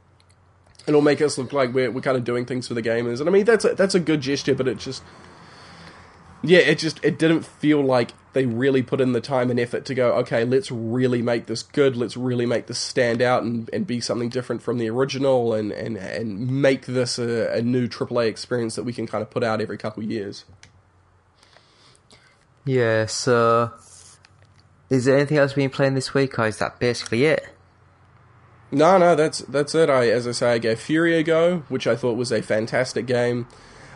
It'll 0.87 1.03
make 1.03 1.21
us 1.21 1.39
look 1.39 1.53
like 1.53 1.73
we're 1.73 1.91
we're 1.91 2.01
kind 2.01 2.17
of 2.17 2.25
doing 2.25 2.47
things 2.47 2.69
for 2.69 2.75
the 2.75 2.83
gamers, 2.83 3.21
and 3.21 3.29
I 3.29 3.33
mean 3.33 3.45
that's 3.45 3.65
a, 3.65 3.75
that's 3.75 3.95
a 3.95 4.01
good 4.01 4.21
gesture, 4.21 4.55
but 4.55 4.67
it 4.67 4.79
just 4.79 5.03
yeah, 6.43 6.61
it 6.61 6.79
just 6.79 7.05
it 7.05 7.19
didn't 7.19 7.45
feel 7.45 7.83
like 7.83 8.13
they 8.33 8.47
really 8.47 8.83
put 8.83 9.01
in 9.01 9.13
the 9.13 9.21
time 9.21 9.51
and 9.51 9.61
effort 9.61 9.85
to 9.87 9.95
go. 9.95 10.13
Okay, 10.15 10.45
let's 10.45 10.71
really 10.71 11.21
make 11.21 11.47
this 11.47 11.63
good. 11.63 11.97
Let's 11.97 12.17
really 12.17 12.47
make 12.47 12.67
this 12.67 12.79
stand 12.79 13.21
out 13.21 13.43
and, 13.43 13.69
and 13.73 13.87
be 13.87 14.01
something 14.01 14.31
different 14.31 14.63
from 14.63 14.79
the 14.79 14.89
original, 14.89 15.53
and 15.53 15.71
and 15.71 15.97
and 15.97 16.63
make 16.63 16.87
this 16.87 17.19
a, 17.19 17.53
a 17.53 17.63
new 17.63 17.89
AAA 17.89 18.29
experience 18.29 18.75
that 18.77 18.85
we 18.85 18.93
can 18.93 19.07
kind 19.07 19.21
of 19.23 19.31
put 19.31 19.45
out 19.45 19.61
every 19.61 19.77
couple 19.77 20.03
years. 20.03 20.45
Yeah, 22.65 23.07
so 23.07 23.73
is 24.91 25.05
there 25.05 25.17
anything 25.17 25.39
else 25.39 25.55
being 25.55 25.71
playing 25.71 25.95
this 25.95 26.13
week, 26.13 26.39
or 26.39 26.47
is 26.47 26.59
that 26.59 26.79
basically 26.79 27.25
it? 27.25 27.49
No, 28.73 28.99
no, 28.99 29.15
that's 29.15 29.39
that's 29.41 29.75
it. 29.75 29.89
I, 29.89 30.11
as 30.11 30.27
I 30.27 30.33
say, 30.33 30.53
I 30.53 30.59
gave 30.59 30.79
Furi 30.79 31.19
a 31.19 31.23
go, 31.23 31.59
which 31.69 31.87
I 31.87 31.97
thought 31.97 32.17
was 32.17 32.31
a 32.31 32.43
fantastic 32.43 33.07
game. 33.07 33.47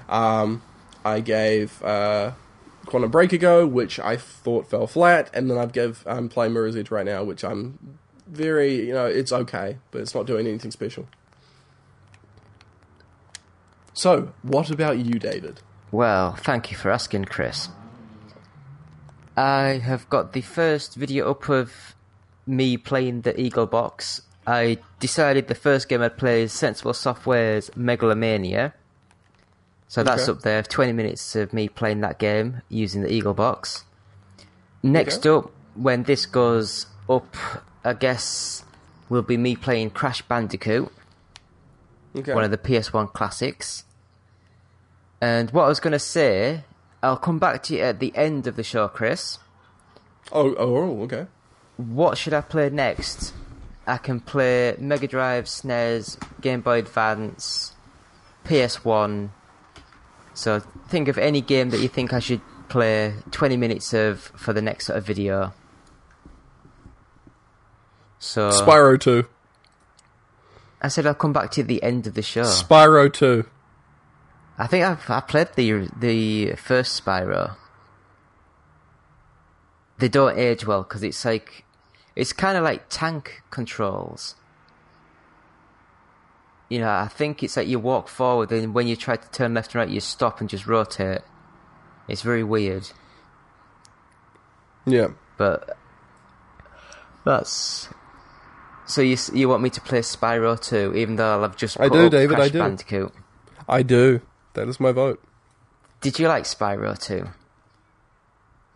Um, 0.09 0.62
I 1.05 1.20
gave 1.20 1.82
uh, 1.82 2.32
Quantum 2.86 3.11
Break 3.11 3.32
a 3.32 3.38
go, 3.38 3.66
which 3.66 3.99
I 4.01 4.16
thought 4.16 4.70
fell 4.70 4.86
flat, 4.86 5.30
and 5.34 5.51
then 5.51 5.59
I've 5.59 5.72
give 5.72 6.03
I'm 6.07 6.28
playing 6.28 6.55
Mirror's 6.55 6.76
Edge 6.76 6.90
right 6.90 7.07
now, 7.07 7.22
which 7.22 7.45
I'm 7.45 7.99
very, 8.26 8.86
you 8.86 8.92
know, 8.95 9.07
it's 9.07 9.32
okay, 9.32 9.78
but 9.90 10.01
it's 10.01 10.14
not 10.14 10.26
doing 10.26 10.47
anything 10.47 10.70
special. 10.70 11.07
So, 13.92 14.32
what 14.42 14.70
about 14.70 14.99
you, 14.99 15.18
David? 15.20 15.61
Well, 15.92 16.34
thank 16.34 16.72
you 16.72 16.76
for 16.76 16.90
asking, 16.90 17.26
Chris. 17.26 17.68
I 19.37 19.80
have 19.82 20.09
got 20.11 20.32
the 20.32 20.41
first 20.43 20.95
video 20.95 21.30
up 21.30 21.49
of 21.49 21.95
me 22.47 22.76
playing 22.76 23.22
the 23.22 23.39
Eagle 23.41 23.66
Box. 23.66 24.22
I 24.47 24.78
decided 25.01 25.49
the 25.49 25.55
first 25.55 25.89
game 25.89 26.03
I'd 26.03 26.16
play 26.18 26.43
is 26.43 26.53
Sensible 26.53 26.95
Software's 26.95 27.70
Megalomania. 27.76 28.74
So 29.89 30.03
that's 30.03 30.28
Okay. 30.28 30.32
up 30.32 30.43
there, 30.43 30.62
20 30.62 30.93
minutes 30.93 31.35
of 31.37 31.53
me 31.53 31.68
playing 31.68 32.01
that 32.01 32.18
game 32.18 32.62
using 32.68 33.03
the 33.03 33.12
Eagle 33.12 33.35
Box. 33.35 33.85
Next 34.82 35.24
Okay. 35.26 35.30
up, 35.47 35.51
when 35.74 36.03
this 36.05 36.26
goes 36.26 36.87
up, 37.09 37.35
I 37.85 37.95
guess, 37.95 38.64
will 39.09 39.22
be 39.22 39.37
me 39.37 39.57
playing 39.57 39.91
Crash 39.91 40.22
Bandicoot 40.22 40.93
Okay. 42.16 42.32
one 42.32 42.45
of 42.45 42.51
the 42.51 42.59
PS1 42.59 43.09
classics. 43.12 43.85
And 45.20 45.51
what 45.51 45.64
I 45.64 45.68
was 45.68 45.80
going 45.80 45.93
to 45.93 45.99
say, 45.99 46.64
I'll 47.05 47.18
come 47.18 47.38
back 47.38 47.62
to 47.64 47.74
you 47.76 47.82
at 47.82 48.00
the 48.00 48.16
end 48.16 48.46
of 48.46 48.57
the 48.57 48.62
show, 48.62 48.88
Chris. 48.88 49.38
oh, 50.32 50.55
oh, 50.55 50.76
oh 50.76 51.02
okay. 51.02 51.26
What 51.76 52.16
should 52.16 52.32
I 52.32 52.40
play 52.40 52.70
next? 52.70 53.34
I 53.86 53.98
can 53.98 54.20
play 54.20 54.74
Mega 54.78 55.07
Drive, 55.07 55.44
SNES, 55.44 56.16
Game 56.40 56.62
Boy 56.62 56.78
Advance, 56.78 57.74
PS1. 58.44 59.30
So 60.32 60.61
think 60.88 61.09
of 61.09 61.18
any 61.18 61.42
game 61.42 61.70
that 61.70 61.80
you 61.80 61.88
think 61.88 62.14
I 62.14 62.20
should 62.20 62.40
play 62.70 63.14
20 63.30 63.57
minutes 63.59 63.92
of 63.92 64.20
for 64.20 64.55
the 64.55 64.62
next 64.62 64.86
sort 64.86 64.96
of 64.96 65.05
video. 65.05 65.52
So 68.18 68.48
Spyro 68.48 68.98
2. 68.98 69.26
I 70.80 70.88
said 70.88 71.07
I'll 71.07 71.14
come 71.14 71.34
back 71.34 71.50
to 71.52 71.61
you 71.61 71.64
at 71.64 71.68
the 71.68 71.82
end 71.82 72.07
of 72.07 72.14
the 72.14 72.22
show. 72.22 72.44
Spyro 72.44 73.12
2. 73.12 73.44
I 74.59 74.66
think 74.66 74.84
I've 74.84 75.09
I 75.11 75.20
played 75.20 75.48
the 75.57 75.88
the 75.98 76.55
first 76.55 77.05
Spyro. 77.05 77.57
They 79.98 80.09
don't 80.09 80.38
age 80.38 80.66
well 80.66 80.82
because 80.82 81.02
it's 81.02 81.24
like 81.24 81.64
it's 82.16 82.32
kind 82.32 82.57
of 82.57 82.64
like 82.64 82.84
tank 82.88 83.42
controls. 83.50 84.36
You 86.68 86.80
know, 86.80 86.90
I 86.90 87.09
think 87.09 87.42
it's 87.42 87.57
like 87.57 87.68
you 87.68 87.78
walk 87.78 88.09
forward 88.09 88.50
and 88.52 88.74
when 88.74 88.86
you 88.86 88.96
try 88.96 89.16
to 89.16 89.30
turn 89.30 89.55
left 89.55 89.74
and 89.74 89.80
right, 89.80 89.88
you 89.88 90.00
stop 90.00 90.40
and 90.40 90.48
just 90.48 90.66
rotate. 90.66 91.20
It's 92.09 92.22
very 92.22 92.44
weird, 92.44 92.90
Yeah. 94.86 95.09
but 95.38 95.76
that's. 97.24 97.88
So 98.86 99.00
you 99.00 99.16
you 99.32 99.48
want 99.48 99.62
me 99.62 99.70
to 99.70 99.80
play 99.80 100.00
Spyro 100.00 100.61
too, 100.61 100.92
even 100.94 101.16
though 101.16 101.42
I've 101.42 101.57
just 101.57 101.80
I 101.80 101.88
do, 101.88 102.11
David, 102.11 102.38
I 102.38 102.48
do. 102.50 102.59
Bandicoot. 102.59 103.12
I 103.68 103.82
do. 103.82 104.20
That 104.55 104.68
is 104.68 104.80
my 104.80 104.92
vote. 104.92 105.22
Did 106.00 106.18
you 106.18 106.28
like 106.28 106.44
Spyro 106.44 106.98
too? 106.98 107.28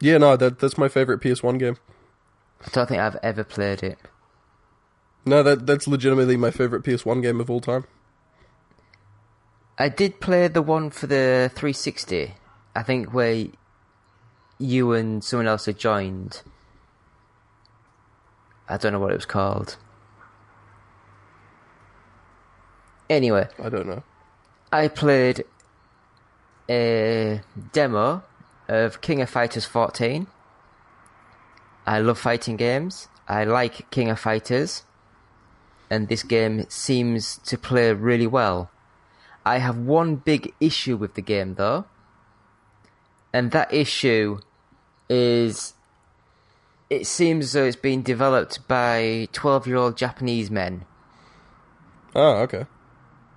Yeah, 0.01 0.19
no, 0.19 0.37
that 0.37 0.59
that's 0.59 0.79
my 0.79 0.89
favorite 0.89 1.21
PS1 1.21 1.59
game. 1.59 1.77
I 2.65 2.69
don't 2.71 2.89
think 2.89 3.01
I've 3.01 3.17
ever 3.23 3.45
played 3.45 3.83
it. 3.83 3.99
No, 5.25 5.43
that 5.43 5.67
that's 5.67 5.89
legitimately 5.89 6.37
my 6.37 6.51
favorite 6.51 6.85
PS1 6.85 7.23
game 7.23 7.41
of 7.41 7.51
all 7.51 7.61
time. 7.61 7.85
I 9.77 9.89
did 9.89 10.21
play 10.21 10.49
the 10.49 10.63
one 10.63 10.91
for 10.91 11.07
the 11.07 11.51
360. 11.55 12.35
I 12.75 12.83
think 12.83 13.13
where 13.13 13.47
you 14.59 14.93
and 14.93 15.23
someone 15.23 15.47
else 15.47 15.67
had 15.67 15.79
joined. 15.79 16.43
I 18.69 18.77
don't 18.77 18.93
know 18.93 18.99
what 18.99 19.13
it 19.13 19.17
was 19.17 19.27
called. 19.27 19.77
Anyway, 23.09 23.49
I 23.63 23.69
don't 23.69 23.87
know. 23.87 24.03
I 24.73 24.89
played 24.89 25.45
a 26.69 27.41
demo 27.73 28.23
of 28.69 29.01
King 29.01 29.21
of 29.23 29.31
Fighters 29.31 29.65
14. 29.65 30.27
I 31.87 31.99
love 32.01 32.19
fighting 32.19 32.57
games. 32.57 33.09
I 33.27 33.45
like 33.45 33.91
King 33.91 34.11
of 34.11 34.21
Fighters. 34.21 34.85
And 35.91 36.09
this 36.09 36.23
game 36.23 36.67
seems 36.69 37.39
to 37.39 37.57
play 37.57 37.93
really 37.93 38.27
well. 38.27 38.71
I 39.47 39.59
have 39.59 39.79
one 39.79 40.17
big 40.17 40.53
issue 40.61 40.97
with 40.97 41.15
the 41.15 41.23
game 41.23 41.55
though. 41.55 41.87
And 43.33 43.51
that 43.53 43.73
issue 43.73 44.41
is 45.09 45.73
it 46.91 47.07
seems 47.07 47.47
as 47.47 47.53
though 47.53 47.65
it's 47.65 47.77
been 47.77 48.03
developed 48.03 48.67
by 48.69 49.29
12 49.33 49.67
year 49.67 49.77
old 49.77 49.97
Japanese 49.97 50.51
men 50.51 50.85
Oh, 52.15 52.37
okay. 52.43 52.67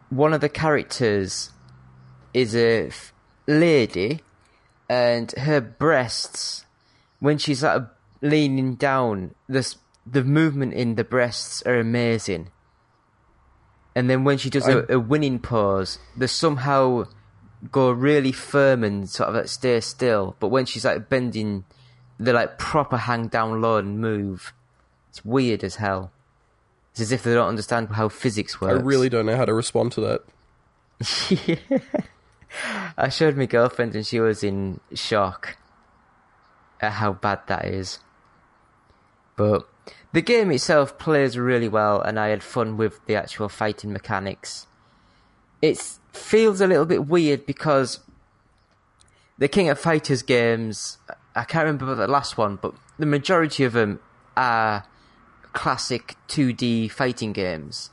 one 0.09 0.33
of 0.33 0.41
the 0.41 0.49
characters 0.49 1.51
is 2.33 2.55
a 2.55 2.89
lady, 3.47 4.21
and 4.89 5.31
her 5.33 5.61
breasts, 5.61 6.65
when 7.19 7.37
she's 7.37 7.63
like 7.63 7.83
leaning 8.21 8.75
down, 8.75 9.35
the 9.47 9.75
the 10.05 10.23
movement 10.23 10.73
in 10.73 10.95
the 10.95 11.03
breasts 11.03 11.61
are 11.63 11.79
amazing. 11.79 12.49
And 13.95 14.09
then 14.09 14.23
when 14.23 14.37
she 14.37 14.49
does 14.49 14.67
a, 14.67 14.85
a 14.89 14.99
winning 14.99 15.39
pose, 15.39 15.99
they 16.15 16.27
somehow 16.27 17.05
go 17.69 17.91
really 17.91 18.31
firm 18.31 18.83
and 18.83 19.09
sort 19.09 19.29
of 19.29 19.35
like 19.35 19.47
stay 19.47 19.79
still. 19.81 20.35
But 20.39 20.47
when 20.47 20.65
she's 20.65 20.85
like 20.85 21.09
bending, 21.09 21.65
they 22.17 22.31
like 22.31 22.57
proper 22.57 22.97
hang 22.97 23.27
down 23.27 23.61
low 23.61 23.77
and 23.77 23.99
move. 23.99 24.53
It's 25.09 25.25
weird 25.25 25.63
as 25.63 25.75
hell. 25.75 26.11
It's 26.91 27.01
as 27.01 27.11
if 27.11 27.23
they 27.23 27.33
don't 27.33 27.49
understand 27.49 27.89
how 27.89 28.09
physics 28.09 28.59
works. 28.61 28.79
I 28.79 28.81
really 28.81 29.09
don't 29.09 29.25
know 29.25 29.35
how 29.35 29.45
to 29.45 29.53
respond 29.53 29.91
to 29.93 30.21
that. 30.99 31.61
I 32.97 33.09
showed 33.09 33.37
my 33.37 33.45
girlfriend 33.45 33.95
and 33.95 34.05
she 34.05 34.19
was 34.19 34.43
in 34.43 34.79
shock 34.93 35.57
at 36.79 36.93
how 36.93 37.13
bad 37.13 37.41
that 37.47 37.65
is. 37.65 37.99
But 39.35 39.67
the 40.11 40.21
game 40.21 40.51
itself 40.51 40.97
plays 40.97 41.37
really 41.37 41.69
well 41.69 42.01
and 42.01 42.19
I 42.19 42.27
had 42.29 42.43
fun 42.43 42.77
with 42.77 43.05
the 43.05 43.15
actual 43.15 43.49
fighting 43.49 43.93
mechanics. 43.93 44.67
It 45.61 45.77
feels 46.11 46.59
a 46.61 46.67
little 46.67 46.85
bit 46.85 47.07
weird 47.07 47.45
because 47.45 47.99
the 49.37 49.47
King 49.47 49.69
of 49.69 49.79
Fighters 49.79 50.21
games, 50.21 50.97
I 51.35 51.43
can't 51.43 51.65
remember 51.65 51.95
the 51.95 52.07
last 52.07 52.37
one, 52.37 52.57
but 52.57 52.73
the 52.99 53.05
majority 53.05 53.63
of 53.63 53.73
them 53.73 53.99
are 54.35 54.83
classic 55.53 56.15
2D 56.27 56.91
fighting 56.91 57.33
games. 57.33 57.89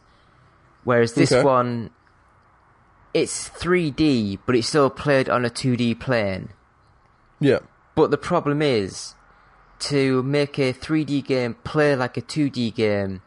Whereas 0.85 1.15
this 1.15 1.33
Okay. 1.33 1.43
one, 1.45 1.91
it's 3.15 3.49
3D, 3.49 4.39
but 4.47 4.55
it's 4.55 4.69
still 4.69 4.91
played 4.91 5.29
on 5.29 5.45
a 5.45 5.51
2D 5.51 5.99
plane. 6.01 6.51
Yeah. 7.41 7.61
But 7.95 8.11
the 8.11 8.19
problem 8.19 8.63
is, 8.63 9.15
to 9.81 10.23
make 10.23 10.59
a 10.59 10.73
3D 10.73 11.25
game 11.25 11.55
play 11.65 11.95
like 11.97 12.17
a 12.17 12.23
2D 12.23 12.75
game, 12.75 13.23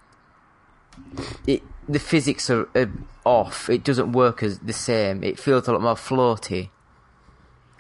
it 1.48 1.64
the 1.90 2.00
physics 2.00 2.50
are, 2.50 2.70
are 2.76 2.92
off. 3.26 3.70
It 3.70 3.84
doesn't 3.84 4.12
work 4.14 4.44
as 4.44 4.60
the 4.60 4.74
same. 4.74 5.24
It 5.24 5.40
feels 5.40 5.68
a 5.68 5.74
lot 5.74 5.82
more 5.82 5.96
floaty. 5.96 6.70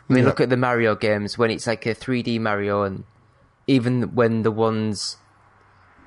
I 0.09 0.13
mean, 0.13 0.23
Yeah. 0.23 0.29
look 0.29 0.41
at 0.41 0.49
the 0.49 0.57
Mario 0.57 0.95
games 0.95 1.37
when 1.37 1.51
it's 1.51 1.67
like 1.67 1.85
a 1.85 1.95
3D 1.95 2.39
Mario, 2.39 2.83
and 2.83 3.03
even 3.67 4.15
when 4.15 4.41
the 4.43 4.51
ones 4.51 5.17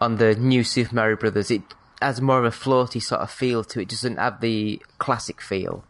on 0.00 0.16
the 0.16 0.34
new 0.34 0.64
Super 0.64 0.94
Mario 0.94 1.16
Brothers, 1.16 1.50
it 1.50 1.62
has 2.04 2.20
more 2.20 2.38
of 2.38 2.44
a 2.44 2.50
floaty 2.56 3.02
sort 3.02 3.20
of 3.22 3.30
feel 3.30 3.64
to 3.64 3.80
it. 3.80 3.82
It 3.84 3.88
doesn't 3.88 4.16
have 4.18 4.40
the 4.40 4.80
classic 4.98 5.40
feel. 5.40 5.84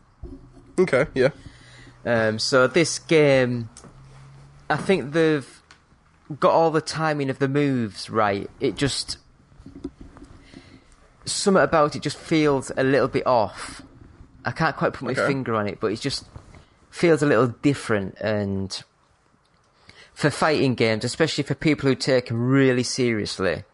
Okay. 0.79 1.07
Yeah. 1.15 1.31
Um, 2.07 2.39
so 2.39 2.67
this 2.67 2.99
game, 2.99 3.69
I 4.71 4.77
think 4.77 5.13
they've 5.13 5.63
got 6.41 6.53
all 6.53 6.71
the 6.71 6.81
timing 6.81 7.31
of 7.31 7.39
the 7.39 7.49
moves 7.49 8.09
right. 8.11 8.49
It 8.61 8.77
just 8.77 9.19
something 11.25 11.63
about 11.63 11.97
it 11.97 12.03
just 12.03 12.17
feels 12.19 12.71
a 12.77 12.85
little 12.85 13.09
bit 13.09 13.27
off. 13.27 13.83
I 14.45 14.51
can't 14.51 14.77
quite 14.77 14.93
put 14.93 15.03
my 15.07 15.13
Okay. 15.13 15.27
finger 15.27 15.55
on 15.55 15.67
it, 15.67 15.81
but 15.81 15.93
it 15.93 16.01
just 16.01 16.27
feels 16.91 17.23
a 17.23 17.27
little 17.27 17.49
different. 17.49 18.17
And 18.21 18.83
for 20.13 20.31
fighting 20.31 20.75
games, 20.75 21.05
especially 21.05 21.45
for 21.45 21.55
people 21.55 21.89
who 21.89 21.95
take 21.95 22.29
them 22.29 22.47
really 22.47 22.83
seriously, 22.83 23.65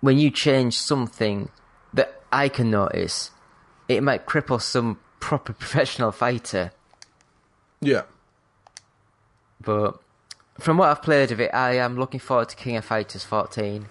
when 0.00 0.18
you 0.18 0.30
change 0.30 0.78
something 0.78 1.50
I 2.32 2.48
can 2.48 2.70
notice, 2.70 3.30
it 3.88 4.02
might 4.02 4.26
cripple 4.26 4.60
some 4.60 4.98
proper 5.20 5.52
professional 5.64 6.12
fighter. 6.12 6.72
Yeah. 7.80 8.02
But 9.60 10.00
from 10.58 10.76
what 10.78 10.88
I've 10.88 11.02
played 11.02 11.32
of 11.32 11.40
it, 11.40 11.52
I 11.54 11.76
am 11.76 11.96
looking 11.96 12.20
forward 12.20 12.48
to 12.50 12.56
King 12.56 12.76
of 12.76 12.84
Fighters 12.84 13.24
14. 13.24 13.86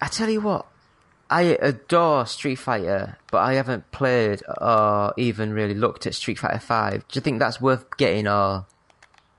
I 0.00 0.06
tell 0.08 0.28
you 0.28 0.40
what, 0.40 0.66
I 1.30 1.56
adore 1.60 2.26
Street 2.26 2.56
Fighter, 2.56 3.16
but 3.30 3.38
I 3.38 3.54
haven't 3.54 3.90
played 3.92 4.42
or 4.60 5.14
even 5.16 5.52
really 5.52 5.74
looked 5.74 6.06
at 6.06 6.14
Street 6.14 6.38
Fighter 6.38 6.58
5. 6.58 7.08
Do 7.08 7.16
you 7.16 7.20
think 7.20 7.38
that's 7.38 7.60
worth 7.60 7.96
getting 7.96 8.26
or. 8.26 8.66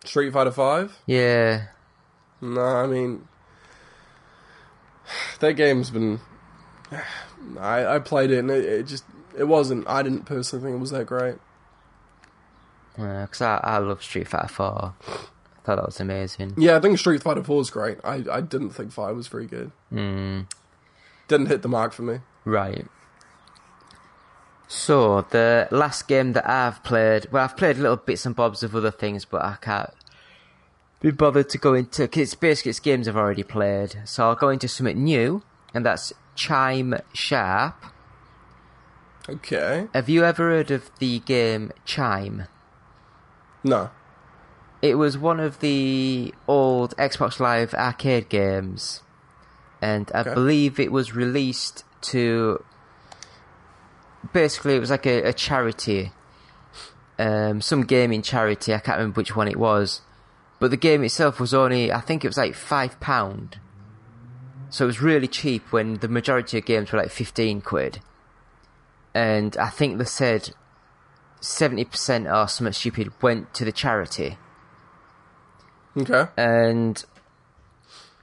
Street 0.06 0.34
Fighter 0.34 0.52
Five. 0.52 0.98
Yeah. 1.06 1.68
No, 2.42 2.62
I 2.62 2.88
mean 2.88 3.28
that 5.40 5.54
game's 5.54 5.90
been. 5.90 6.20
I 7.60 7.96
I 7.96 8.00
played 8.00 8.32
it 8.32 8.40
and 8.40 8.50
it, 8.52 8.64
it 8.66 8.84
just 8.88 9.04
it 9.38 9.46
wasn't. 9.46 9.88
I 9.88 10.04
didn't 10.04 10.26
personally 10.26 10.64
think 10.64 10.76
it 10.76 10.80
was 10.80 10.92
that 10.92 11.06
great. 11.06 11.36
Because 12.96 13.42
I, 13.42 13.58
I 13.64 13.78
love 13.80 14.04
Street 14.04 14.28
Fighter 14.28 14.48
4. 14.48 14.66
I 14.68 15.66
thought 15.66 15.76
that 15.78 15.86
was 15.86 16.00
amazing. 16.00 16.54
Yeah, 16.58 16.76
I 16.76 16.80
think 16.80 17.00
Street 17.00 17.24
Fighter 17.24 17.44
Four 17.44 17.62
is 17.62 17.70
great. 17.72 17.98
I 18.04 18.24
I 18.32 18.42
didn't 18.42 18.72
think 18.72 18.92
Five 18.92 19.16
was 19.16 19.28
very 19.28 19.48
good. 19.48 19.72
Mm, 19.92 20.48
Didn't 21.28 21.48
hit 21.48 21.62
the 21.64 21.70
mark 21.70 21.94
for 21.94 22.04
me. 22.04 22.20
right. 22.46 22.86
So, 24.68 25.22
the 25.30 25.68
last 25.72 26.08
game 26.08 26.34
that 26.34 26.50
I've 26.50 26.84
played, 26.84 27.28
well, 27.32 27.44
I've 27.44 27.56
played 27.58 27.78
little 27.78 27.98
bits 27.98 28.26
and 28.26 28.36
bobs 28.36 28.64
of 28.64 28.76
other 28.76 28.90
things, 28.90 29.24
but 29.24 29.44
I 29.44 29.58
can't 29.62 29.92
be 31.00 31.12
bothered 31.12 31.50
to 31.50 31.58
go 31.60 31.74
into, 31.76 32.04
because 32.04 32.22
it's 32.24 32.36
basically 32.36 32.70
it's 32.72 32.80
games 32.80 33.08
I've 33.08 33.18
already 33.18 33.44
played. 33.44 33.98
So 34.06 34.28
I'll 34.28 34.36
go 34.36 34.50
into 34.50 34.68
something 34.68 35.04
new, 35.04 35.44
and 35.74 35.86
that's 35.86 36.14
Chime 36.36 36.96
Sharp. 37.14 37.76
Okay. 39.30 39.88
Have 39.94 40.10
you 40.10 40.24
ever 40.26 40.50
heard 40.50 40.72
of 40.72 40.92
the 41.00 41.20
game 41.20 41.72
Chime? 41.86 42.44
No. 43.64 43.90
It 44.82 44.96
was 44.96 45.18
one 45.18 45.40
of 45.40 45.60
the 45.62 46.34
old 46.48 46.96
Xbox 46.98 47.40
Live 47.40 47.74
arcade 47.74 48.28
games, 48.28 49.02
and 49.82 50.12
I 50.14 50.22
Okay. 50.22 50.34
believe 50.34 50.80
it 50.80 50.92
was 50.92 51.16
released 51.16 51.86
to. 52.02 52.64
Basically, 54.34 54.76
it 54.76 54.80
was 54.80 54.90
like 54.90 55.06
a, 55.06 55.24
a 55.24 55.34
charity, 55.34 56.12
um, 57.20 57.62
some 57.62 57.84
gaming 57.84 58.22
charity. 58.22 58.74
I 58.74 58.80
can't 58.80 58.98
remember 58.98 59.20
which 59.20 59.36
one 59.36 59.48
it 59.48 59.58
was, 59.58 60.02
but 60.60 60.72
the 60.72 60.78
game 60.78 61.04
itself 61.04 61.40
was 61.40 61.54
only, 61.54 61.92
I 61.92 62.00
think 62.02 62.24
it 62.26 62.28
was 62.30 62.38
like 62.38 62.54
five 62.56 63.00
pound. 63.00 63.60
So 64.74 64.86
it 64.86 64.88
was 64.88 65.02
really 65.04 65.28
cheap 65.28 65.72
when 65.72 65.98
the 66.00 66.08
majority 66.08 66.58
of 66.58 66.66
games 66.66 66.92
were 66.92 66.98
like 66.98 67.12
fifteen 67.12 67.62
quid, 67.62 68.00
and 69.14 69.56
I 69.58 69.70
think 69.70 70.00
they 70.00 70.04
said 70.06 70.50
seventy 71.42 71.86
percent 71.86 72.26
or 72.26 72.48
something 72.48 72.74
stupid 72.74 73.12
went 73.22 73.54
to 73.54 73.66
the 73.66 73.72
charity 73.72 74.38
Okay. 75.96 76.26
and 76.36 77.06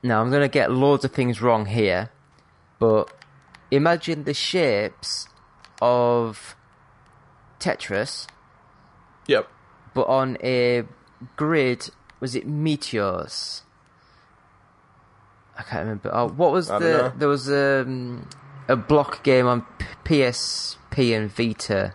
now 0.02 0.20
I'm 0.20 0.30
going 0.30 0.42
to 0.42 0.48
get 0.48 0.72
loads 0.72 1.04
of 1.04 1.12
things 1.12 1.40
wrong 1.40 1.66
here, 1.66 2.10
but 2.80 3.12
imagine 3.70 4.24
the 4.24 4.34
shapes 4.34 5.28
of 5.80 6.56
Tetris, 7.60 8.26
Yep. 9.28 9.46
but 9.94 10.08
on 10.08 10.36
a 10.42 10.82
grid. 11.36 11.90
Was 12.18 12.34
it 12.34 12.44
meteors? 12.46 13.62
I 15.60 15.62
can't 15.62 15.82
remember. 15.82 16.10
Oh, 16.12 16.28
what 16.28 16.52
was 16.52 16.70
I 16.70 16.78
the? 16.78 17.12
There 17.16 17.28
was 17.28 17.50
um, 17.50 18.26
a 18.66 18.76
block 18.76 19.22
game 19.22 19.46
on 19.46 19.66
PSP 20.04 21.14
and 21.14 21.30
Vita. 21.30 21.94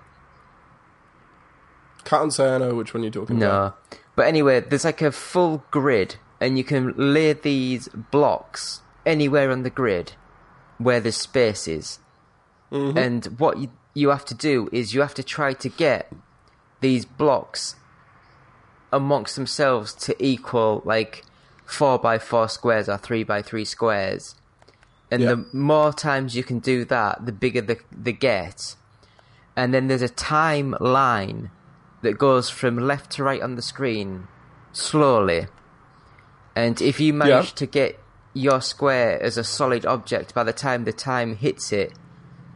Can't 2.04 2.32
say 2.32 2.54
I 2.54 2.60
know 2.60 2.76
which 2.76 2.94
one 2.94 3.02
you're 3.02 3.12
talking 3.12 3.38
about. 3.38 3.76
No. 3.92 3.98
But 4.16 4.28
anyway, 4.28 4.60
there's 4.60 4.86
like 4.86 5.02
a 5.02 5.12
full 5.12 5.64
grid, 5.72 6.18
and 6.40 6.60
you 6.60 6.64
can 6.64 6.94
lay 6.96 7.34
these 7.34 7.88
blocks 7.88 8.82
anywhere 9.04 9.50
on 9.50 9.64
the 9.64 9.72
grid 9.72 10.14
where 10.78 11.00
there's 11.00 11.18
spaces. 11.18 12.00
And 12.72 13.26
what 13.38 13.58
you, 13.58 13.72
you 13.94 14.10
have 14.10 14.26
to 14.26 14.36
do 14.36 14.68
is 14.72 14.94
you 14.94 15.00
have 15.02 15.14
to 15.14 15.24
try 15.24 15.54
to 15.54 15.70
get 15.70 16.12
these 16.82 17.06
blocks 17.06 17.76
amongst 18.92 19.36
themselves 19.36 19.94
to 19.94 20.16
equal 20.24 20.82
like 20.84 21.24
4 21.66 22.00
by 22.00 22.18
4 22.20 22.48
squares 22.50 22.88
or 22.90 22.98
3 22.98 23.24
by 23.24 23.42
3 23.42 23.66
squares. 23.66 24.36
And 25.12 25.22
Yeah. 25.24 25.30
the 25.36 25.46
more 25.54 25.94
times 25.94 26.36
you 26.36 26.44
can 26.44 26.60
do 26.60 26.86
that, 26.86 27.26
the 27.26 27.32
bigger 27.32 27.62
the, 27.62 27.78
the 27.92 28.12
get. 28.12 28.76
And 29.56 29.74
then 29.74 29.88
there's 29.88 30.02
a 30.02 30.10
time 30.10 30.76
line 30.80 31.52
that 32.02 32.18
goes 32.18 32.50
from 32.50 32.78
left 32.78 33.12
to 33.12 33.24
right 33.24 33.42
on 33.42 33.56
the 33.56 33.62
screen 33.62 34.28
slowly. 34.72 35.48
And 36.56 36.82
if 36.82 37.00
you 37.00 37.14
manage 37.14 37.48
Yeah. 37.50 37.56
to 37.56 37.66
get 37.66 38.00
your 38.34 38.62
square 38.62 39.22
as 39.22 39.38
a 39.38 39.44
solid 39.44 39.86
object 39.86 40.34
by 40.34 40.44
the 40.44 40.54
time 40.54 40.84
the 40.84 40.94
time 40.94 41.36
hits 41.38 41.72
it, 41.72 41.94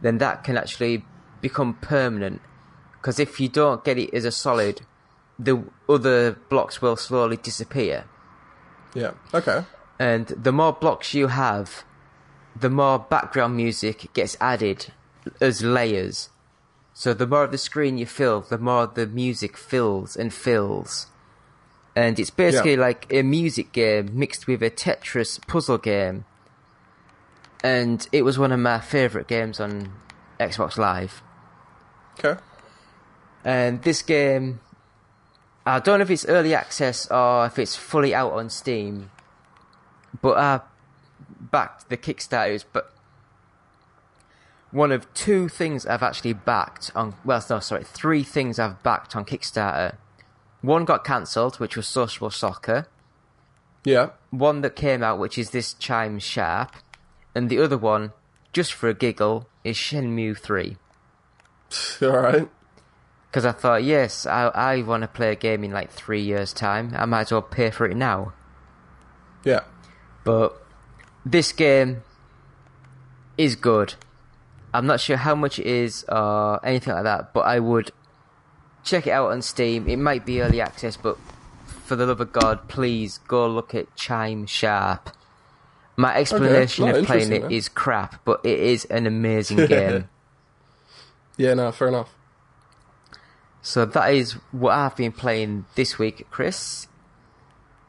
then 0.02 0.18
that 0.18 0.44
can 0.44 0.56
actually 0.56 1.04
become 1.40 1.74
permanent. 1.74 2.40
Because 3.00 3.18
if 3.18 3.40
you 3.40 3.48
don't 3.48 3.82
get 3.84 3.96
it 3.98 4.12
as 4.12 4.24
a 4.26 4.30
solid, 4.30 4.82
the 5.38 5.64
other 5.88 6.32
blocks 6.50 6.82
will 6.82 6.96
slowly 6.96 7.36
disappear. 7.38 8.04
Yeah. 8.94 9.12
Okay. 9.32 9.64
And 9.98 10.26
the 10.28 10.52
more 10.52 10.72
blocks 10.72 11.14
you 11.14 11.28
have, 11.28 11.84
the 12.56 12.70
more 12.70 12.98
background 12.98 13.56
music 13.56 14.10
gets 14.14 14.36
added 14.40 14.92
as 15.40 15.62
layers. 15.62 16.30
So 16.94 17.14
the 17.14 17.26
more 17.26 17.44
of 17.44 17.52
the 17.52 17.58
screen 17.58 17.98
you 17.98 18.06
fill, 18.06 18.40
the 18.40 18.58
more 18.58 18.86
the 18.86 19.06
music 19.06 19.56
fills 19.56 20.16
and 20.16 20.32
fills. 20.32 21.06
And 21.96 22.18
it's 22.18 22.30
basically 22.30 22.74
Yeah. 22.74 22.80
like 22.80 23.06
a 23.12 23.22
music 23.22 23.72
game 23.72 24.10
mixed 24.12 24.46
with 24.46 24.62
a 24.62 24.70
Tetris 24.70 25.44
puzzle 25.46 25.78
game. 25.78 26.24
And 27.62 28.06
it 28.12 28.22
was 28.22 28.38
one 28.38 28.52
of 28.52 28.60
my 28.60 28.80
favourite 28.80 29.26
games 29.26 29.60
on 29.60 29.92
Xbox 30.38 30.78
Live. 30.78 31.22
Okay. 32.18 32.40
And 33.44 33.82
this 33.82 34.02
game, 34.02 34.60
I 35.70 35.78
don't 35.78 35.98
know 35.98 36.02
if 36.02 36.10
it's 36.10 36.26
early 36.26 36.54
access 36.54 37.06
or 37.10 37.46
if 37.46 37.58
it's 37.58 37.76
fully 37.76 38.14
out 38.14 38.32
on 38.32 38.50
Steam, 38.50 39.10
but 40.20 40.36
I 40.36 40.60
backed 41.40 41.88
the 41.88 41.96
Kickstarters. 41.96 42.64
But 42.72 42.92
one 44.72 44.90
of 44.90 45.12
two 45.14 45.48
things 45.48 45.86
I've 45.86 46.02
actually 46.02 46.32
backed 46.32 46.90
on, 46.94 47.14
well, 47.24 47.44
no, 47.48 47.60
sorry, 47.60 47.84
three 47.84 48.22
things 48.22 48.58
I've 48.58 48.82
backed 48.82 49.14
on 49.14 49.24
Kickstarter. 49.24 49.96
One 50.60 50.84
got 50.84 51.04
cancelled, 51.04 51.56
which 51.60 51.76
was 51.76 51.86
Sociable 51.86 52.30
Soccer. 52.30 52.86
Yeah. 53.84 54.10
One 54.30 54.60
that 54.62 54.76
came 54.76 55.02
out, 55.02 55.18
which 55.18 55.38
is 55.38 55.50
this 55.50 55.74
Chime 55.74 56.18
Sharp. 56.18 56.74
And 57.34 57.48
the 57.48 57.60
other 57.60 57.78
one, 57.78 58.12
just 58.52 58.72
for 58.72 58.88
a 58.88 58.94
giggle, 58.94 59.48
is 59.62 59.76
Shenmue 59.76 60.36
3. 60.36 60.76
All 62.02 62.18
right. 62.18 62.48
Because 63.30 63.44
I 63.44 63.52
thought, 63.52 63.84
yes, 63.84 64.26
I, 64.26 64.48
I 64.48 64.82
want 64.82 65.02
to 65.02 65.08
play 65.08 65.30
a 65.30 65.36
game 65.36 65.62
in 65.62 65.70
like 65.70 65.90
three 65.92 66.20
years' 66.20 66.52
time. 66.52 66.92
I 66.96 67.04
might 67.06 67.20
as 67.22 67.32
well 67.32 67.42
pay 67.42 67.70
for 67.70 67.86
it 67.86 67.96
now. 67.96 68.32
Yeah. 69.44 69.60
But 70.24 70.60
this 71.24 71.52
game 71.52 72.02
is 73.38 73.54
good. 73.54 73.94
I'm 74.74 74.86
not 74.86 75.00
sure 75.00 75.16
how 75.16 75.34
much 75.36 75.58
it 75.60 75.66
is 75.66 76.04
or 76.08 76.64
anything 76.66 76.92
like 76.94 77.04
that, 77.04 77.32
but 77.32 77.40
I 77.40 77.60
would 77.60 77.92
check 78.82 79.06
it 79.06 79.10
out 79.10 79.30
on 79.30 79.42
Steam. 79.42 79.88
It 79.88 79.96
might 79.98 80.26
be 80.26 80.40
early 80.42 80.60
access, 80.60 80.96
but 80.96 81.16
for 81.84 81.94
the 81.96 82.06
love 82.06 82.20
of 82.20 82.32
God, 82.32 82.68
please 82.68 83.18
go 83.28 83.46
look 83.48 83.74
at 83.74 83.94
Chime 83.96 84.46
Sharp. 84.46 85.10
My 85.96 86.16
explanation 86.16 86.86
No, 86.86 86.96
of 86.96 87.06
playing 87.06 87.32
it 87.32 87.42
man. 87.42 87.50
is 87.52 87.68
crap, 87.68 88.24
but 88.24 88.40
it 88.44 88.58
is 88.58 88.84
an 88.86 89.06
amazing 89.06 89.56
game. 89.66 90.08
Yeah. 91.36 91.54
No. 91.54 91.70
Fair 91.72 91.88
enough. 91.88 92.12
So 93.62 93.84
that 93.84 94.14
is 94.14 94.32
what 94.52 94.72
I've 94.72 94.96
been 94.96 95.12
playing 95.12 95.66
this 95.74 95.98
week, 95.98 96.26
Chris. 96.30 96.86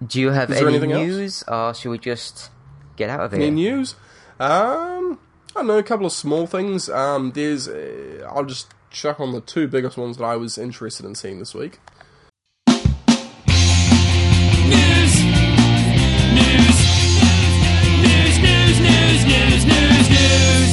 Do 0.05 0.19
you 0.19 0.32
have 0.32 0.51
any 0.51 0.67
anything 0.67 0.91
else? 0.91 1.01
news, 1.01 1.43
or 1.47 1.74
should 1.74 1.91
we 1.91 1.97
just 1.97 2.49
get 2.97 3.09
out 3.09 3.22
of 3.22 3.32
here? 3.32 3.41
Any 3.41 3.51
news? 3.51 3.95
Um, 4.39 5.19
I 5.55 5.59
don't 5.59 5.67
know. 5.67 5.78
A 5.78 5.84
couple 5.84 6.05
of 6.05 6.11
small 6.11 6.47
things. 6.47 6.89
Um, 6.89 7.32
there's. 7.32 7.67
Uh, 7.67 8.28
I'll 8.30 8.45
just 8.45 8.74
chuck 8.89 9.19
on 9.19 9.32
the 9.32 9.41
two 9.41 9.67
biggest 9.67 9.97
ones 9.97 10.17
that 10.17 10.24
I 10.24 10.36
was 10.36 10.57
interested 10.57 11.05
in 11.05 11.15
seeing 11.15 11.39
this 11.39 11.53
week. 11.53 11.80
News. 12.67 12.84
News. 16.34 16.78
News, 18.01 18.39
news, 18.39 18.80
news, 18.80 19.26
news, 19.26 19.65
news, 19.65 20.09
news. 20.09 20.72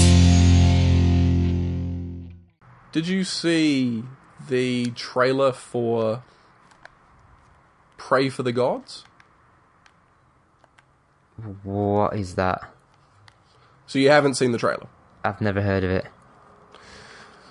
Did 2.92 3.06
you 3.06 3.22
see 3.24 4.02
the 4.48 4.90
trailer 4.92 5.52
for 5.52 6.22
Prey 7.96 8.28
for 8.28 8.42
the 8.42 8.52
Gods? 8.52 9.04
What 11.62 12.16
is 12.16 12.34
that? 12.34 12.60
So 13.86 13.98
you 13.98 14.10
haven't 14.10 14.34
seen 14.34 14.52
the 14.52 14.58
trailer. 14.58 14.88
I've 15.24 15.40
never 15.40 15.62
heard 15.62 15.84
of 15.84 15.90
it. 15.90 16.06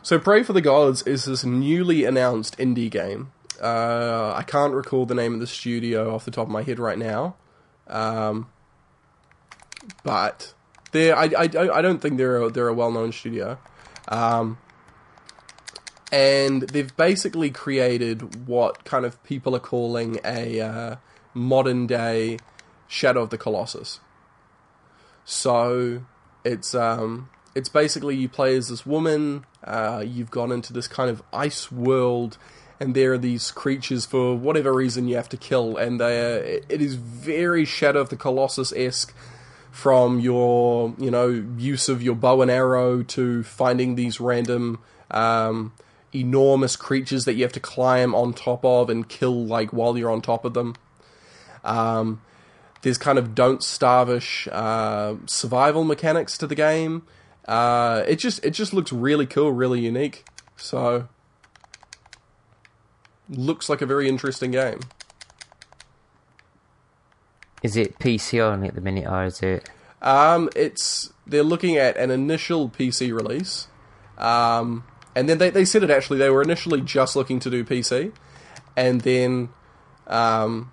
So 0.01 0.19
Prey 0.19 0.43
for 0.43 0.53
the 0.53 0.61
Gods 0.61 1.01
is 1.03 1.25
this 1.25 1.43
newly 1.43 2.05
announced 2.05 2.57
indie 2.57 2.89
game. 2.89 3.31
Uh, 3.61 4.33
I 4.35 4.43
can't 4.43 4.73
recall 4.73 5.05
the 5.05 5.15
name 5.15 5.33
of 5.33 5.39
the 5.39 5.47
studio 5.47 6.13
off 6.13 6.25
the 6.25 6.31
top 6.31 6.47
of 6.47 6.51
my 6.51 6.61
head 6.61 6.79
right 6.79 6.97
now, 6.97 7.35
um, 7.87 8.47
but 10.03 10.53
they 10.91 11.11
I, 11.11 11.23
I, 11.23 11.49
I 11.55 11.81
don't 11.81 11.99
think 11.99 12.17
they're 12.17 12.43
a, 12.43 12.49
they're 12.51 12.67
a 12.67 12.73
well 12.73 12.91
known 12.91 13.11
studio, 13.11 13.57
um, 14.09 14.59
and 16.11 16.63
they've 16.63 16.95
basically 16.95 17.49
created 17.49 18.47
what 18.47 18.85
kind 18.85 19.05
of 19.05 19.21
people 19.23 19.55
are 19.55 19.59
calling 19.59 20.19
a 20.23 20.59
uh, 20.61 20.95
modern 21.33 21.87
day 21.87 22.37
Shadow 22.87 23.23
of 23.23 23.29
the 23.29 23.37
Colossus. 23.37 23.99
So 25.25 26.03
it's 26.45 26.73
um 26.73 27.29
it's 27.53 27.69
basically 27.69 28.15
you 28.15 28.29
play 28.29 28.55
as 28.55 28.69
this 28.69 28.85
woman. 28.85 29.45
Uh, 29.63 30.03
you've 30.05 30.31
gone 30.31 30.51
into 30.51 30.71
this 30.71 30.87
kind 30.87 31.09
of 31.09 31.21
ice 31.33 31.71
world, 31.71 32.37
and 32.79 32.95
there 32.95 33.13
are 33.13 33.17
these 33.17 33.51
creatures 33.51 34.05
for 34.05 34.37
whatever 34.37 34.73
reason 34.73 35.07
you 35.07 35.15
have 35.15 35.27
to 35.29 35.37
kill, 35.37 35.75
and 35.75 35.99
they 35.99 36.61
it 36.69 36.81
is 36.81 36.95
very 36.95 37.65
Shadow 37.65 37.99
of 37.99 38.09
the 38.09 38.15
Colossus 38.17 38.71
esque. 38.75 39.13
From 39.69 40.19
your, 40.19 40.95
you 40.97 41.11
know, 41.11 41.27
use 41.55 41.87
of 41.87 42.01
your 42.01 42.15
bow 42.15 42.41
and 42.41 42.49
arrow 42.49 43.03
to 43.03 43.43
finding 43.43 43.93
these 43.93 44.19
random, 44.19 44.79
um, 45.11 45.73
enormous 46.13 46.75
creatures 46.75 47.25
that 47.25 47.35
you 47.35 47.43
have 47.43 47.53
to 47.53 47.59
climb 47.59 48.15
on 48.15 48.33
top 48.33 48.63
of 48.63 48.89
and 48.89 49.07
kill, 49.07 49.45
like 49.45 49.71
while 49.71 49.97
you're 49.97 50.11
on 50.11 50.21
top 50.21 50.45
of 50.45 50.53
them. 50.53 50.75
Um, 51.63 52.21
there's 52.81 52.97
kind 52.97 53.17
of 53.17 53.35
don't 53.35 53.63
starvish 53.63 54.47
uh, 54.51 55.15
survival 55.25 55.83
mechanics 55.83 56.37
to 56.37 56.47
the 56.47 56.55
game. 56.55 57.03
Uh, 57.47 58.03
it 58.07 58.17
just 58.17 58.43
it 58.43 58.51
just 58.51 58.73
looks 58.73 58.91
really 58.91 59.25
cool, 59.25 59.51
really 59.51 59.79
unique. 59.79 60.25
So 60.55 61.07
looks 63.29 63.69
like 63.69 63.81
a 63.81 63.85
very 63.85 64.07
interesting 64.07 64.51
game. 64.51 64.79
Is 67.63 67.75
it 67.75 67.99
PC 67.99 68.39
only 68.39 68.67
at 68.67 68.75
the 68.75 68.81
minute, 68.81 69.07
or 69.07 69.25
is 69.25 69.41
it? 69.41 69.69
Um, 70.01 70.49
it's 70.55 71.11
they're 71.25 71.43
looking 71.43 71.77
at 71.77 71.97
an 71.97 72.11
initial 72.11 72.69
PC 72.69 73.13
release, 73.13 73.67
um, 74.17 74.83
and 75.17 75.27
then 75.27 75.39
they 75.39 75.49
they 75.49 75.65
said 75.65 75.81
it 75.81 75.89
actually 75.89 76.19
they 76.19 76.29
were 76.29 76.43
initially 76.43 76.79
just 76.79 77.15
looking 77.15 77.39
to 77.39 77.49
do 77.49 77.63
PC, 77.63 78.11
and 78.75 79.01
then 79.01 79.49
um, 80.05 80.71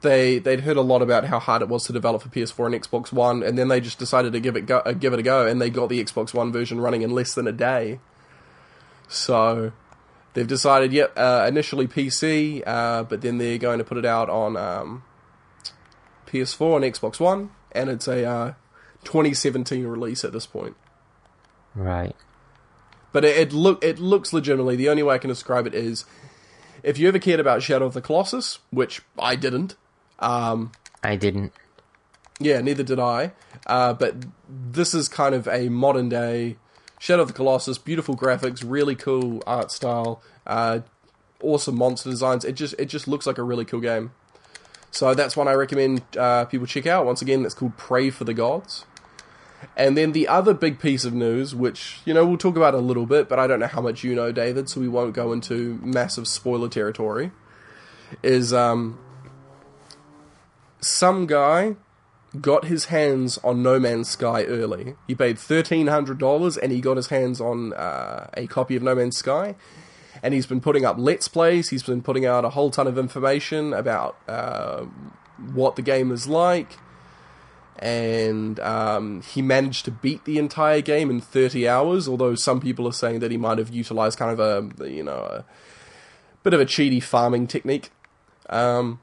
they 0.00 0.38
they'd 0.38 0.60
heard 0.60 0.78
a 0.78 0.82
lot 0.82 1.02
about 1.02 1.26
how 1.26 1.38
hard 1.38 1.60
it 1.60 1.68
was 1.68 1.84
to 1.84 1.92
develop 1.92 2.22
for 2.22 2.30
PS4 2.30 2.72
and 2.72 2.82
Xbox 2.82 3.12
One, 3.12 3.42
and 3.42 3.58
then 3.58 3.68
they 3.68 3.78
just 3.78 3.98
decided 3.98 4.32
to 4.32 4.40
give 4.40 4.56
it 4.56 4.62
go, 4.62 4.78
uh, 4.78 4.92
give 4.92 5.12
it 5.12 5.18
a 5.18 5.22
go, 5.22 5.46
and 5.46 5.60
they 5.60 5.68
got 5.68 5.90
the 5.90 6.02
Xbox 6.02 6.32
One 6.32 6.50
version 6.50 6.80
running 6.80 7.02
in 7.02 7.10
less 7.10 7.34
than 7.34 7.46
a 7.46 7.52
day. 7.52 8.00
So 9.06 9.72
they've 10.32 10.46
decided, 10.46 10.90
yep, 10.90 11.12
uh, 11.14 11.44
initially 11.46 11.86
PC, 11.86 12.62
uh, 12.66 13.02
but 13.02 13.20
then 13.20 13.36
they're 13.36 13.58
going 13.58 13.78
to 13.78 13.84
put 13.84 13.98
it 13.98 14.06
out 14.06 14.30
on 14.30 14.56
um, 14.56 15.02
PS4 16.26 16.76
and 16.76 16.94
Xbox 16.94 17.20
One, 17.20 17.50
and 17.72 17.90
it's 17.90 18.08
a 18.08 18.24
uh, 18.24 18.54
2017 19.04 19.86
release 19.86 20.24
at 20.24 20.32
this 20.32 20.46
point. 20.46 20.76
Right. 21.74 22.16
But 23.12 23.24
it, 23.24 23.36
it 23.36 23.52
look 23.52 23.82
it 23.84 23.98
looks 23.98 24.32
legitimately. 24.32 24.76
The 24.76 24.88
only 24.88 25.02
way 25.02 25.14
I 25.14 25.18
can 25.18 25.28
describe 25.28 25.66
it 25.66 25.74
is, 25.74 26.04
if 26.82 26.98
you 26.98 27.08
ever 27.08 27.18
cared 27.18 27.40
about 27.40 27.62
Shadow 27.62 27.86
of 27.86 27.94
the 27.94 28.00
Colossus, 28.00 28.58
which 28.70 29.02
I 29.18 29.36
didn't, 29.36 29.76
um, 30.18 30.72
I 31.02 31.16
didn't. 31.16 31.52
yeah, 32.38 32.60
neither 32.60 32.82
did 32.82 33.00
I. 33.00 33.32
Uh, 33.66 33.92
but 33.94 34.14
this 34.48 34.94
is 34.94 35.08
kind 35.08 35.34
of 35.34 35.48
a 35.48 35.68
modern 35.68 36.08
day 36.08 36.56
Shadow 36.98 37.22
of 37.22 37.28
the 37.28 37.34
Colossus. 37.34 37.78
Beautiful 37.78 38.16
graphics, 38.16 38.62
really 38.66 38.94
cool 38.94 39.42
art 39.46 39.70
style, 39.72 40.22
uh, 40.46 40.80
awesome 41.42 41.76
monster 41.76 42.10
designs. 42.10 42.44
It 42.44 42.52
just 42.52 42.74
it 42.78 42.86
just 42.86 43.08
looks 43.08 43.26
like 43.26 43.38
a 43.38 43.42
really 43.42 43.64
cool 43.64 43.80
game. 43.80 44.12
So 44.92 45.14
that's 45.14 45.36
one 45.36 45.46
I 45.48 45.52
recommend 45.52 46.02
uh, 46.16 46.44
people 46.46 46.66
check 46.66 46.86
out. 46.86 47.06
Once 47.06 47.22
again, 47.22 47.42
that's 47.42 47.54
called 47.54 47.76
Prey 47.76 48.10
for 48.10 48.24
the 48.24 48.34
Gods. 48.34 48.84
And 49.76 49.96
then 49.96 50.12
the 50.12 50.26
other 50.28 50.54
big 50.54 50.78
piece 50.78 51.04
of 51.04 51.12
news, 51.12 51.54
which 51.54 51.98
you 52.04 52.14
know 52.14 52.26
we'll 52.26 52.38
talk 52.38 52.56
about 52.56 52.74
a 52.74 52.78
little 52.78 53.06
bit, 53.06 53.28
but 53.28 53.38
I 53.38 53.46
don't 53.46 53.60
know 53.60 53.66
how 53.66 53.80
much 53.80 54.04
you 54.04 54.14
know, 54.14 54.32
David, 54.32 54.68
so 54.68 54.80
we 54.80 54.88
won't 54.88 55.14
go 55.14 55.32
into 55.32 55.78
massive 55.82 56.26
spoiler 56.26 56.68
territory. 56.68 57.30
Is 58.22 58.52
um, 58.52 58.98
some 60.80 61.26
guy 61.26 61.76
got 62.40 62.66
his 62.66 62.86
hands 62.86 63.38
on 63.38 63.62
No 63.62 63.78
Man's 63.78 64.08
Sky 64.08 64.44
early. 64.44 64.94
He 65.06 65.14
paid 65.14 65.38
thirteen 65.38 65.88
hundred 65.88 66.18
dollars, 66.18 66.56
and 66.56 66.72
he 66.72 66.80
got 66.80 66.96
his 66.96 67.08
hands 67.08 67.40
on 67.40 67.72
uh, 67.74 68.28
a 68.34 68.46
copy 68.46 68.76
of 68.76 68.82
No 68.82 68.94
Man's 68.94 69.16
Sky. 69.16 69.56
And 70.22 70.34
he's 70.34 70.46
been 70.46 70.60
putting 70.60 70.84
up 70.84 70.96
let's 70.98 71.28
plays. 71.28 71.70
He's 71.70 71.82
been 71.82 72.02
putting 72.02 72.26
out 72.26 72.44
a 72.44 72.50
whole 72.50 72.70
ton 72.70 72.86
of 72.86 72.98
information 72.98 73.72
about 73.72 74.16
uh, 74.28 74.84
what 75.54 75.76
the 75.76 75.82
game 75.82 76.12
is 76.12 76.26
like, 76.26 76.72
and 77.78 78.60
um, 78.60 79.22
he 79.22 79.42
managed 79.42 79.84
to 79.86 79.90
beat 79.90 80.24
the 80.24 80.38
entire 80.38 80.80
game 80.80 81.10
in 81.10 81.20
thirty 81.20 81.68
hours. 81.68 82.08
Although 82.08 82.34
some 82.34 82.60
people 82.60 82.86
are 82.86 82.92
saying 82.92 83.20
that 83.20 83.30
he 83.30 83.36
might 83.36 83.58
have 83.58 83.70
utilized 83.70 84.18
kind 84.18 84.38
of 84.38 84.80
a 84.80 84.90
you 84.90 85.02
know 85.02 85.12
a 85.12 85.44
bit 86.42 86.54
of 86.54 86.60
a 86.60 86.66
cheaty 86.66 87.02
farming 87.02 87.46
technique. 87.46 87.90
Um, 88.48 89.00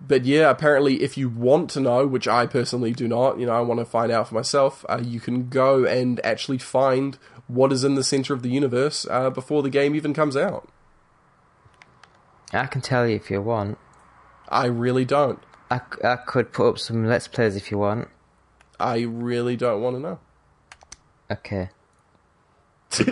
but 0.00 0.24
yeah, 0.24 0.50
apparently, 0.50 1.02
if 1.02 1.18
you 1.18 1.28
want 1.28 1.70
to 1.70 1.80
know, 1.80 2.06
which 2.06 2.26
I 2.26 2.46
personally 2.46 2.92
do 2.92 3.06
not, 3.06 3.38
you 3.38 3.46
know, 3.46 3.52
I 3.52 3.60
want 3.60 3.80
to 3.80 3.84
find 3.84 4.10
out 4.10 4.28
for 4.28 4.34
myself, 4.34 4.84
uh, 4.88 5.00
you 5.02 5.20
can 5.20 5.48
go 5.48 5.84
and 5.84 6.20
actually 6.24 6.58
find 6.58 7.18
what 7.46 7.72
is 7.72 7.84
in 7.84 7.96
the 7.96 8.04
center 8.04 8.32
of 8.32 8.42
the 8.42 8.48
universe 8.48 9.06
uh, 9.10 9.30
before 9.30 9.62
the 9.62 9.70
game 9.70 9.94
even 9.94 10.14
comes 10.14 10.36
out. 10.36 10.68
I 12.52 12.66
can 12.66 12.80
tell 12.80 13.06
you 13.06 13.16
if 13.16 13.30
you 13.30 13.42
want. 13.42 13.78
I 14.48 14.66
really 14.66 15.04
don't. 15.04 15.40
I, 15.70 15.80
I 16.02 16.16
could 16.16 16.52
put 16.52 16.68
up 16.68 16.78
some 16.78 17.06
Let's 17.06 17.28
Plays 17.28 17.56
if 17.56 17.70
you 17.70 17.78
want. 17.78 18.08
I 18.78 19.00
really 19.00 19.56
don't 19.56 19.82
want 19.82 19.96
to 19.96 20.00
know. 20.00 20.18
Okay. 21.30 21.68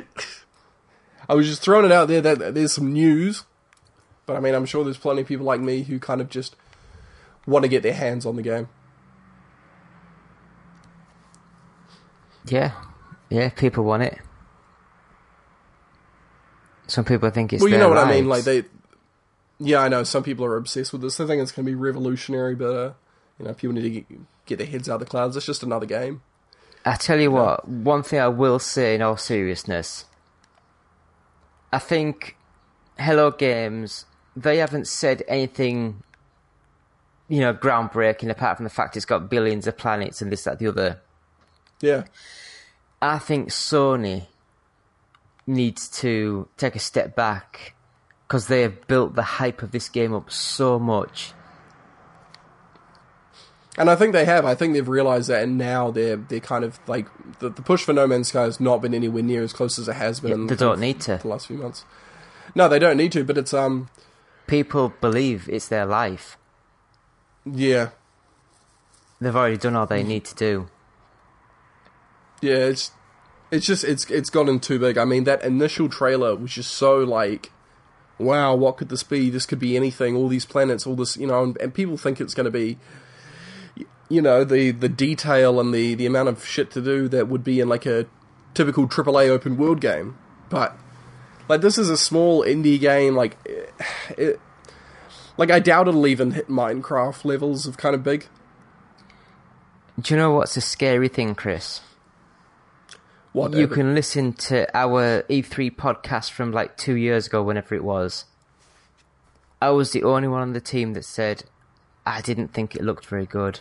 I 1.29 1.35
was 1.35 1.47
just 1.47 1.63
throwing 1.63 1.85
it 1.85 1.93
out 1.93 2.09
there 2.09 2.21
that 2.21 2.55
there's 2.55 2.73
some 2.73 2.93
news, 2.93 3.45
but 4.27 4.37
I 4.37 4.41
mean, 4.41 4.55
I'm 4.55 4.67
sure 4.67 4.83
there's 4.83 4.99
plenty 4.99 5.21
of 5.21 5.29
people 5.29 5.47
like 5.47 5.61
me 5.61 5.83
who 5.83 6.01
kind 6.01 6.21
of 6.21 6.31
just 6.31 6.57
want 7.47 7.65
to 7.65 7.69
get 7.69 7.83
their 7.83 7.93
hands 7.93 8.27
on 8.27 8.37
the 8.37 8.43
game. 8.43 8.69
Yeah. 12.47 12.73
Yeah, 13.31 13.51
people 13.51 13.85
want 13.85 14.03
it. 14.05 14.19
Some 16.87 17.05
people 17.05 17.29
think 17.29 17.53
it's 17.53 17.63
well, 17.63 17.71
you 17.71 17.77
know 17.79 17.91
what 17.91 17.99
I 17.99 18.11
mean. 18.11 18.27
Like 18.27 18.45
they, 18.45 18.65
yeah, 19.59 19.81
I 19.81 19.89
know 19.89 20.05
some 20.05 20.23
people 20.23 20.45
are 20.45 20.57
obsessed 20.57 20.93
with 20.93 21.03
this. 21.03 21.17
They 21.17 21.27
think 21.27 21.43
it's 21.43 21.53
going 21.53 21.67
to 21.67 21.71
be 21.71 21.75
revolutionary, 21.75 22.55
but 22.55 22.77
uh, 22.77 22.93
you 23.39 23.45
know, 23.47 23.55
people 23.55 23.75
need 23.75 23.83
to 23.83 23.91
get, 23.91 24.07
get 24.47 24.59
their 24.59 24.67
heads 24.67 24.89
out 24.89 24.95
of 24.95 25.01
the 25.01 25.07
clouds. 25.07 25.37
It's 25.37 25.47
just 25.47 25.63
another 25.63 25.87
game. 25.87 26.23
I 26.85 26.95
tell 26.95 27.21
you 27.21 27.31
what, 27.31 27.69
one 27.69 28.03
thing 28.03 28.21
I 28.21 28.29
will 28.29 28.59
say 28.59 28.95
in 28.95 29.03
all 29.03 29.17
seriousness, 29.17 30.05
I 31.73 31.79
think 31.79 32.37
Hello 32.99 33.31
Games, 33.31 34.07
they 34.37 34.59
haven't 34.59 34.87
said 34.87 35.23
anything, 35.29 36.03
you 37.29 37.41
know, 37.41 37.53
groundbreaking 37.53 38.31
apart 38.31 38.57
from 38.57 38.65
the 38.65 38.71
fact 38.71 38.97
it's 38.97 39.05
got 39.05 39.29
billions 39.29 39.67
of 39.67 39.77
planets 39.77 40.23
and 40.23 40.31
this, 40.33 40.45
that, 40.45 40.61
the 40.61 40.69
other. 40.69 41.01
Yeah, 41.81 42.05
I 43.03 43.19
think 43.19 43.51
Sony 43.51 44.27
needs 45.47 45.89
to 45.89 46.49
take 46.57 46.77
a 46.77 46.81
step 46.81 47.17
back 47.17 47.75
because 48.29 48.47
they 48.47 48.61
have 48.63 48.87
built 48.87 49.15
the 49.17 49.23
hype 49.23 49.63
of 49.63 49.71
this 49.73 49.89
game 49.89 50.15
up 50.15 50.31
so 50.31 50.79
much. 50.79 51.33
and 53.79 53.89
I 53.89 53.97
think 53.97 54.13
they 54.13 54.25
have. 54.27 54.45
I 54.45 54.55
think 54.55 54.75
they've 54.75 54.89
realized 54.89 55.29
that, 55.31 55.43
and 55.45 55.57
now 55.57 55.91
they're 55.91 56.17
they're 56.17 56.41
kind 56.41 56.65
of 56.65 56.79
like 56.89 57.07
the, 57.39 57.49
the 57.49 57.63
push 57.63 57.85
for 57.85 57.93
No 57.93 58.07
Man's 58.07 58.29
Sky 58.29 58.43
has 58.43 58.61
not 58.61 58.83
been 58.83 58.93
anywhere 58.95 59.23
near 59.23 59.43
as 59.43 59.53
close 59.53 59.79
as 59.79 59.89
it 59.89 59.95
has 59.95 60.21
been. 60.21 60.33
in 60.33 60.47
They 60.49 60.57
don't 60.57 60.81
need 60.81 61.01
to. 61.03 61.19
the 61.23 61.29
last 61.29 61.47
few 61.47 61.57
months. 61.57 61.85
No, 62.55 62.69
they 62.69 62.79
don't 62.79 62.97
need 62.97 63.13
to. 63.13 63.25
But 63.25 63.39
it's 63.39 63.55
um, 63.55 63.89
People 64.47 64.93
believe 65.01 65.49
it's 65.49 65.69
their 65.69 65.87
life. 65.87 66.37
yeah, 67.45 67.91
They've 69.21 69.35
already 69.35 69.57
done 69.59 69.77
all 69.77 69.87
they 69.87 70.03
need 70.03 70.25
to 70.27 70.35
do. 70.35 70.69
Yeah, 72.41 72.57
it's 72.57 72.91
it's 73.51 73.67
just 73.67 73.85
it's 73.85 74.11
it's 74.11 74.31
gotten 74.31 74.59
too 74.61 74.79
big. 74.79 74.99
I 74.99 75.05
mean, 75.05 75.25
that 75.25 75.43
initial 75.45 75.89
trailer 75.89 76.35
was 76.37 76.53
just 76.53 76.73
so 76.73 76.99
like, 76.99 77.51
wow, 78.19 78.55
what 78.55 78.77
could 78.77 78.89
this 78.89 79.03
be? 79.03 79.31
This 79.31 79.47
could 79.47 79.59
be 79.59 79.77
anything. 79.77 80.17
All 80.17 80.29
these 80.29 80.45
planets, 80.45 80.87
all 80.87 80.97
this, 80.97 81.17
you 81.17 81.27
know, 81.27 81.43
and, 81.43 81.57
and 81.59 81.73
people 81.73 81.97
think 81.97 82.21
it's 82.21 82.35
going 82.35 82.45
to 82.45 82.51
be, 82.51 82.79
you 84.09 84.23
know, 84.23 84.45
the 84.45 84.71
the 84.73 84.89
detail 84.89 85.61
and 85.61 85.73
the 85.73 85.95
the 85.95 86.07
amount 86.07 86.29
of 86.29 86.45
shit 86.45 86.71
to 86.73 86.81
do 86.81 87.09
that 87.09 87.29
would 87.29 87.45
be 87.45 87.61
in 87.61 87.69
like 87.69 87.87
a 87.87 88.07
typical 88.55 88.89
AAA 88.89 89.29
open 89.29 89.57
world 89.57 89.81
game. 89.81 90.17
But 90.49 90.77
like, 91.49 91.61
this 91.61 91.79
is 91.79 91.91
a 91.91 91.97
small 91.97 92.43
indie 92.43 92.81
game. 92.81 93.15
Like, 93.15 93.37
eh, 93.47 93.85
it, 94.17 94.41
like 95.37 95.51
I 95.51 95.61
doubt 95.61 95.89
it'll 95.89 96.07
even 96.07 96.33
hit 96.33 96.49
Minecraft 96.49 97.25
levels 97.25 97.67
of 97.67 97.77
kind 97.77 97.95
of 97.95 98.03
big. 98.03 98.27
Do 100.01 100.15
you 100.15 100.19
know 100.19 100.33
what's 100.33 100.57
a 100.57 100.61
scary 100.61 101.09
thing, 101.09 101.35
Chris? 101.35 101.81
What 103.39 103.55
You 103.55 103.69
can 103.69 103.95
listen 103.95 104.33
to 104.35 104.67
our 104.77 105.23
E3 105.23 105.77
podcast 105.77 106.31
from 106.33 106.51
like 106.51 106.77
two 106.77 106.95
years 106.95 107.29
ago, 107.29 107.43
whenever 107.43 107.75
it 107.75 107.85
was. 107.85 108.25
I 109.63 109.71
was 109.71 109.93
the 109.93 110.03
only 110.03 110.29
one 110.29 110.43
on 110.43 110.53
the 110.55 110.61
team 110.61 110.95
that 110.95 111.05
said, 111.05 111.45
I 112.05 112.21
didn't 112.21 112.49
think 112.49 112.75
it 112.75 112.83
looked 112.83 113.07
very 113.07 113.27
good. 113.27 113.61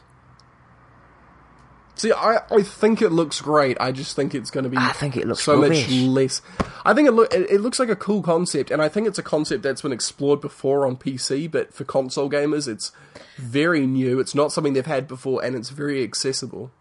See, 1.96 2.12
I, 2.12 2.42
I 2.52 2.62
think 2.62 3.02
it 3.02 3.12
looks 3.12 3.42
great. 3.42 3.78
I 3.80 3.92
just 3.92 4.16
think 4.16 4.36
it's 4.36 4.52
going 4.52 4.64
to 4.64 4.70
be. 4.70 4.78
I 4.78 4.94
think 4.94 5.18
it 5.18 5.28
looks 5.28 5.44
so 5.44 5.62
rubbish. 5.62 5.90
much 5.90 6.00
less. 6.00 6.42
I 6.86 6.94
think 6.94 7.08
it 7.08 7.12
look 7.12 7.34
it, 7.34 7.50
it 7.50 7.62
looks 7.62 7.80
like 7.80 7.90
a 7.90 7.96
cool 7.96 8.22
concept, 8.22 8.70
and 8.70 8.84
I 8.84 8.88
think 8.90 9.08
it's 9.08 9.18
a 9.18 9.24
concept 9.24 9.64
that's 9.64 9.82
been 9.82 9.92
explored 9.92 10.40
before 10.40 10.86
on 10.86 10.96
PC, 10.96 11.50
but 11.50 11.74
for 11.74 11.86
console 11.86 12.30
gamers, 12.30 12.68
it's 12.68 12.92
very 13.38 13.88
new. 13.88 14.20
It's 14.20 14.36
not 14.36 14.52
something 14.52 14.74
they've 14.74 14.86
had 14.86 15.08
before, 15.08 15.44
and 15.44 15.56
it's 15.56 15.70
very 15.70 16.04
accessible. 16.04 16.72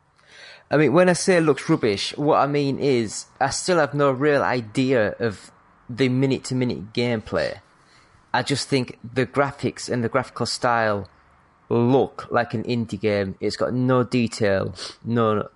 I 0.71 0.77
mean, 0.77 0.93
when 0.93 1.09
I 1.09 1.12
say 1.12 1.37
it 1.37 1.43
looks 1.43 1.69
rubbish, 1.69 2.17
what 2.17 2.39
I 2.39 2.47
mean 2.47 2.79
is 2.79 3.27
I 3.41 3.51
still 3.51 3.79
have 3.79 3.95
no 3.95 4.11
real 4.11 4.43
idea 4.43 5.14
of 5.21 5.51
the 5.89 6.09
minute 6.09 6.45
to 6.45 6.55
minute 6.55 6.93
gameplay. 6.93 7.61
I 8.35 8.43
just 8.43 8.69
think 8.69 8.99
the 9.03 9.27
graphics 9.27 9.89
and 9.89 10.03
the 10.03 10.09
graphical 10.09 10.47
style 10.47 11.09
look 11.69 12.27
like 12.31 12.53
an 12.53 12.64
indie 12.64 13.01
game. 13.01 13.37
It's 13.41 13.57
got 13.57 13.73
no 13.73 14.03
detail, 14.03 14.75
no 15.05 15.49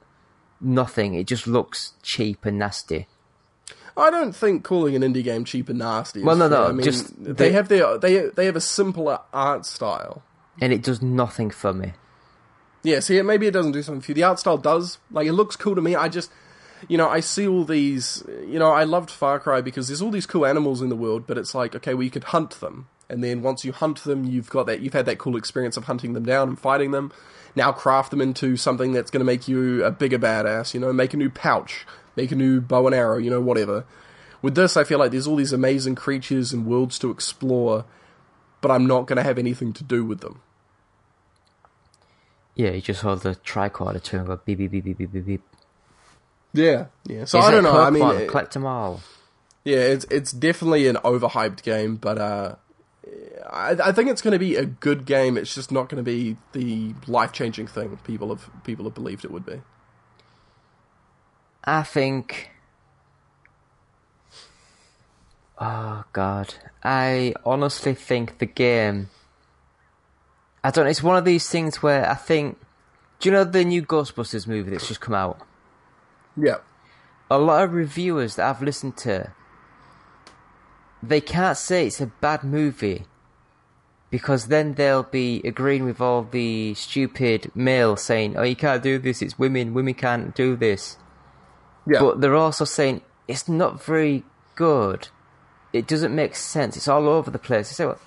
nothing. 0.61 1.15
It 1.15 1.27
just 1.27 1.47
looks 1.47 1.95
cheap 2.03 2.45
and 2.47 2.59
nasty. 2.59 3.07
I 3.97 4.11
don't 4.11 4.35
think 4.35 4.63
calling 4.65 4.95
an 4.95 5.03
indie 5.03 5.25
game 5.25 5.45
cheap 5.45 5.69
and 5.69 5.81
nasty. 5.81 6.21
Is 6.21 6.25
Well, 6.25 6.37
no, 6.37 6.49
no. 6.49 6.67
I 6.69 6.73
mean, 6.73 6.85
just 6.85 7.13
they 7.23 7.49
the- 7.49 7.53
have 7.53 7.69
their 7.69 7.99
they 7.99 8.29
they 8.29 8.47
have 8.47 8.57
a 8.57 8.61
simpler 8.61 9.19
art 9.33 9.67
style. 9.67 10.23
And 10.61 10.73
it 10.73 10.83
does 10.83 11.03
nothing 11.03 11.51
for 11.51 11.73
me. 11.73 11.95
Yeah, 12.83 13.01
see, 13.01 13.20
maybe 13.20 13.47
it 13.47 13.51
doesn't 13.51 13.72
do 13.72 13.83
something 13.83 14.01
for 14.01 14.12
you. 14.12 14.14
The 14.14 14.22
art 14.22 14.39
style 14.39 14.57
does. 14.57 14.99
Like, 15.11 15.26
it 15.26 15.33
looks 15.33 15.55
cool 15.55 15.74
to 15.74 15.83
me. 15.83 15.95
I 15.95 16.09
just, 16.09 16.31
you 16.89 16.97
know, 16.97 17.09
I 17.09 17.20
see 17.20 17.47
all 17.47 17.64
these. 17.64 18.24
You 18.47 18.59
know, 18.59 18.70
I 18.70 18.85
loved 18.85 19.11
Far 19.11 19.39
Cry 19.39 19.61
because 19.61 19.89
there's 19.89 20.01
all 20.01 20.11
these 20.11 20.26
cool 20.26 20.47
animals 20.47 20.81
in 20.81 20.89
the 20.89 20.97
world, 20.97 21.26
but 21.26 21.37
it's 21.37 21.55
like, 21.55 21.76
okay, 21.76 21.93
well, 21.93 22.05
you 22.05 22.11
could 22.11 22.24
hunt 22.24 22.53
them, 22.61 22.89
and 23.09 23.22
then 23.22 23.43
once 23.43 23.64
you 23.64 23.72
hunt 23.72 24.05
them, 24.05 24.24
you've 24.24 24.49
got 24.49 24.66
that. 24.66 24.81
You've 24.81 24.95
had 24.95 25.05
that 25.07 25.18
cool 25.18 25.37
experience 25.37 25.76
of 25.76 25.85
hunting 25.85 26.14
them 26.14 26.24
down 26.24 26.49
and 26.49 26.59
fighting 26.59 26.93
them. 26.93 27.12
Now 27.55 27.72
craft 27.72 28.12
them 28.12 28.20
into 28.20 28.57
something 28.57 28.93
that's 28.93 29.11
going 29.11 29.20
to 29.20 29.26
make 29.26 29.47
you 29.47 29.85
a 29.85 29.91
bigger 29.91 30.18
badass. 30.18 30.72
You 30.72 30.81
know, 30.81 30.93
make 30.93 31.12
a 31.12 31.18
new 31.18 31.28
pouch, 31.31 31.87
make 32.16 32.33
a 32.33 32.37
new 32.37 32.62
bow 32.62 32.87
and 32.87 32.95
arrow. 32.95 33.18
You 33.18 33.28
know, 33.28 33.41
whatever. 33.41 33.85
With 34.41 34.55
this, 34.55 34.78
I 34.78 34.85
feel 34.85 34.99
like 34.99 35.11
there's 35.11 35.26
all 35.26 35.37
these 35.37 35.53
amazing 35.53 35.97
creatures 35.97 36.55
and 36.55 36.64
worlds 36.64 36.99
to 37.01 37.11
explore, 37.11 37.85
but 38.62 38.70
I'm 38.70 38.87
not 38.87 39.07
going 39.07 39.18
to 39.18 39.22
have 39.22 39.39
anything 39.39 39.74
to 39.74 39.85
do 39.85 40.03
with 40.03 40.20
them. 40.20 40.41
Yeah, 42.61 42.73
you 42.73 42.83
just 42.83 43.01
hold 43.01 43.23
the 43.23 43.37
tricorder 43.37 44.03
to 44.03 44.19
and 44.19 44.27
go 44.27 44.37
beep 44.45 44.59
beep 44.59 44.71
beep 44.71 44.85
beep 44.85 44.99
beep 44.99 45.13
beep 45.13 45.27
beep. 45.27 45.43
Yeah, 46.53 46.87
yeah. 47.07 47.25
So 47.25 47.39
Is 47.39 47.45
I 47.47 47.51
don't 47.53 47.63
know. 47.65 47.81
I 47.81 47.89
mean, 47.89 48.05
it- 48.17 48.29
collect 48.29 48.53
them 48.53 48.67
all. 48.67 49.01
Yeah, 49.65 49.79
it's 49.79 50.05
it's 50.11 50.31
definitely 50.31 50.87
an 50.87 50.97
overhyped 50.97 51.63
game, 51.63 51.97
but 51.97 52.19
uh, 52.19 52.57
I, 53.49 53.71
I 53.83 53.93
think 53.93 54.11
it's 54.11 54.21
going 54.21 54.33
to 54.33 54.39
be 54.39 54.57
a 54.57 54.67
good 54.67 55.07
game. 55.07 55.39
It's 55.39 55.55
just 55.55 55.73
not 55.73 55.89
going 55.89 56.05
to 56.05 56.11
be 56.11 56.37
the 56.53 56.95
life 57.07 57.33
changing 57.33 57.67
thing 57.67 57.97
people 58.05 58.29
have 58.29 58.51
people 58.65 58.85
have 58.85 58.95
believed 58.95 59.25
it 59.25 59.31
would 59.31 59.47
be. 59.47 59.63
I 61.65 61.83
think. 61.83 62.51
Oh 65.59 66.05
God, 66.13 66.55
I 66.85 67.33
honestly 67.47 67.95
think 67.95 68.37
the 68.39 68.47
game. 68.47 69.09
I 70.63 70.71
don't 70.71 70.85
know. 70.85 70.91
It's 70.91 71.03
one 71.03 71.17
of 71.17 71.25
these 71.25 71.49
things 71.49 71.83
where 71.83 72.09
I 72.09 72.15
think. 72.15 72.59
Do 73.19 73.29
you 73.29 73.33
know 73.35 73.45
the 73.45 73.65
new 73.65 73.83
Ghostbusters 73.83 74.47
movie 74.47 74.71
that's 74.71 74.89
just 74.89 75.01
come 75.01 75.15
out? 75.15 75.39
Yeah, 76.37 76.59
A 77.31 77.39
lot 77.39 77.65
of 77.65 77.75
reviewers 77.75 78.37
that 78.37 78.49
I've 78.49 78.63
listened 78.63 78.97
to, 78.99 79.33
they 81.03 81.21
can't 81.21 81.59
say 81.59 81.87
it's 81.87 82.01
a 82.01 82.07
bad 82.07 82.45
movie 82.45 83.05
because 84.11 84.47
then 84.47 84.75
they'll 84.75 85.03
be 85.03 85.43
agreeing 85.45 85.85
with 85.85 86.01
all 86.01 86.23
the 86.23 86.73
stupid 86.75 87.51
male 87.55 87.97
saying, 87.97 88.37
"Oh, 88.37 88.43
you 88.43 88.57
can't 88.57 88.83
do 88.83 88.99
this. 88.99 89.21
It's 89.23 89.39
women. 89.39 89.75
Women 89.75 89.95
can't 89.95 90.35
do 90.35 90.57
this." 90.57 90.97
yeah, 91.87 92.01
But 92.01 92.21
they're 92.21 92.37
also 92.37 92.65
saying 92.65 93.03
it's 93.29 93.49
not 93.49 93.83
very 93.83 94.25
good. 94.55 95.09
It 95.73 95.87
doesn't 95.87 96.15
make 96.15 96.35
sense. 96.35 96.77
It's 96.77 96.89
all 96.89 97.09
over 97.09 97.31
the 97.31 97.39
place. 97.39 97.71
They 97.71 97.75
say, 97.75 97.87
well, 97.87 98.01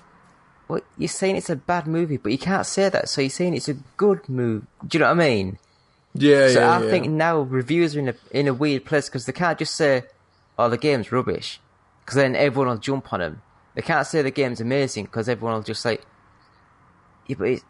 well, 0.68 0.80
you're 0.98 1.08
saying 1.08 1.36
it's 1.36 1.50
a 1.50 1.56
bad 1.56 1.86
movie, 1.86 2.16
but 2.16 2.32
you 2.32 2.38
can't 2.38 2.66
say 2.66 2.88
that. 2.88 3.08
So 3.08 3.20
you're 3.20 3.30
saying 3.30 3.54
it's 3.54 3.68
a 3.68 3.74
good 3.96 4.28
movie. 4.28 4.66
Do 4.86 4.98
you 4.98 5.00
know 5.00 5.08
what 5.14 5.20
I 5.20 5.28
mean? 5.28 5.58
yeah, 6.14 6.48
So 6.48 6.60
yeah. 6.60 6.78
I 6.78 6.82
yeah. 6.82 6.90
think 6.90 7.08
now 7.08 7.40
reviewers 7.40 7.96
are 7.96 8.00
in 8.00 8.08
a 8.08 8.14
in 8.30 8.48
a 8.48 8.54
weird 8.54 8.84
place 8.84 9.08
because 9.08 9.26
they 9.26 9.32
can't 9.32 9.58
just 9.58 9.74
say, 9.74 10.04
"Oh, 10.58 10.68
the 10.68 10.78
game's 10.78 11.12
rubbish," 11.12 11.60
because 12.04 12.16
then 12.16 12.34
everyone 12.36 12.68
will 12.68 12.78
jump 12.78 13.12
on 13.12 13.20
them. 13.20 13.42
They 13.74 13.82
can't 13.82 14.06
say 14.06 14.22
the 14.22 14.30
game's 14.30 14.60
amazing 14.60 15.04
because 15.04 15.28
everyone 15.28 15.54
will 15.54 15.62
just 15.62 15.82
say, 15.82 15.98
"Yeah, 17.26 17.36
but 17.38 17.48
it's." 17.48 17.64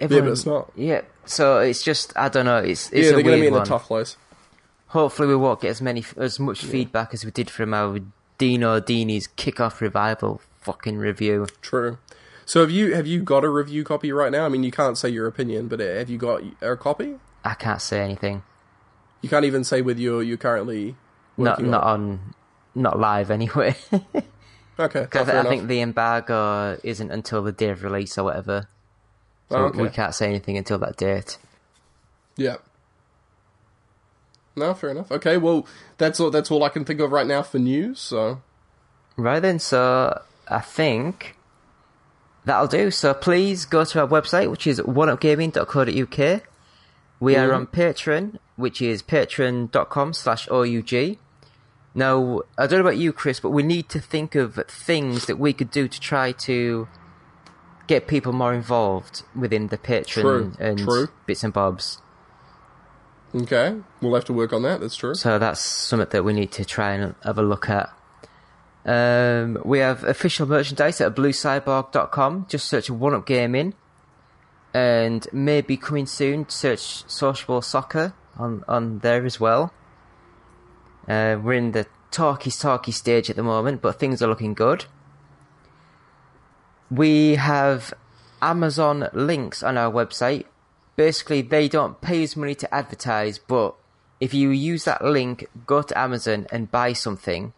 Everyone, 0.00 0.32
it's 0.32 0.44
not. 0.46 0.72
Yeah, 0.74 1.02
so 1.26 1.60
it's 1.60 1.82
just 1.84 2.12
I 2.16 2.28
don't 2.28 2.46
know. 2.46 2.58
It's 2.58 2.90
it's 2.90 3.06
yeah, 3.06 3.12
a 3.12 3.14
they're 3.14 3.22
going 3.22 3.36
to 3.36 3.40
be 3.42 3.46
in 3.46 3.52
one. 3.52 3.62
a 3.62 3.66
tough 3.66 3.86
place. 3.86 4.16
Hopefully, 4.88 5.28
we 5.28 5.36
won't 5.36 5.60
get 5.60 5.70
as 5.70 5.80
many 5.80 6.04
as 6.16 6.40
much 6.40 6.64
feedback 6.64 7.14
as 7.14 7.24
we 7.24 7.30
did 7.30 7.48
from 7.48 7.72
our 7.72 8.00
Dino 8.36 8.80
Dini's 8.80 9.28
Kick 9.28 9.60
Off 9.60 9.80
Revival 9.80 10.40
fucking 10.62 10.98
review. 10.98 11.46
True. 11.60 11.98
So 12.44 12.60
have 12.60 12.70
you 12.70 12.94
have 12.94 13.06
you 13.06 13.22
got 13.22 13.44
a 13.44 13.48
review 13.48 13.84
copy 13.84 14.10
right 14.12 14.32
now? 14.32 14.44
I 14.44 14.48
mean, 14.48 14.62
you 14.64 14.72
can't 14.72 14.98
say 14.98 15.08
your 15.08 15.26
opinion, 15.26 15.68
but 15.68 15.80
have 15.80 16.10
you 16.10 16.18
got 16.18 16.42
a 16.60 16.76
copy? 16.76 17.16
I 17.44 17.54
can't 17.54 17.80
say 17.80 18.00
anything. 18.02 18.42
You 19.20 19.28
can't 19.28 19.44
even 19.44 19.64
say 19.64 19.82
whether 19.82 20.00
you're 20.00 20.22
you're 20.22 20.36
currently 20.36 20.96
Not 21.36 21.62
not 21.62 21.84
on. 21.84 22.00
on, 22.00 22.34
not 22.74 22.98
live 22.98 23.30
anyway. 23.30 23.76
Okay, 24.78 25.02
Because 25.02 25.22
oh, 25.28 25.30
fair 25.30 25.36
I 25.36 25.40
enough. 25.40 25.50
think 25.50 25.68
the 25.68 25.80
embargo 25.82 26.78
isn't 26.82 27.10
until 27.10 27.42
the 27.42 27.52
day 27.52 27.68
of 27.68 27.84
release 27.84 28.16
or 28.16 28.24
whatever. 28.24 28.68
So 29.50 29.56
Oh, 29.56 29.64
okay. 29.64 29.82
we 29.82 29.90
can't 29.90 30.14
say 30.14 30.26
anything 30.26 30.56
until 30.56 30.78
that 30.78 30.96
date. 30.96 31.36
Yeah. 32.38 32.56
No, 34.56 34.72
fair 34.72 34.90
enough. 34.90 35.12
Okay, 35.12 35.36
well, 35.36 35.66
that's 35.98 36.18
all. 36.20 36.30
That's 36.30 36.50
all 36.50 36.64
I 36.64 36.70
can 36.70 36.86
think 36.86 37.00
of 37.00 37.12
right 37.12 37.26
now 37.26 37.42
for 37.42 37.58
news. 37.58 38.00
So, 38.00 38.40
Right 39.16 39.40
then, 39.40 39.58
so 39.58 40.22
I 40.52 40.60
think 40.60 41.36
that'll 42.44 42.68
do. 42.68 42.90
So 42.90 43.14
please 43.14 43.64
go 43.64 43.84
to 43.84 44.00
our 44.00 44.08
website, 44.08 44.50
which 44.50 44.66
is 44.66 44.80
oneupgaming.co.uk. 44.80 46.42
We 47.20 47.36
are 47.36 47.48
mm-hmm. 47.48 47.54
on 47.54 47.66
Patreon, 47.68 48.38
which 48.56 48.82
is 48.82 49.02
patreon.com 49.02 50.12
slash 50.12 50.48
OUG. 50.50 51.18
Now, 51.94 52.40
I 52.56 52.66
don't 52.66 52.78
know 52.80 52.86
about 52.88 52.96
you, 52.96 53.12
Chris, 53.12 53.38
but 53.38 53.50
we 53.50 53.62
need 53.62 53.88
to 53.90 54.00
think 54.00 54.34
of 54.34 54.58
things 54.66 55.26
that 55.26 55.38
we 55.38 55.52
could 55.52 55.70
do 55.70 55.88
to 55.88 56.00
try 56.00 56.32
to 56.32 56.88
get 57.86 58.06
people 58.06 58.32
more 58.32 58.54
involved 58.54 59.22
within 59.36 59.68
the 59.68 59.78
Patreon 59.78 60.22
True, 60.22 60.52
and 60.58 60.78
true. 60.78 61.08
bits 61.26 61.44
and 61.44 61.52
bobs. 61.52 62.00
okay, 63.34 63.76
we'll 64.00 64.14
have 64.14 64.24
to 64.24 64.32
work 64.32 64.52
on 64.52 64.62
that. 64.62 64.80
That's 64.80 64.96
true. 64.96 65.14
So 65.14 65.38
that's 65.38 65.60
something 65.60 66.08
that 66.10 66.24
we 66.24 66.32
need 66.32 66.52
to 66.52 66.64
try 66.64 66.92
and 66.94 67.14
have 67.22 67.38
a 67.38 67.42
look 67.42 67.68
at. 67.68 67.90
Um, 68.84 69.62
we 69.64 69.78
have 69.78 70.04
official 70.04 70.46
merchandise 70.46 71.00
at 71.00 71.14
bluecyborg.com. 71.14 72.46
Just 72.48 72.66
search 72.68 72.90
One 72.90 73.14
Up 73.14 73.26
Gaming. 73.26 73.74
And 74.74 75.26
maybe 75.32 75.76
coming 75.76 76.06
soon, 76.06 76.48
search 76.48 77.08
Sociable 77.08 77.62
Soccer 77.62 78.14
on, 78.36 78.64
on 78.66 79.00
there 79.00 79.24
as 79.24 79.38
well. 79.38 79.72
Uh, 81.06 81.36
we're 81.42 81.54
in 81.54 81.72
the 81.72 81.86
talky 82.10 82.50
talky 82.50 82.92
stage 82.92 83.28
at 83.28 83.36
the 83.36 83.42
moment, 83.42 83.82
but 83.82 83.98
things 83.98 84.22
are 84.22 84.28
looking 84.28 84.54
good. 84.54 84.86
We 86.90 87.36
have 87.36 87.92
Amazon 88.40 89.08
links 89.12 89.62
on 89.62 89.76
our 89.76 89.90
website. 89.90 90.44
Basically, 90.96 91.42
they 91.42 91.68
don't 91.68 92.00
pay 92.00 92.22
us 92.22 92.36
money 92.36 92.54
to 92.56 92.74
advertise, 92.74 93.38
but 93.38 93.74
if 94.20 94.34
you 94.34 94.50
use 94.50 94.84
that 94.84 95.04
link, 95.04 95.46
go 95.66 95.82
to 95.82 95.98
Amazon 95.98 96.46
and 96.52 96.70
buy 96.70 96.92
something, 96.92 97.54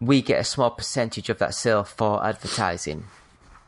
we 0.00 0.22
get 0.22 0.40
a 0.40 0.44
small 0.44 0.70
percentage 0.70 1.28
of 1.28 1.38
that 1.38 1.54
sale 1.54 1.84
for 1.84 2.24
advertising. 2.24 3.04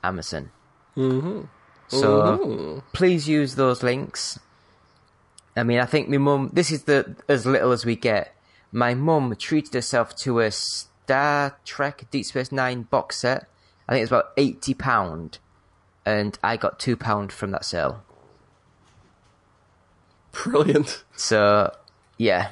Amazon. 0.02 0.50
Mm-hmm. 0.96 1.42
So 1.88 2.82
please 2.92 3.28
use 3.28 3.54
those 3.54 3.82
links. 3.82 4.38
I 5.56 5.62
mean, 5.62 5.78
I 5.78 5.84
think 5.84 6.08
my 6.08 6.18
mum. 6.18 6.50
This 6.52 6.70
is 6.70 6.84
the 6.84 7.16
as 7.28 7.44
little 7.46 7.72
as 7.72 7.84
we 7.84 7.96
get. 7.96 8.34
My 8.72 8.94
mum 8.94 9.36
treated 9.36 9.74
herself 9.74 10.16
to 10.16 10.40
a 10.40 10.50
Star 10.50 11.58
Trek 11.64 12.04
Deep 12.10 12.24
Space 12.24 12.50
Nine 12.50 12.82
box 12.82 13.20
set. 13.20 13.46
I 13.86 13.92
think 13.92 14.02
it's 14.02 14.10
about 14.10 14.32
eighty 14.38 14.72
pound, 14.72 15.38
and 16.06 16.38
I 16.42 16.56
got 16.56 16.80
two 16.80 16.96
pound 16.96 17.32
from 17.32 17.50
that 17.50 17.64
sale. 17.64 18.02
Brilliant. 20.32 21.04
So, 21.14 21.74
yeah. 22.16 22.48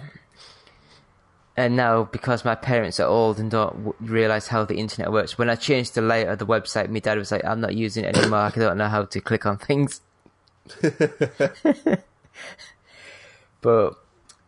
Uh, 1.60 1.64
and 1.64 1.76
now, 1.76 2.04
because 2.04 2.44
my 2.44 2.54
parents 2.54 2.98
are 3.00 3.06
old 3.06 3.38
and 3.38 3.50
don't 3.50 3.72
w- 3.84 3.94
realize 4.00 4.48
how 4.48 4.64
the 4.64 4.76
internet 4.76 5.12
works, 5.12 5.36
when 5.38 5.50
I 5.50 5.54
changed 5.56 5.94
the 5.94 6.02
layout 6.02 6.28
of 6.28 6.38
the 6.38 6.46
website, 6.46 6.88
my 6.88 7.00
dad 7.00 7.18
was 7.18 7.30
like, 7.30 7.44
"I'm 7.44 7.60
not 7.60 7.74
using 7.74 8.04
it 8.04 8.16
anymore. 8.16 8.40
I 8.40 8.50
don't 8.50 8.78
know 8.78 8.88
how 8.88 9.04
to 9.04 9.20
click 9.20 9.46
on 9.46 9.58
things." 9.58 10.00
but 13.60 13.94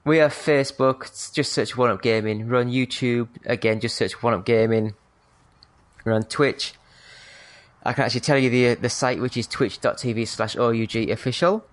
we 0.04 0.18
have 0.18 0.32
Facebook. 0.32 1.06
it's 1.06 1.30
Just 1.30 1.52
search 1.52 1.76
One 1.76 1.90
Up 1.90 2.02
Gaming. 2.02 2.48
We're 2.48 2.60
on 2.60 2.70
YouTube. 2.70 3.28
Again, 3.44 3.80
just 3.80 3.96
search 3.96 4.22
One 4.22 4.34
Up 4.34 4.44
Gaming. 4.44 4.94
We're 6.04 6.14
on 6.14 6.24
Twitch. 6.24 6.74
I 7.84 7.92
can 7.92 8.04
actually 8.04 8.20
tell 8.20 8.38
you 8.38 8.48
the 8.48 8.68
uh, 8.70 8.76
the 8.80 8.88
site, 8.88 9.20
which 9.20 9.36
is 9.36 9.46
twitch.tv 9.46 10.26
slash 10.28 10.56
OUG 10.56 11.10
official. 11.10 11.64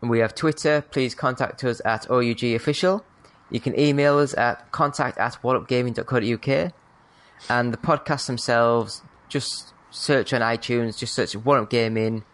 We 0.00 0.20
have 0.20 0.34
Twitter. 0.34 0.82
Please 0.90 1.14
contact 1.14 1.62
us 1.64 1.80
at 1.84 2.10
OUG 2.10 2.42
official. 2.44 3.04
You 3.50 3.60
can 3.60 3.78
email 3.78 4.18
us 4.18 4.34
at 4.36 4.70
contact 4.72 5.18
at 5.18 5.38
oneupgaming.co.uk. 5.42 6.72
And 7.48 7.72
the 7.72 7.76
podcasts 7.78 8.26
themselves, 8.26 9.02
just 9.28 9.72
search 9.90 10.32
on 10.32 10.40
iTunes, 10.40 10.98
just 10.98 11.14
search 11.14 11.34
One 11.36 11.58
Up 11.60 11.70
Gaming, 11.70 12.24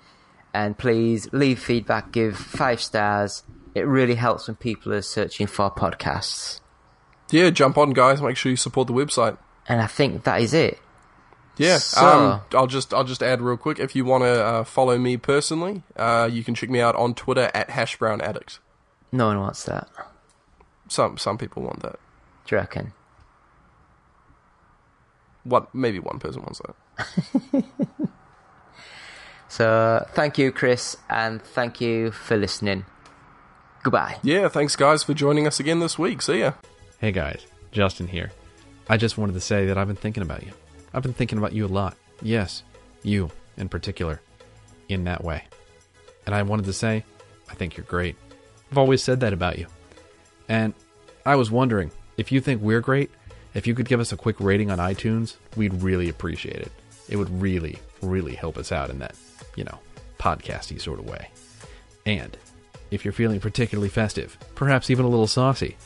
And 0.52 0.76
please 0.78 1.28
leave 1.32 1.58
feedback, 1.60 2.12
give 2.12 2.36
five 2.36 2.80
stars. 2.80 3.42
It 3.74 3.82
really 3.86 4.14
helps 4.14 4.46
when 4.48 4.54
people 4.56 4.92
are 4.94 5.02
searching 5.02 5.46
for 5.46 5.70
podcasts. 5.70 6.60
Yeah, 7.30 7.50
jump 7.50 7.76
on, 7.76 7.90
guys. 7.90 8.22
Make 8.22 8.36
sure 8.36 8.50
you 8.50 8.56
support 8.56 8.86
the 8.86 8.92
website. 8.94 9.36
And 9.68 9.80
I 9.80 9.86
think 9.88 10.24
that 10.24 10.40
is 10.40 10.54
it. 10.54 10.78
Yeah, 11.56 11.78
So- 11.78 12.06
um, 12.06 12.40
I'll 12.54 12.66
just 12.66 12.92
I'll 12.94 13.04
just 13.04 13.22
add 13.22 13.40
real 13.40 13.56
quick. 13.56 13.78
If 13.78 13.94
you 13.96 14.04
want 14.04 14.24
to 14.24 14.44
uh, 14.44 14.64
follow 14.64 14.98
me 14.98 15.16
personally, 15.16 15.82
uh, 15.96 16.28
you 16.30 16.42
can 16.44 16.54
check 16.54 16.68
me 16.70 16.80
out 16.80 16.96
on 16.96 17.14
Twitter 17.14 17.50
at 17.54 17.68
hashbrownaddict. 17.68 18.58
No 19.12 19.26
one 19.28 19.40
wants 19.40 19.64
that. 19.64 19.88
Some 20.88 21.18
some 21.18 21.38
people 21.38 21.62
want 21.62 21.82
that. 21.82 21.98
Do 22.46 22.54
you 22.56 22.58
reckon? 22.58 22.92
What 25.44 25.74
maybe 25.74 25.98
one 25.98 26.18
person 26.18 26.42
wants 26.42 26.60
that. 26.60 27.64
So 29.54 30.04
thank 30.14 30.36
you, 30.36 30.50
Chris, 30.50 30.96
and 31.08 31.40
thank 31.40 31.80
you 31.80 32.10
for 32.10 32.36
listening. 32.36 32.86
Goodbye. 33.84 34.18
Yeah, 34.24 34.48
thanks 34.48 34.74
guys 34.74 35.04
for 35.04 35.14
joining 35.14 35.46
us 35.46 35.60
again 35.60 35.78
this 35.78 35.96
week. 35.96 36.22
See 36.22 36.40
ya. 36.40 36.54
Hey 36.98 37.12
guys, 37.12 37.46
Justin 37.70 38.08
here. 38.08 38.32
I 38.88 38.96
just 38.96 39.16
wanted 39.16 39.34
to 39.34 39.40
say 39.40 39.66
that 39.66 39.78
I've 39.78 39.86
been 39.86 39.94
thinking 39.94 40.24
about 40.24 40.42
you. 40.42 40.50
I've 40.92 41.04
been 41.04 41.12
thinking 41.12 41.38
about 41.38 41.52
you 41.52 41.66
a 41.66 41.68
lot. 41.68 41.96
Yes, 42.20 42.64
you 43.04 43.30
in 43.56 43.68
particular, 43.68 44.20
in 44.88 45.04
that 45.04 45.22
way. 45.22 45.44
And 46.26 46.34
I 46.34 46.42
wanted 46.42 46.64
to 46.64 46.72
say, 46.72 47.04
I 47.48 47.54
think 47.54 47.76
you're 47.76 47.86
great. 47.86 48.16
I've 48.72 48.78
always 48.78 49.04
said 49.04 49.20
that 49.20 49.32
about 49.32 49.56
you. 49.56 49.68
And 50.48 50.74
I 51.24 51.36
was 51.36 51.50
wondering 51.50 51.90
if 52.16 52.30
you 52.30 52.40
think 52.40 52.62
we're 52.62 52.80
great, 52.80 53.10
if 53.54 53.66
you 53.66 53.74
could 53.74 53.88
give 53.88 54.00
us 54.00 54.12
a 54.12 54.16
quick 54.16 54.40
rating 54.40 54.70
on 54.70 54.78
iTunes, 54.78 55.36
we'd 55.56 55.82
really 55.82 56.08
appreciate 56.08 56.56
it. 56.56 56.72
It 57.08 57.16
would 57.16 57.30
really, 57.40 57.78
really 58.02 58.34
help 58.34 58.58
us 58.58 58.72
out 58.72 58.90
in 58.90 58.98
that, 58.98 59.14
you 59.56 59.64
know, 59.64 59.78
podcasty 60.18 60.80
sort 60.80 60.98
of 60.98 61.08
way. 61.08 61.30
And 62.06 62.36
if 62.90 63.04
you're 63.04 63.12
feeling 63.12 63.40
particularly 63.40 63.88
festive, 63.88 64.36
perhaps 64.54 64.90
even 64.90 65.04
a 65.04 65.08
little 65.08 65.26
saucy, 65.26 65.76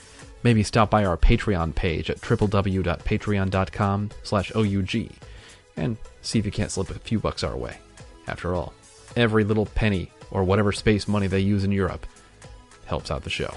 maybe 0.43 0.63
stop 0.63 0.91
by 0.91 1.05
our 1.05 1.17
Patreon 1.17 1.75
page 1.75 2.11
at 2.11 2.21
www.patreon.com 2.21 4.11
slash 4.23 4.53
OUG 4.55 5.11
and 5.77 5.97
see 6.23 6.39
if 6.39 6.47
you 6.47 6.53
can't 6.53 6.71
slip 6.71 6.91
a 6.91 6.99
few 6.99 7.19
bucks 7.19 7.45
our 7.45 7.57
way. 7.57 7.79
After 8.27 8.55
all, 8.55 8.73
every 9.17 9.45
little 9.45 9.67
penny 9.67 10.11
or 10.31 10.45
whatever 10.45 10.73
space 10.73 11.09
money 11.09 11.27
they 11.27 11.41
use 11.41 11.65
in 11.65 11.73
Europe 11.73 12.07
helps 12.87 13.11
out 13.11 13.25
the 13.25 13.31
show. 13.31 13.55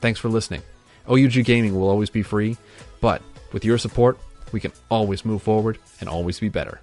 Thanks 0.00 0.20
for 0.20 0.28
listening. 0.28 0.62
OUG 1.08 1.44
Gaming 1.44 1.74
will 1.74 1.88
always 1.88 2.10
be 2.10 2.22
free, 2.22 2.56
but 3.00 3.22
with 3.52 3.64
your 3.64 3.78
support, 3.78 4.18
we 4.52 4.60
can 4.60 4.72
always 4.90 5.24
move 5.24 5.42
forward 5.42 5.78
and 6.00 6.08
always 6.08 6.40
be 6.40 6.48
better. 6.48 6.80